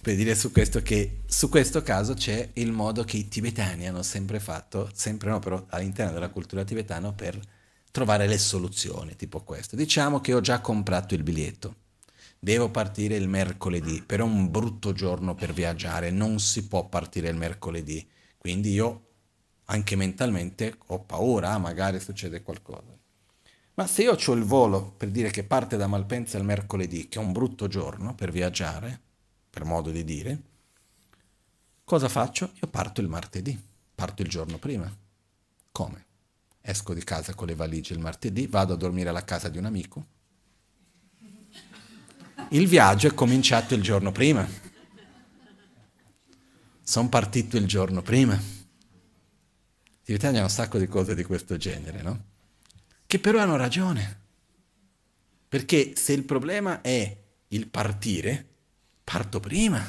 [0.00, 4.02] per dire su questo che su questo caso c'è il modo che i tibetani hanno
[4.02, 7.40] sempre fatto, sempre no, però all'interno della cultura tibetana, per
[7.92, 9.76] trovare le soluzioni, tipo questo.
[9.76, 11.84] Diciamo che ho già comprato il biglietto
[12.38, 17.28] devo partire il mercoledì, però è un brutto giorno per viaggiare, non si può partire
[17.28, 18.06] il mercoledì,
[18.38, 19.02] quindi io
[19.66, 22.96] anche mentalmente ho paura, magari succede qualcosa.
[23.74, 27.18] Ma se io ho il volo per dire che parte da Malpensa il mercoledì, che
[27.18, 29.00] è un brutto giorno per viaggiare,
[29.50, 30.42] per modo di dire,
[31.84, 32.52] cosa faccio?
[32.60, 33.60] Io parto il martedì,
[33.94, 34.90] parto il giorno prima.
[35.72, 36.04] Come?
[36.62, 39.66] Esco di casa con le valigie il martedì, vado a dormire alla casa di un
[39.66, 40.06] amico,
[42.50, 44.46] il viaggio è cominciato il giorno prima.
[46.82, 48.34] Sono partito il giorno prima.
[50.08, 52.24] In Italia un sacco di cose di questo genere, no?
[53.06, 54.20] Che però hanno ragione.
[55.48, 57.16] Perché se il problema è
[57.48, 58.46] il partire,
[59.02, 59.84] parto prima.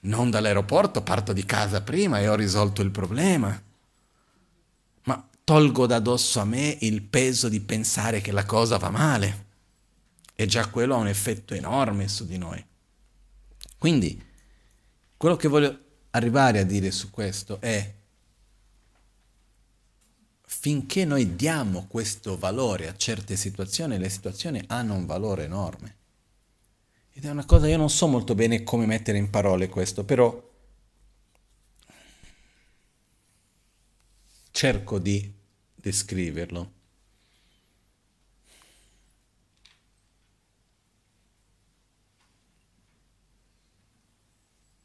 [0.00, 3.62] Non dall'aeroporto, parto di casa prima e ho risolto il problema.
[5.04, 9.43] Ma tolgo da dosso a me il peso di pensare che la cosa va male.
[10.34, 12.64] E già quello ha un effetto enorme su di noi.
[13.78, 14.22] Quindi,
[15.16, 15.78] quello che voglio
[16.10, 17.94] arrivare a dire su questo è
[20.64, 25.96] finché noi diamo questo valore a certe situazioni, le situazioni hanno un valore enorme.
[27.12, 30.52] Ed è una cosa, io non so molto bene come mettere in parole questo, però
[34.50, 35.32] cerco di
[35.74, 36.72] descriverlo.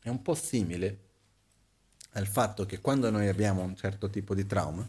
[0.10, 1.08] È un po' simile
[2.14, 4.88] al fatto che quando noi abbiamo un certo tipo di trauma,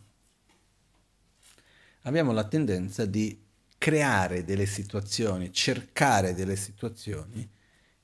[2.03, 3.39] abbiamo la tendenza di
[3.77, 7.49] creare delle situazioni, cercare delle situazioni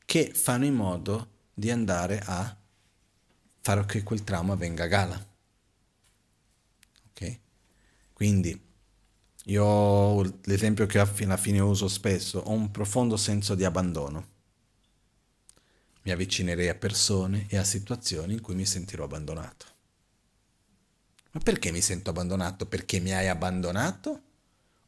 [0.04, 2.56] che fanno in modo di andare a
[3.60, 5.26] fare che quel trauma venga a gala.
[7.10, 7.38] Ok?
[8.12, 8.62] Quindi
[9.44, 14.34] io l'esempio che alla fine uso spesso, ho un profondo senso di abbandono
[16.06, 19.66] mi avvicinerei a persone e a situazioni in cui mi sentirò abbandonato.
[21.32, 22.66] Ma perché mi sento abbandonato?
[22.66, 24.22] Perché mi hai abbandonato?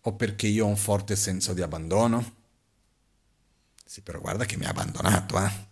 [0.03, 2.36] O perché io ho un forte senso di abbandono?
[3.85, 5.66] Sì, però guarda che mi ha abbandonato, eh?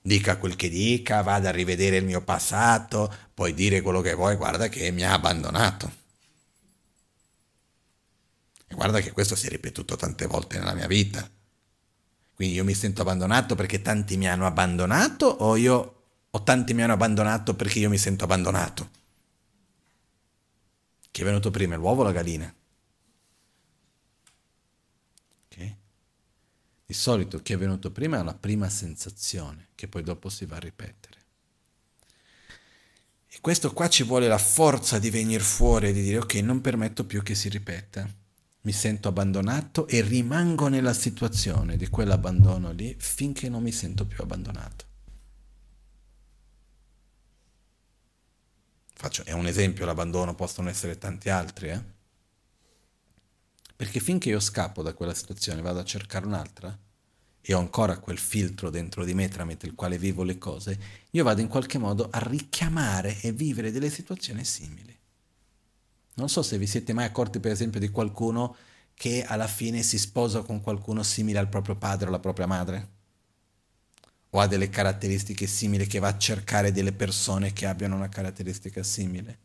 [0.00, 4.36] Dica quel che dica, vada a rivedere il mio passato, puoi dire quello che vuoi,
[4.36, 5.92] guarda che mi ha abbandonato.
[8.68, 11.28] Guarda che questo si è ripetuto tante volte nella mia vita.
[12.38, 16.82] Quindi io mi sento abbandonato perché tanti mi hanno abbandonato o io o tanti mi
[16.82, 18.90] hanno abbandonato perché io mi sento abbandonato?
[21.10, 22.54] Chi è venuto prima, l'uovo o la gallina?
[25.50, 25.76] Okay.
[26.86, 30.58] Di solito chi è venuto prima è la prima sensazione, che poi dopo si va
[30.58, 31.16] a ripetere.
[33.26, 36.60] E questo qua ci vuole la forza di venire fuori e di dire ok, non
[36.60, 38.08] permetto più che si ripeta.
[38.62, 44.22] Mi sento abbandonato e rimango nella situazione di quell'abbandono lì finché non mi sento più
[44.22, 44.86] abbandonato.
[48.94, 51.82] Faccio, è un esempio l'abbandono, possono essere tanti altri, eh?
[53.76, 56.76] Perché finché io scappo da quella situazione, vado a cercare un'altra,
[57.40, 60.78] e ho ancora quel filtro dentro di me tramite il quale vivo le cose,
[61.12, 64.87] io vado in qualche modo a richiamare e vivere delle situazioni simili.
[66.18, 68.56] Non so se vi siete mai accorti per esempio di qualcuno
[68.94, 72.96] che alla fine si sposa con qualcuno simile al proprio padre o alla propria madre
[74.30, 78.82] o ha delle caratteristiche simili che va a cercare delle persone che abbiano una caratteristica
[78.82, 79.38] simile.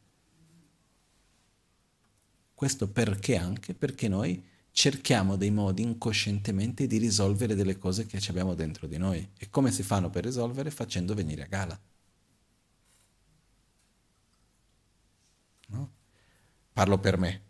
[2.54, 3.76] Questo perché anche?
[3.76, 9.30] Perché noi cerchiamo dei modi incoscientemente di risolvere delle cose che abbiamo dentro di noi.
[9.38, 10.72] E come si fanno per risolvere?
[10.72, 11.80] Facendo venire a gala.
[16.74, 17.42] Parlo per me.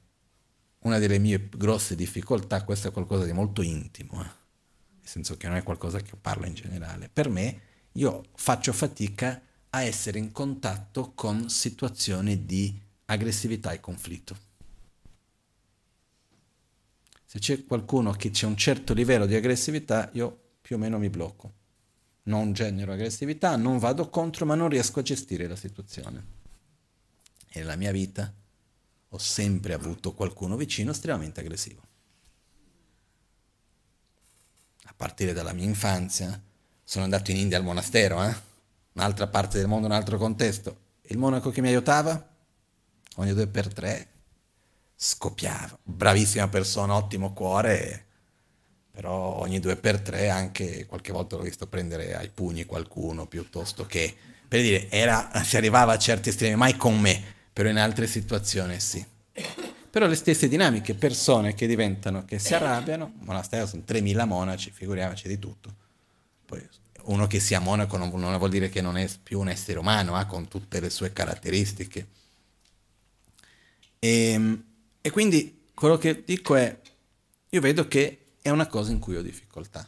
[0.80, 4.26] Una delle mie grosse difficoltà, questo è qualcosa di molto intimo, eh?
[4.26, 7.08] nel senso che non è qualcosa che parlo in generale.
[7.08, 7.62] Per me,
[7.94, 14.38] io faccio fatica a essere in contatto con situazioni di aggressività e conflitto.
[17.26, 21.10] Se c'è qualcuno che c'è un certo livello di aggressività, io più o meno mi
[21.10, 21.54] blocco.
[22.24, 26.26] Non genero aggressività, non vado contro, ma non riesco a gestire la situazione.
[27.48, 28.32] E nella mia vita
[29.14, 31.82] ho sempre avuto qualcuno vicino estremamente aggressivo.
[34.86, 36.42] A partire dalla mia infanzia,
[36.84, 38.36] sono andato in India al monastero, eh?
[38.94, 40.78] un'altra parte del mondo, un altro contesto.
[41.04, 42.28] Il monaco che mi aiutava,
[43.18, 44.08] ogni due per tre,
[44.96, 45.78] scoppiava.
[45.84, 48.06] Bravissima persona, ottimo cuore,
[48.90, 53.86] però ogni due per tre anche qualche volta l'ho visto prendere ai pugni qualcuno piuttosto
[53.86, 54.16] che,
[54.48, 58.80] per dire, era, si arrivava a certi estremi, mai con me, però in altre situazioni
[58.80, 59.06] sì.
[59.90, 65.28] Però le stesse dinamiche, persone che diventano, che si arrabbiano, monastero sono 3.000 monaci, figuriamoci
[65.28, 65.76] di tutto.
[66.46, 66.68] Poi
[67.04, 70.20] uno che sia monaco non, non vuol dire che non è più un essere umano,
[70.20, 72.08] eh, con tutte le sue caratteristiche.
[74.00, 74.64] E, ehm,
[75.00, 76.76] e quindi quello che dico è,
[77.50, 79.88] io vedo che è una cosa in cui ho difficoltà.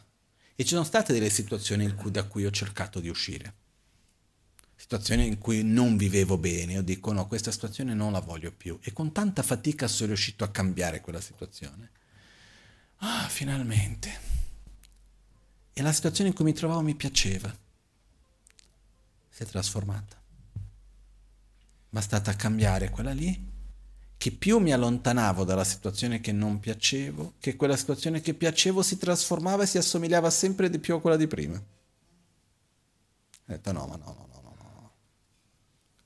[0.54, 3.54] E ci sono state delle situazioni cui, da cui ho cercato di uscire.
[4.88, 8.78] Situazioni in cui non vivevo bene, io dico no, questa situazione non la voglio più.
[8.82, 11.90] E con tanta fatica sono riuscito a cambiare quella situazione.
[12.98, 14.20] Ah, finalmente.
[15.72, 17.52] E la situazione in cui mi trovavo mi piaceva.
[19.28, 20.22] Si è trasformata.
[21.88, 23.54] Bastata cambiare quella lì
[24.16, 28.98] che più mi allontanavo dalla situazione che non piacevo, che quella situazione che piacevo si
[28.98, 31.56] trasformava e si assomigliava sempre di più a quella di prima.
[31.56, 31.64] Ho
[33.46, 34.25] detto no, ma no, no.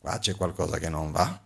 [0.01, 1.39] Qua c'è qualcosa che non va.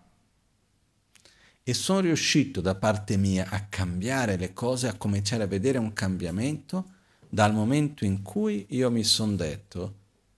[1.64, 5.92] E sono riuscito da parte mia a cambiare le cose, a cominciare a vedere un
[5.92, 6.92] cambiamento
[7.28, 9.94] dal momento in cui io mi sono detto,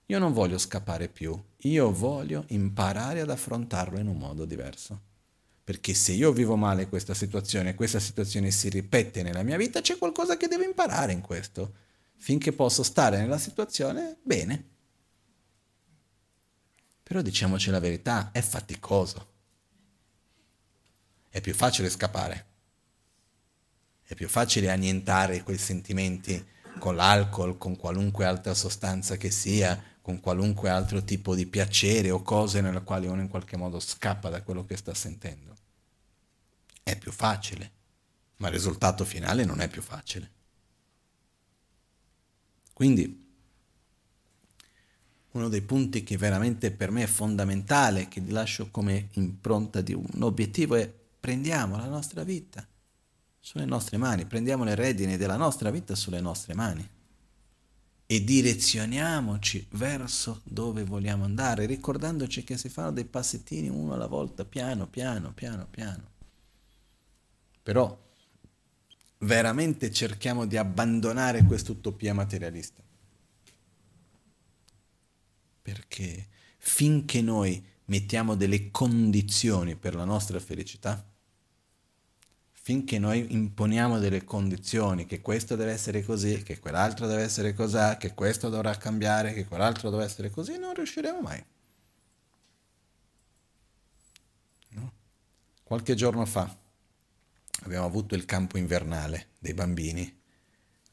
[0.07, 4.99] io non voglio scappare più, io voglio imparare ad affrontarlo in un modo diverso.
[5.63, 9.99] Perché se io vivo male questa situazione questa situazione si ripete nella mia vita, c'è
[9.99, 11.71] qualcosa che devo imparare in questo.
[12.15, 14.76] Finché posso stare nella situazione, bene.
[17.07, 19.27] Però diciamoci la verità, è faticoso.
[21.29, 22.45] È più facile scappare.
[24.03, 26.45] È più facile annientare quei sentimenti
[26.79, 32.21] con l'alcol, con qualunque altra sostanza che sia, con qualunque altro tipo di piacere o
[32.21, 35.55] cose nella quali uno in qualche modo scappa da quello che sta sentendo.
[36.83, 37.71] È più facile,
[38.37, 40.29] ma il risultato finale non è più facile.
[42.73, 43.26] Quindi
[45.37, 50.21] uno dei punti che veramente per me è fondamentale, che lascio come impronta di un
[50.21, 52.65] obiettivo, è prendiamo la nostra vita
[53.39, 56.87] sulle nostre mani, prendiamo le redini della nostra vita sulle nostre mani
[58.09, 64.45] e direzioniamoci verso dove vogliamo andare, ricordandoci che si fanno dei passettini uno alla volta,
[64.45, 66.03] piano, piano, piano, piano.
[67.61, 68.05] Però
[69.19, 72.86] veramente cerchiamo di abbandonare quest'utopia materialista.
[75.67, 76.27] Perché
[76.59, 81.05] finché noi mettiamo delle condizioni per la nostra felicità,
[82.53, 87.97] finché noi imponiamo delle condizioni, che questo deve essere così, che quell'altro deve essere così,
[87.99, 91.43] che questo dovrà cambiare, che quell'altro deve essere così, non riusciremo mai.
[94.69, 94.91] No?
[95.63, 96.57] Qualche giorno fa
[97.63, 100.17] abbiamo avuto il campo invernale dei bambini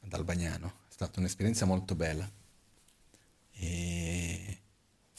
[0.01, 2.29] ad Albagnano, è stata un'esperienza molto bella.
[3.57, 4.59] E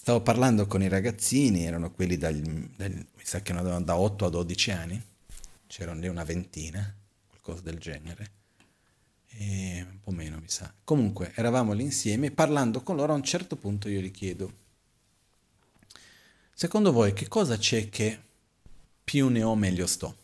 [0.06, 4.26] stavo parlando con i ragazzini, erano quelli dal, dal, mi sa che avevano da 8
[4.26, 5.02] a 12 anni,
[5.66, 6.94] c'erano lì una ventina,
[7.26, 8.30] qualcosa del genere,
[9.26, 10.72] e un po' meno mi sa.
[10.84, 14.52] Comunque eravamo lì insieme parlando con loro, a un certo punto io gli chiedo,
[16.54, 18.22] secondo voi che cosa c'è che
[19.02, 20.16] più ne ho meglio sto?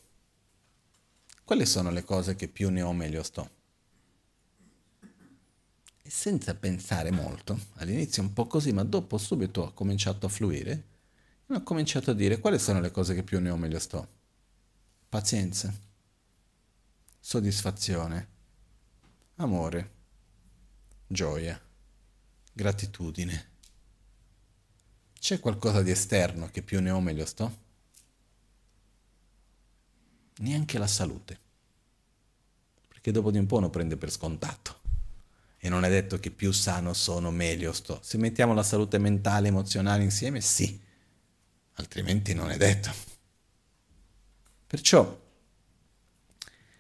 [1.43, 3.51] Quali sono le cose che più ne ho meglio sto?
[6.15, 10.85] Senza pensare molto, all'inizio un po' così, ma dopo subito ho cominciato a fluire,
[11.47, 14.07] e ho cominciato a dire quali sono le cose che più ne ho meglio sto
[15.09, 15.73] pazienza,
[17.19, 18.29] soddisfazione,
[19.37, 19.91] amore,
[21.07, 21.59] gioia,
[22.53, 23.49] gratitudine.
[25.19, 27.59] C'è qualcosa di esterno che più ne ho meglio sto?
[30.37, 31.41] Neanche la salute,
[32.87, 34.82] perché dopo di un po' uno prende per scontato.
[35.65, 38.01] E non è detto che più sano sono, meglio sto.
[38.03, 40.81] Se mettiamo la salute mentale e emozionale insieme, sì,
[41.75, 42.91] altrimenti non è detto.
[44.67, 45.21] Perciò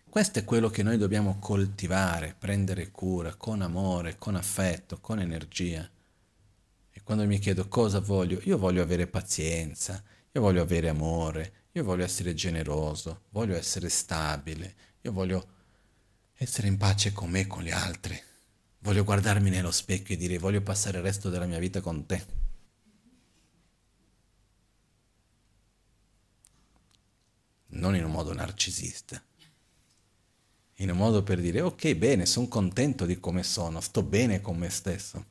[0.08, 5.88] questo è quello che noi dobbiamo coltivare, prendere cura con amore, con affetto, con energia.
[6.90, 10.02] E quando mi chiedo cosa voglio, io voglio avere pazienza,
[10.32, 15.46] io voglio avere amore, io voglio essere generoso, voglio essere stabile, io voglio
[16.34, 18.20] essere in pace con me e con gli altri.
[18.82, 22.42] Voglio guardarmi nello specchio e dire voglio passare il resto della mia vita con te.
[27.72, 29.22] non in un modo narcisista,
[30.76, 34.56] in un modo per dire ok, bene, sono contento di come sono, sto bene con
[34.56, 35.26] me stesso.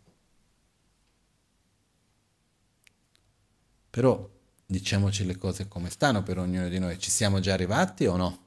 [3.89, 4.29] Però
[4.65, 8.40] diciamoci le cose come stanno per ognuno di noi, ci siamo già arrivati o no?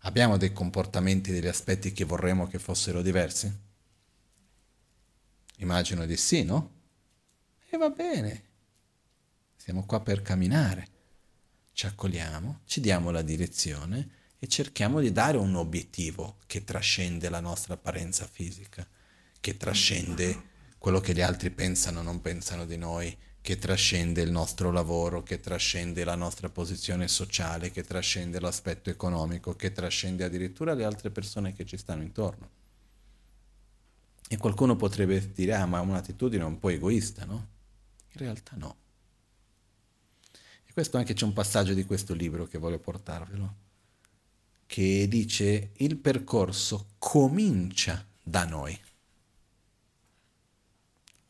[0.00, 3.52] Abbiamo dei comportamenti, degli aspetti che vorremmo che fossero diversi?
[5.56, 6.78] Immagino di sì, no?
[7.68, 8.42] E va bene,
[9.56, 10.98] siamo qua per camminare
[11.80, 17.40] ci accogliamo, ci diamo la direzione e cerchiamo di dare un obiettivo che trascende la
[17.40, 18.86] nostra apparenza fisica,
[19.40, 24.30] che trascende quello che gli altri pensano o non pensano di noi, che trascende il
[24.30, 30.74] nostro lavoro, che trascende la nostra posizione sociale, che trascende l'aspetto economico, che trascende addirittura
[30.74, 32.58] le altre persone che ci stanno intorno.
[34.28, 37.48] E qualcuno potrebbe dire, ah, ma un'attitudine un po' egoista, no?
[38.12, 38.76] In realtà no.
[40.64, 43.54] E questo anche c'è un passaggio di questo libro che voglio portarvelo,
[44.66, 48.78] che dice il percorso comincia da noi.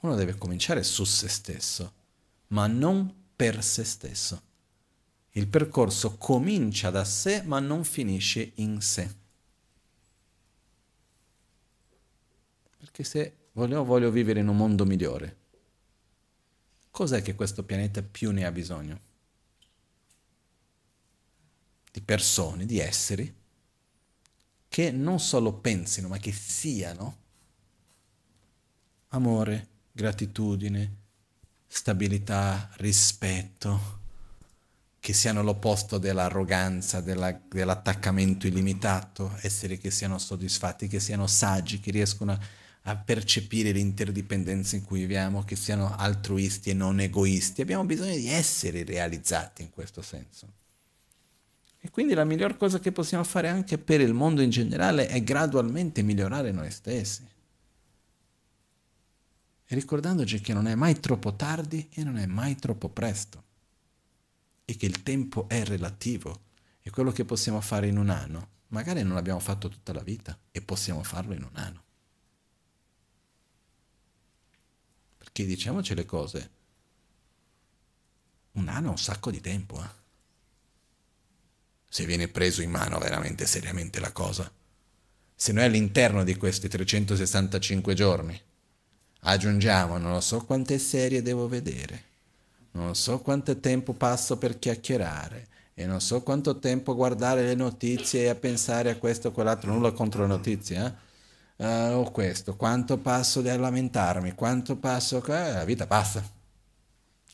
[0.01, 1.93] Uno deve cominciare su se stesso,
[2.51, 4.43] ma non per se stesso.
[5.33, 9.15] Il percorso comincia da sé, ma non finisce in sé.
[12.77, 15.37] Perché se voglio, voglio vivere in un mondo migliore,
[16.91, 19.09] cos'è che questo pianeta più ne ha bisogno?
[21.91, 23.35] di persone, di esseri,
[24.69, 27.19] che non solo pensino, ma che siano
[29.09, 30.97] amore, gratitudine,
[31.73, 33.99] stabilità, rispetto,
[34.99, 41.93] che siano l'opposto dell'arroganza, della, dell'attaccamento illimitato, esseri che siano soddisfatti, che siano saggi, che
[41.93, 42.39] riescono a,
[42.83, 47.63] a percepire l'interdipendenza in cui viviamo, che siano altruisti e non egoisti.
[47.63, 50.49] Abbiamo bisogno di essere realizzati in questo senso.
[51.79, 55.23] E quindi la miglior cosa che possiamo fare anche per il mondo in generale è
[55.23, 57.25] gradualmente migliorare noi stessi.
[59.73, 63.45] E ricordandoci che non è mai troppo tardi e non è mai troppo presto.
[64.65, 66.41] E che il tempo è relativo.
[66.83, 70.37] E quello che possiamo fare in un anno, magari non l'abbiamo fatto tutta la vita
[70.51, 71.85] e possiamo farlo in un anno.
[75.19, 76.51] Perché diciamoci le cose,
[78.53, 79.89] un anno è un sacco di tempo, eh?
[81.89, 84.53] se viene preso in mano veramente seriamente la cosa.
[85.33, 88.49] Se noi all'interno di questi 365 giorni
[89.21, 92.05] aggiungiamo non lo so quante serie devo vedere,
[92.73, 95.49] non so quanto tempo passo per chiacchierare
[95.81, 99.73] e non so quanto tempo guardare le notizie e a pensare a questo o quell'altro,
[99.73, 101.09] nulla contro le notizie, eh?
[101.61, 106.23] Uh, o questo, quanto passo a lamentarmi, quanto passo, eh, la vita passa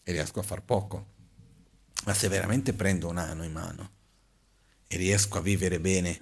[0.03, 1.07] e riesco a far poco.
[2.05, 3.91] Ma se veramente prendo un anno in mano
[4.87, 6.19] e riesco a vivere bene,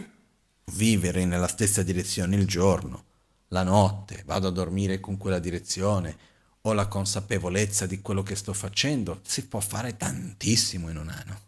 [0.73, 3.05] vivere nella stessa direzione il giorno,
[3.49, 6.17] la notte, vado a dormire con quella direzione,
[6.63, 11.41] ho la consapevolezza di quello che sto facendo, si può fare tantissimo in un anno,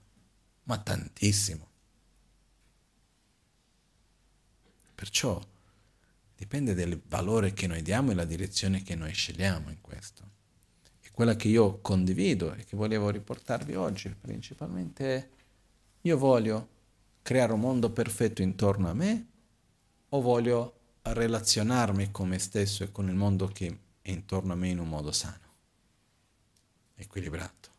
[0.64, 1.66] ma tantissimo.
[4.94, 5.42] Perciò
[6.36, 10.22] dipende dal valore che noi diamo e la direzione che noi scegliamo in questo.
[11.00, 15.28] E quella che io condivido e che volevo riportarvi oggi principalmente è
[16.02, 16.68] io voglio
[17.22, 19.26] creare un mondo perfetto intorno a me
[20.10, 20.75] o voglio
[21.12, 24.88] relazionarmi con me stesso e con il mondo che è intorno a me in un
[24.88, 25.54] modo sano,
[26.94, 27.70] equilibrato.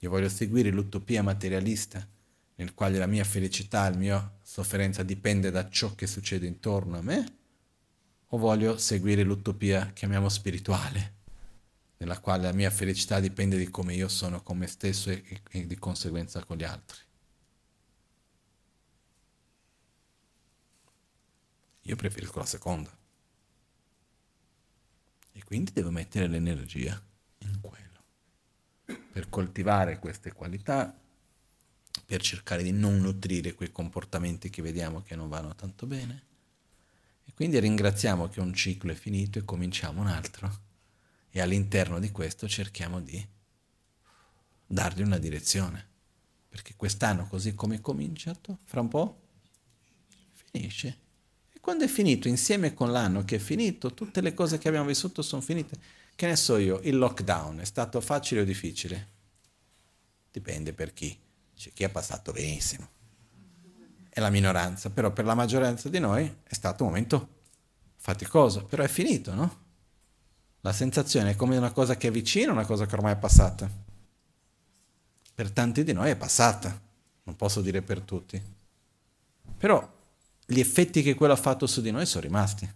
[0.00, 2.06] Io voglio seguire l'utopia materialista
[2.56, 7.02] nel quale la mia felicità, la mia sofferenza dipende da ciò che succede intorno a
[7.02, 7.36] me,
[8.28, 11.14] o voglio seguire l'utopia, chiamiamo spirituale,
[11.98, 15.40] nella quale la mia felicità dipende di come io sono con me stesso e, e,
[15.50, 16.98] e di conseguenza con gli altri.
[21.82, 22.96] Io preferisco la seconda.
[25.32, 27.00] E quindi devo mettere l'energia
[27.38, 27.80] in quello.
[28.84, 30.96] Per coltivare queste qualità,
[32.04, 36.24] per cercare di non nutrire quei comportamenti che vediamo che non vanno tanto bene.
[37.24, 40.70] E quindi ringraziamo che un ciclo è finito e cominciamo un altro.
[41.30, 43.26] E all'interno di questo cerchiamo di
[44.66, 45.88] dargli una direzione.
[46.48, 49.20] Perché quest'anno, così come è cominciato, fra un po'
[50.50, 51.01] finisce
[51.62, 55.22] quando è finito, insieme con l'anno che è finito, tutte le cose che abbiamo vissuto
[55.22, 55.78] sono finite.
[56.16, 59.08] Che ne so io, il lockdown è stato facile o difficile?
[60.32, 61.16] Dipende per chi.
[61.54, 62.88] C'è chi ha passato benissimo.
[64.08, 67.28] È la minoranza, però per la maggioranza di noi è stato un momento
[67.94, 69.60] faticoso, però è finito, no?
[70.62, 73.70] La sensazione è come una cosa che è vicina, una cosa che ormai è passata.
[75.32, 76.76] Per tanti di noi è passata,
[77.22, 78.42] non posso dire per tutti.
[79.58, 80.00] Però
[80.46, 82.70] gli effetti che quello ha fatto su di noi sono rimasti.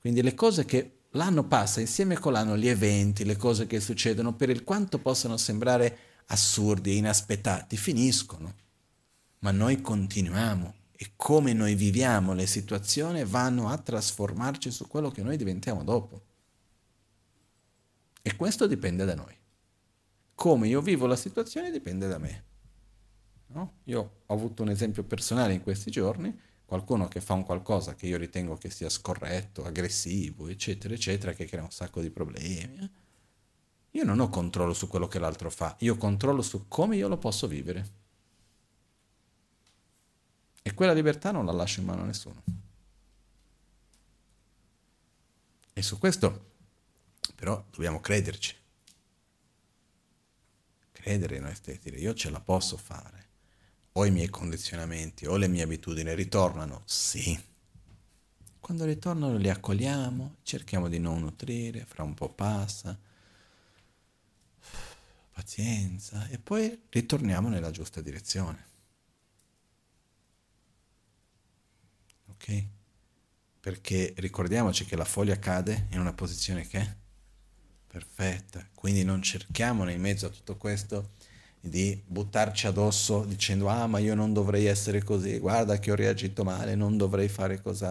[0.00, 4.34] Quindi le cose che l'anno passa insieme con l'anno, gli eventi, le cose che succedono,
[4.34, 8.54] per il quanto possano sembrare assurdi e inaspettati, finiscono.
[9.40, 15.22] Ma noi continuiamo e come noi viviamo le situazioni vanno a trasformarci su quello che
[15.22, 16.22] noi diventiamo dopo.
[18.22, 19.36] E questo dipende da noi.
[20.34, 22.44] Come io vivo la situazione dipende da me.
[23.48, 23.74] No?
[23.84, 28.06] Io ho avuto un esempio personale in questi giorni, qualcuno che fa un qualcosa che
[28.06, 32.78] io ritengo che sia scorretto, aggressivo, eccetera, eccetera, che crea un sacco di problemi.
[32.80, 32.90] Eh.
[33.92, 37.18] Io non ho controllo su quello che l'altro fa, io controllo su come io lo
[37.18, 38.02] posso vivere.
[40.62, 42.42] E quella libertà non la lascio in mano a nessuno.
[45.72, 46.52] E su questo
[47.34, 48.56] però dobbiamo crederci.
[50.92, 53.23] Credere in noi stessi, dire io ce la posso fare
[53.96, 56.82] o i miei condizionamenti o le mie abitudini ritornano?
[56.84, 57.38] Sì.
[58.58, 62.98] Quando ritornano li accogliamo, cerchiamo di non nutrire, fra un po' passa,
[65.32, 68.66] pazienza e poi ritorniamo nella giusta direzione.
[72.30, 72.64] Ok?
[73.60, 76.96] Perché ricordiamoci che la foglia cade in una posizione che è
[77.86, 81.12] perfetta, quindi non cerchiamo in mezzo a tutto questo
[81.66, 86.44] di buttarci addosso dicendo ah ma io non dovrei essere così, guarda che ho reagito
[86.44, 87.86] male, non dovrei fare così.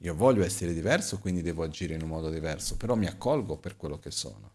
[0.00, 3.76] Io voglio essere diverso, quindi devo agire in un modo diverso, però mi accolgo per
[3.76, 4.52] quello che sono.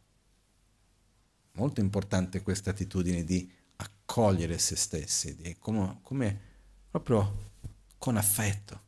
[1.54, 6.40] Molto importante questa attitudine di accogliere se stessi, di come, come
[6.90, 7.50] proprio
[7.98, 8.82] con affetto.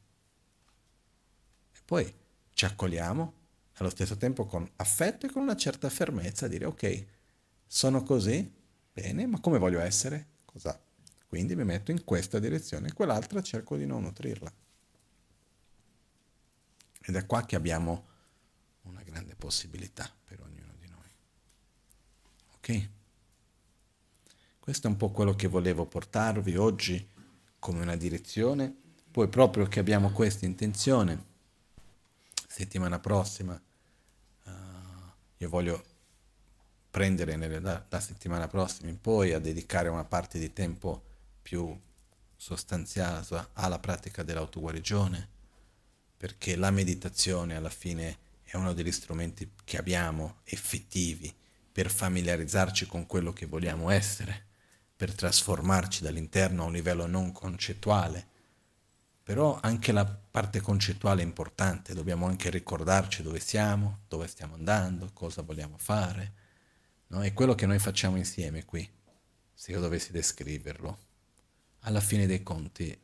[1.73, 2.13] E poi
[2.53, 3.33] ci accogliamo
[3.73, 7.05] allo stesso tempo con affetto e con una certa fermezza, dire ok,
[7.73, 8.53] sono così,
[8.93, 10.27] bene, ma come voglio essere?
[10.45, 10.79] Cosa?
[11.25, 14.53] Quindi mi metto in questa direzione, quell'altra cerco di non nutrirla.
[17.01, 18.07] Ed è qua che abbiamo
[18.83, 21.09] una grande possibilità per ognuno di noi.
[22.57, 22.89] Ok?
[24.59, 27.09] Questo è un po' quello che volevo portarvi oggi
[27.57, 28.71] come una direzione.
[29.09, 31.25] Poi proprio che abbiamo questa intenzione,
[32.47, 33.59] settimana prossima
[34.43, 34.51] uh,
[35.37, 35.92] io voglio
[36.93, 41.01] prendere nelle, da, da settimana prossima in poi a dedicare una parte di tempo
[41.41, 41.75] più
[42.35, 45.27] sostanziale alla pratica dell'autoguarigione,
[46.15, 51.33] perché la meditazione alla fine è uno degli strumenti che abbiamo effettivi
[51.71, 54.45] per familiarizzarci con quello che vogliamo essere,
[54.95, 58.27] per trasformarci dall'interno a un livello non concettuale.
[59.23, 65.09] Però anche la parte concettuale è importante, dobbiamo anche ricordarci dove siamo, dove stiamo andando,
[65.11, 66.41] cosa vogliamo fare
[67.13, 67.23] no?
[67.23, 68.87] è quello che noi facciamo insieme qui,
[69.53, 70.97] se io dovessi descriverlo.
[71.85, 72.97] Alla fine dei conti,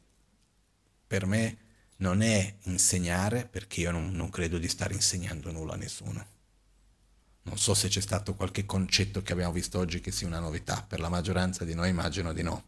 [1.05, 1.57] per me
[1.97, 6.37] non è insegnare, perché io non, non credo di stare insegnando nulla a nessuno.
[7.43, 10.81] Non so se c'è stato qualche concetto che abbiamo visto oggi che sia una novità,
[10.81, 12.63] per la maggioranza di noi immagino di no.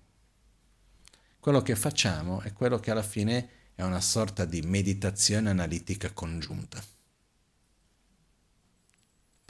[1.40, 6.84] Quello che facciamo è quello che alla fine è una sorta di meditazione analitica congiunta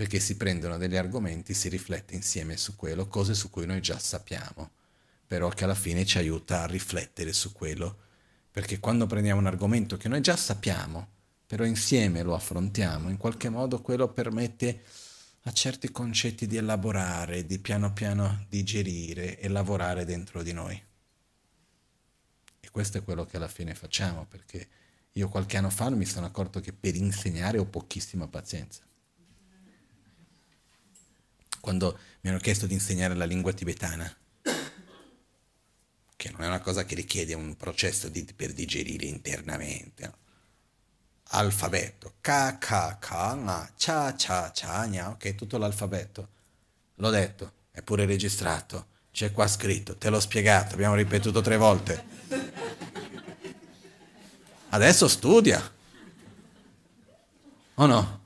[0.01, 3.99] perché si prendono degli argomenti, si riflette insieme su quello, cose su cui noi già
[3.99, 4.71] sappiamo,
[5.27, 7.99] però che alla fine ci aiuta a riflettere su quello,
[8.49, 11.07] perché quando prendiamo un argomento che noi già sappiamo,
[11.45, 14.81] però insieme lo affrontiamo, in qualche modo quello permette
[15.41, 20.83] a certi concetti di elaborare, di piano piano digerire e lavorare dentro di noi.
[22.59, 24.67] E questo è quello che alla fine facciamo, perché
[25.11, 28.81] io qualche anno fa mi sono accorto che per insegnare ho pochissima pazienza
[31.61, 34.13] quando mi hanno chiesto di insegnare la lingua tibetana,
[36.17, 40.05] che non è una cosa che richiede un processo di, per digerire internamente.
[40.05, 40.17] No?
[41.33, 46.27] Alfabeto, ka, ka, ka, na, cha, cha, cha, nya, ok, tutto l'alfabeto.
[46.95, 52.03] L'ho detto, è pure registrato, c'è qua scritto, te l'ho spiegato, abbiamo ripetuto tre volte.
[54.69, 55.79] Adesso studia.
[57.75, 58.20] O no?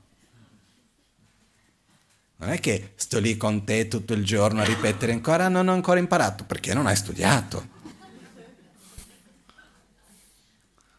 [2.38, 5.72] Non è che sto lì con te tutto il giorno a ripetere ancora, non ho
[5.72, 7.74] ancora imparato, perché non hai studiato.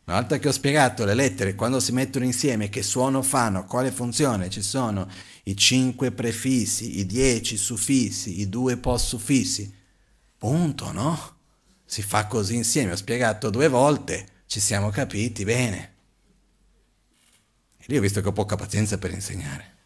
[0.05, 3.91] Una volta che ho spiegato le lettere, quando si mettono insieme, che suono fanno, quale
[3.91, 5.07] funzione, ci sono
[5.43, 9.71] i cinque prefissi, i dieci suffissi, i due post-suffissi,
[10.37, 11.35] punto, no?
[11.85, 15.95] Si fa così insieme, ho spiegato due volte, ci siamo capiti bene.
[17.77, 19.76] E lì ho visto che ho poca pazienza per insegnare.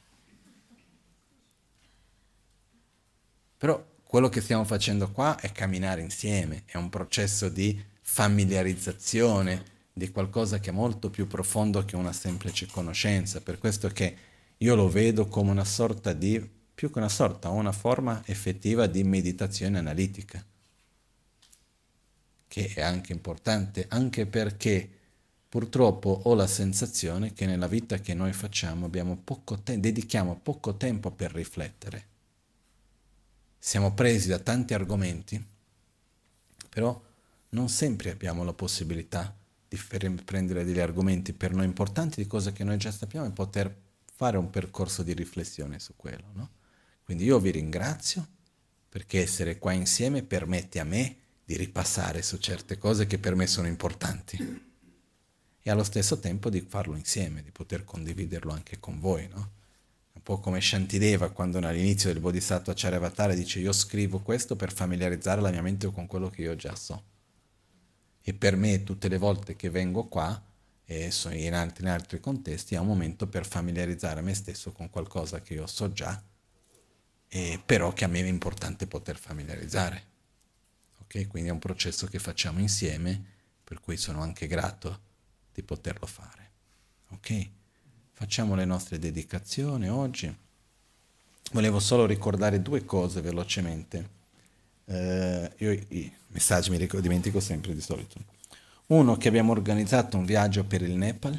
[3.61, 9.63] Però quello che stiamo facendo qua è camminare insieme, è un processo di familiarizzazione
[9.93, 13.39] di qualcosa che è molto più profondo che una semplice conoscenza.
[13.39, 14.15] Per questo che
[14.57, 16.43] io lo vedo come una sorta di,
[16.73, 20.43] più che una sorta, una forma effettiva di meditazione analitica,
[22.47, 24.89] che è anche importante, anche perché
[25.47, 28.89] purtroppo ho la sensazione che nella vita che noi facciamo
[29.23, 32.09] poco te- dedichiamo poco tempo per riflettere
[33.63, 35.39] siamo presi da tanti argomenti,
[36.67, 36.99] però
[37.49, 39.77] non sempre abbiamo la possibilità di
[40.25, 43.73] prendere degli argomenti per noi importanti di cose che noi già sappiamo e poter
[44.15, 46.25] fare un percorso di riflessione su quello.
[46.33, 46.49] No?
[47.03, 48.27] Quindi io vi ringrazio
[48.89, 53.45] perché essere qua insieme permette a me di ripassare su certe cose che per me
[53.45, 54.69] sono importanti
[55.61, 59.27] e allo stesso tempo di farlo insieme, di poter condividerlo anche con voi.
[59.27, 59.51] No?
[60.21, 65.41] Un po' come Shantideva quando all'inizio del Bodhisattva Charyavatara dice io scrivo questo per familiarizzare
[65.41, 67.03] la mia mente con quello che io già so.
[68.21, 70.39] E per me tutte le volte che vengo qua
[70.85, 75.41] e in altri, in altri contesti è un momento per familiarizzare me stesso con qualcosa
[75.41, 76.21] che io so già,
[77.65, 80.05] però che a me è importante poter familiarizzare.
[80.99, 81.27] Ok?
[81.29, 83.23] Quindi è un processo che facciamo insieme,
[83.63, 85.01] per cui sono anche grato
[85.51, 86.51] di poterlo fare.
[87.09, 87.49] Ok?
[88.21, 90.31] Facciamo le nostre dedicazioni oggi.
[91.53, 94.09] Volevo solo ricordare due cose velocemente.
[94.85, 98.19] Eh, io i messaggi mi ricordo, dimentico sempre di solito.
[98.85, 101.35] Uno, che abbiamo organizzato un viaggio per il Nepal,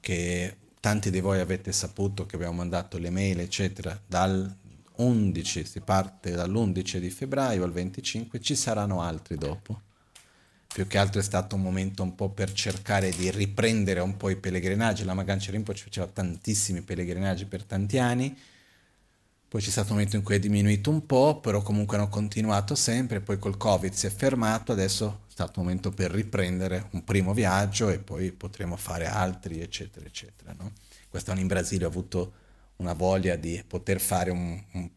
[0.00, 4.52] che tanti di voi avete saputo che abbiamo mandato le mail, eccetera, dal
[4.96, 9.82] 11, si parte dall'11 di febbraio al 25, ci saranno altri dopo
[10.72, 14.30] più che altro è stato un momento un po' per cercare di riprendere un po'
[14.30, 15.04] i pellegrinaggi.
[15.04, 18.36] La Magancia Rinpoche faceva tantissimi pellegrinaggi per tanti anni,
[19.50, 22.76] poi c'è stato un momento in cui è diminuito un po', però comunque hanno continuato
[22.76, 27.02] sempre, poi col Covid si è fermato, adesso è stato un momento per riprendere un
[27.02, 30.54] primo viaggio e poi potremo fare altri, eccetera, eccetera.
[30.56, 30.70] No?
[31.08, 32.32] Quest'anno in Brasile ho avuto
[32.76, 34.88] una voglia di poter fare un, un,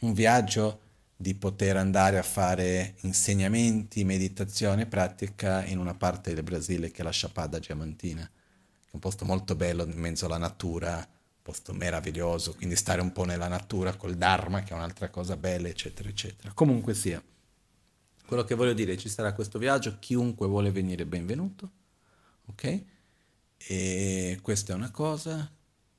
[0.00, 0.80] un viaggio
[1.16, 7.04] di poter andare a fare insegnamenti, meditazione pratica in una parte del Brasile che è
[7.04, 11.72] la Chapada Diamantina, che è un posto molto bello in mezzo alla natura, un posto
[11.72, 16.08] meraviglioso, quindi stare un po' nella natura col Dharma, che è un'altra cosa bella, eccetera,
[16.08, 16.52] eccetera.
[16.52, 17.22] Comunque sia,
[18.26, 21.70] quello che voglio dire, ci sarà questo viaggio, chiunque vuole venire benvenuto,
[22.46, 22.82] ok?
[23.56, 25.50] E questa è una cosa.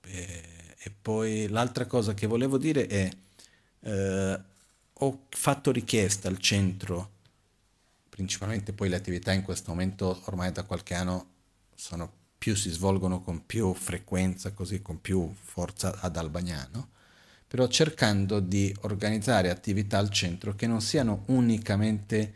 [0.01, 3.09] E poi l'altra cosa che volevo dire è...
[3.79, 4.53] Eh,
[4.99, 7.11] ho fatto richiesta al centro,
[8.09, 11.27] principalmente poi le attività in questo momento ormai da qualche anno
[11.75, 16.89] sono più, si svolgono con più frequenza, così con più forza ad Albagnano,
[17.47, 22.33] però cercando di organizzare attività al centro che non siano unicamente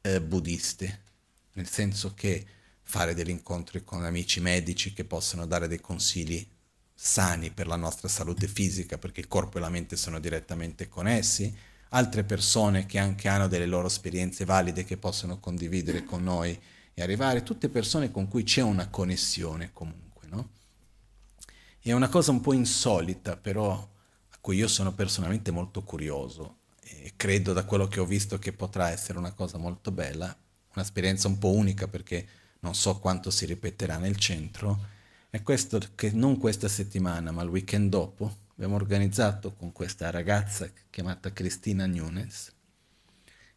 [0.00, 1.00] eh, buddiste,
[1.52, 2.44] nel senso che
[2.82, 6.44] fare degli incontri con amici medici che possano dare dei consigli
[7.04, 11.52] sani per la nostra salute fisica, perché il corpo e la mente sono direttamente connessi,
[11.88, 16.56] altre persone che anche hanno delle loro esperienze valide che possono condividere con noi
[16.94, 20.50] e arrivare, tutte persone con cui c'è una connessione comunque, no?
[21.80, 27.14] È una cosa un po' insolita, però a cui io sono personalmente molto curioso e
[27.16, 30.34] credo da quello che ho visto che potrà essere una cosa molto bella,
[30.72, 32.28] un'esperienza un po' unica perché
[32.60, 34.91] non so quanto si ripeterà nel centro,
[35.34, 40.70] è questo che non questa settimana, ma il weekend dopo, abbiamo organizzato con questa ragazza
[40.90, 42.52] chiamata Cristina Nunes,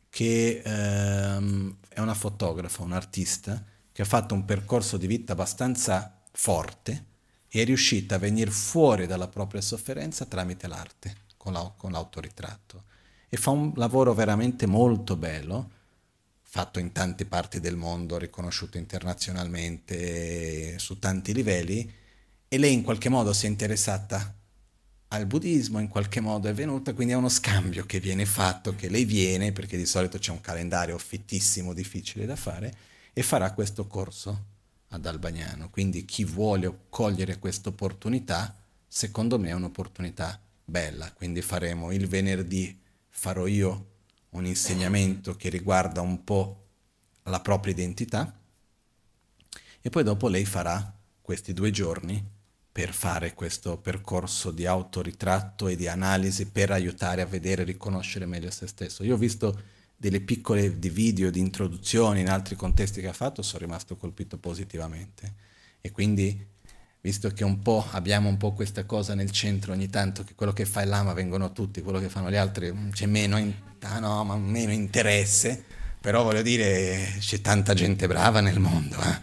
[0.10, 3.62] che ehm, è una fotografa, un artista,
[3.92, 7.06] che ha fatto un percorso di vita abbastanza forte
[7.50, 12.84] e è riuscita a venire fuori dalla propria sofferenza tramite l'arte, con, la, con l'autoritratto.
[13.28, 15.72] E fa un lavoro veramente molto bello,
[16.56, 21.92] fatto in tante parti del mondo, riconosciuto internazionalmente su tanti livelli,
[22.48, 24.34] e lei in qualche modo si è interessata
[25.10, 28.88] al buddismo, in qualche modo è venuta, quindi è uno scambio che viene fatto, che
[28.88, 32.74] lei viene, perché di solito c'è un calendario fittissimo, difficile da fare,
[33.12, 34.46] e farà questo corso
[34.92, 35.70] ad Albagnano.
[35.70, 38.56] Quindi chi vuole cogliere questa opportunità,
[38.88, 41.12] secondo me è un'opportunità bella.
[41.12, 42.80] Quindi faremo il venerdì,
[43.10, 43.95] farò io
[44.36, 46.64] un insegnamento che riguarda un po'
[47.24, 48.38] la propria identità
[49.82, 52.24] e poi dopo lei farà questi due giorni
[52.72, 58.26] per fare questo percorso di autoritratto e di analisi per aiutare a vedere e riconoscere
[58.26, 59.04] meglio se stesso.
[59.04, 59.62] Io ho visto
[59.96, 64.38] delle piccole di video, di introduzioni in altri contesti che ha fatto, sono rimasto colpito
[64.38, 65.34] positivamente.
[65.80, 66.54] E quindi
[67.00, 70.52] visto che un po' abbiamo un po' questa cosa nel centro ogni tanto, che quello
[70.52, 73.54] che fa il lama vengono tutti, quello che fanno gli altri c'è meno, in,
[73.86, 75.64] ah no, ma meno interesse,
[76.00, 79.20] però voglio dire c'è tanta gente brava nel mondo, eh?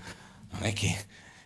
[0.51, 0.97] non è che...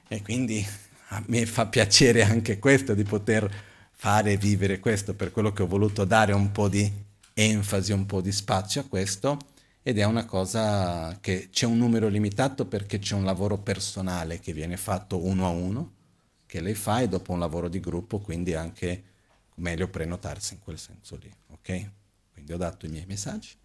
[0.08, 0.64] E quindi
[1.08, 3.52] a me fa piacere anche questo di poter
[3.92, 6.90] fare e vivere questo, per quello che ho voluto dare un po' di
[7.34, 9.38] enfasi, un po' di spazio a questo
[9.82, 14.52] ed è una cosa che c'è un numero limitato perché c'è un lavoro personale che
[14.52, 15.92] viene fatto uno a uno
[16.46, 19.02] che lei fa e dopo un lavoro di gruppo, quindi anche
[19.56, 21.90] meglio prenotarsi in quel senso lì, ok?
[22.36, 23.56] Quindi ho dato i miei messaggi.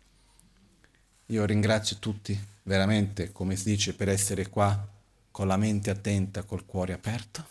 [1.26, 4.88] Io ringrazio tutti veramente, come si dice, per essere qua
[5.30, 7.46] con la mente attenta, col cuore aperto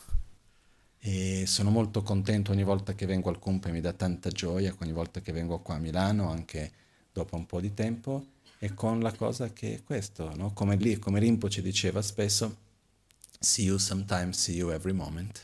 [0.99, 4.93] e sono molto contento ogni volta che vengo al Cumpe, mi dà tanta gioia, ogni
[4.93, 6.73] volta che vengo qua a Milano, anche
[7.13, 8.29] dopo un po' di tempo,
[8.59, 10.55] e con la cosa che è questo, no?
[10.55, 12.57] come, lì, come Rinpoche diceva spesso,
[13.39, 15.39] see you sometimes, see you every moment.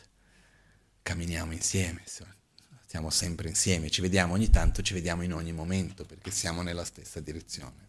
[1.03, 2.03] Camminiamo insieme,
[2.97, 6.85] stiamo sempre insieme, ci vediamo ogni tanto, ci vediamo in ogni momento perché siamo nella
[6.85, 7.85] stessa direzione.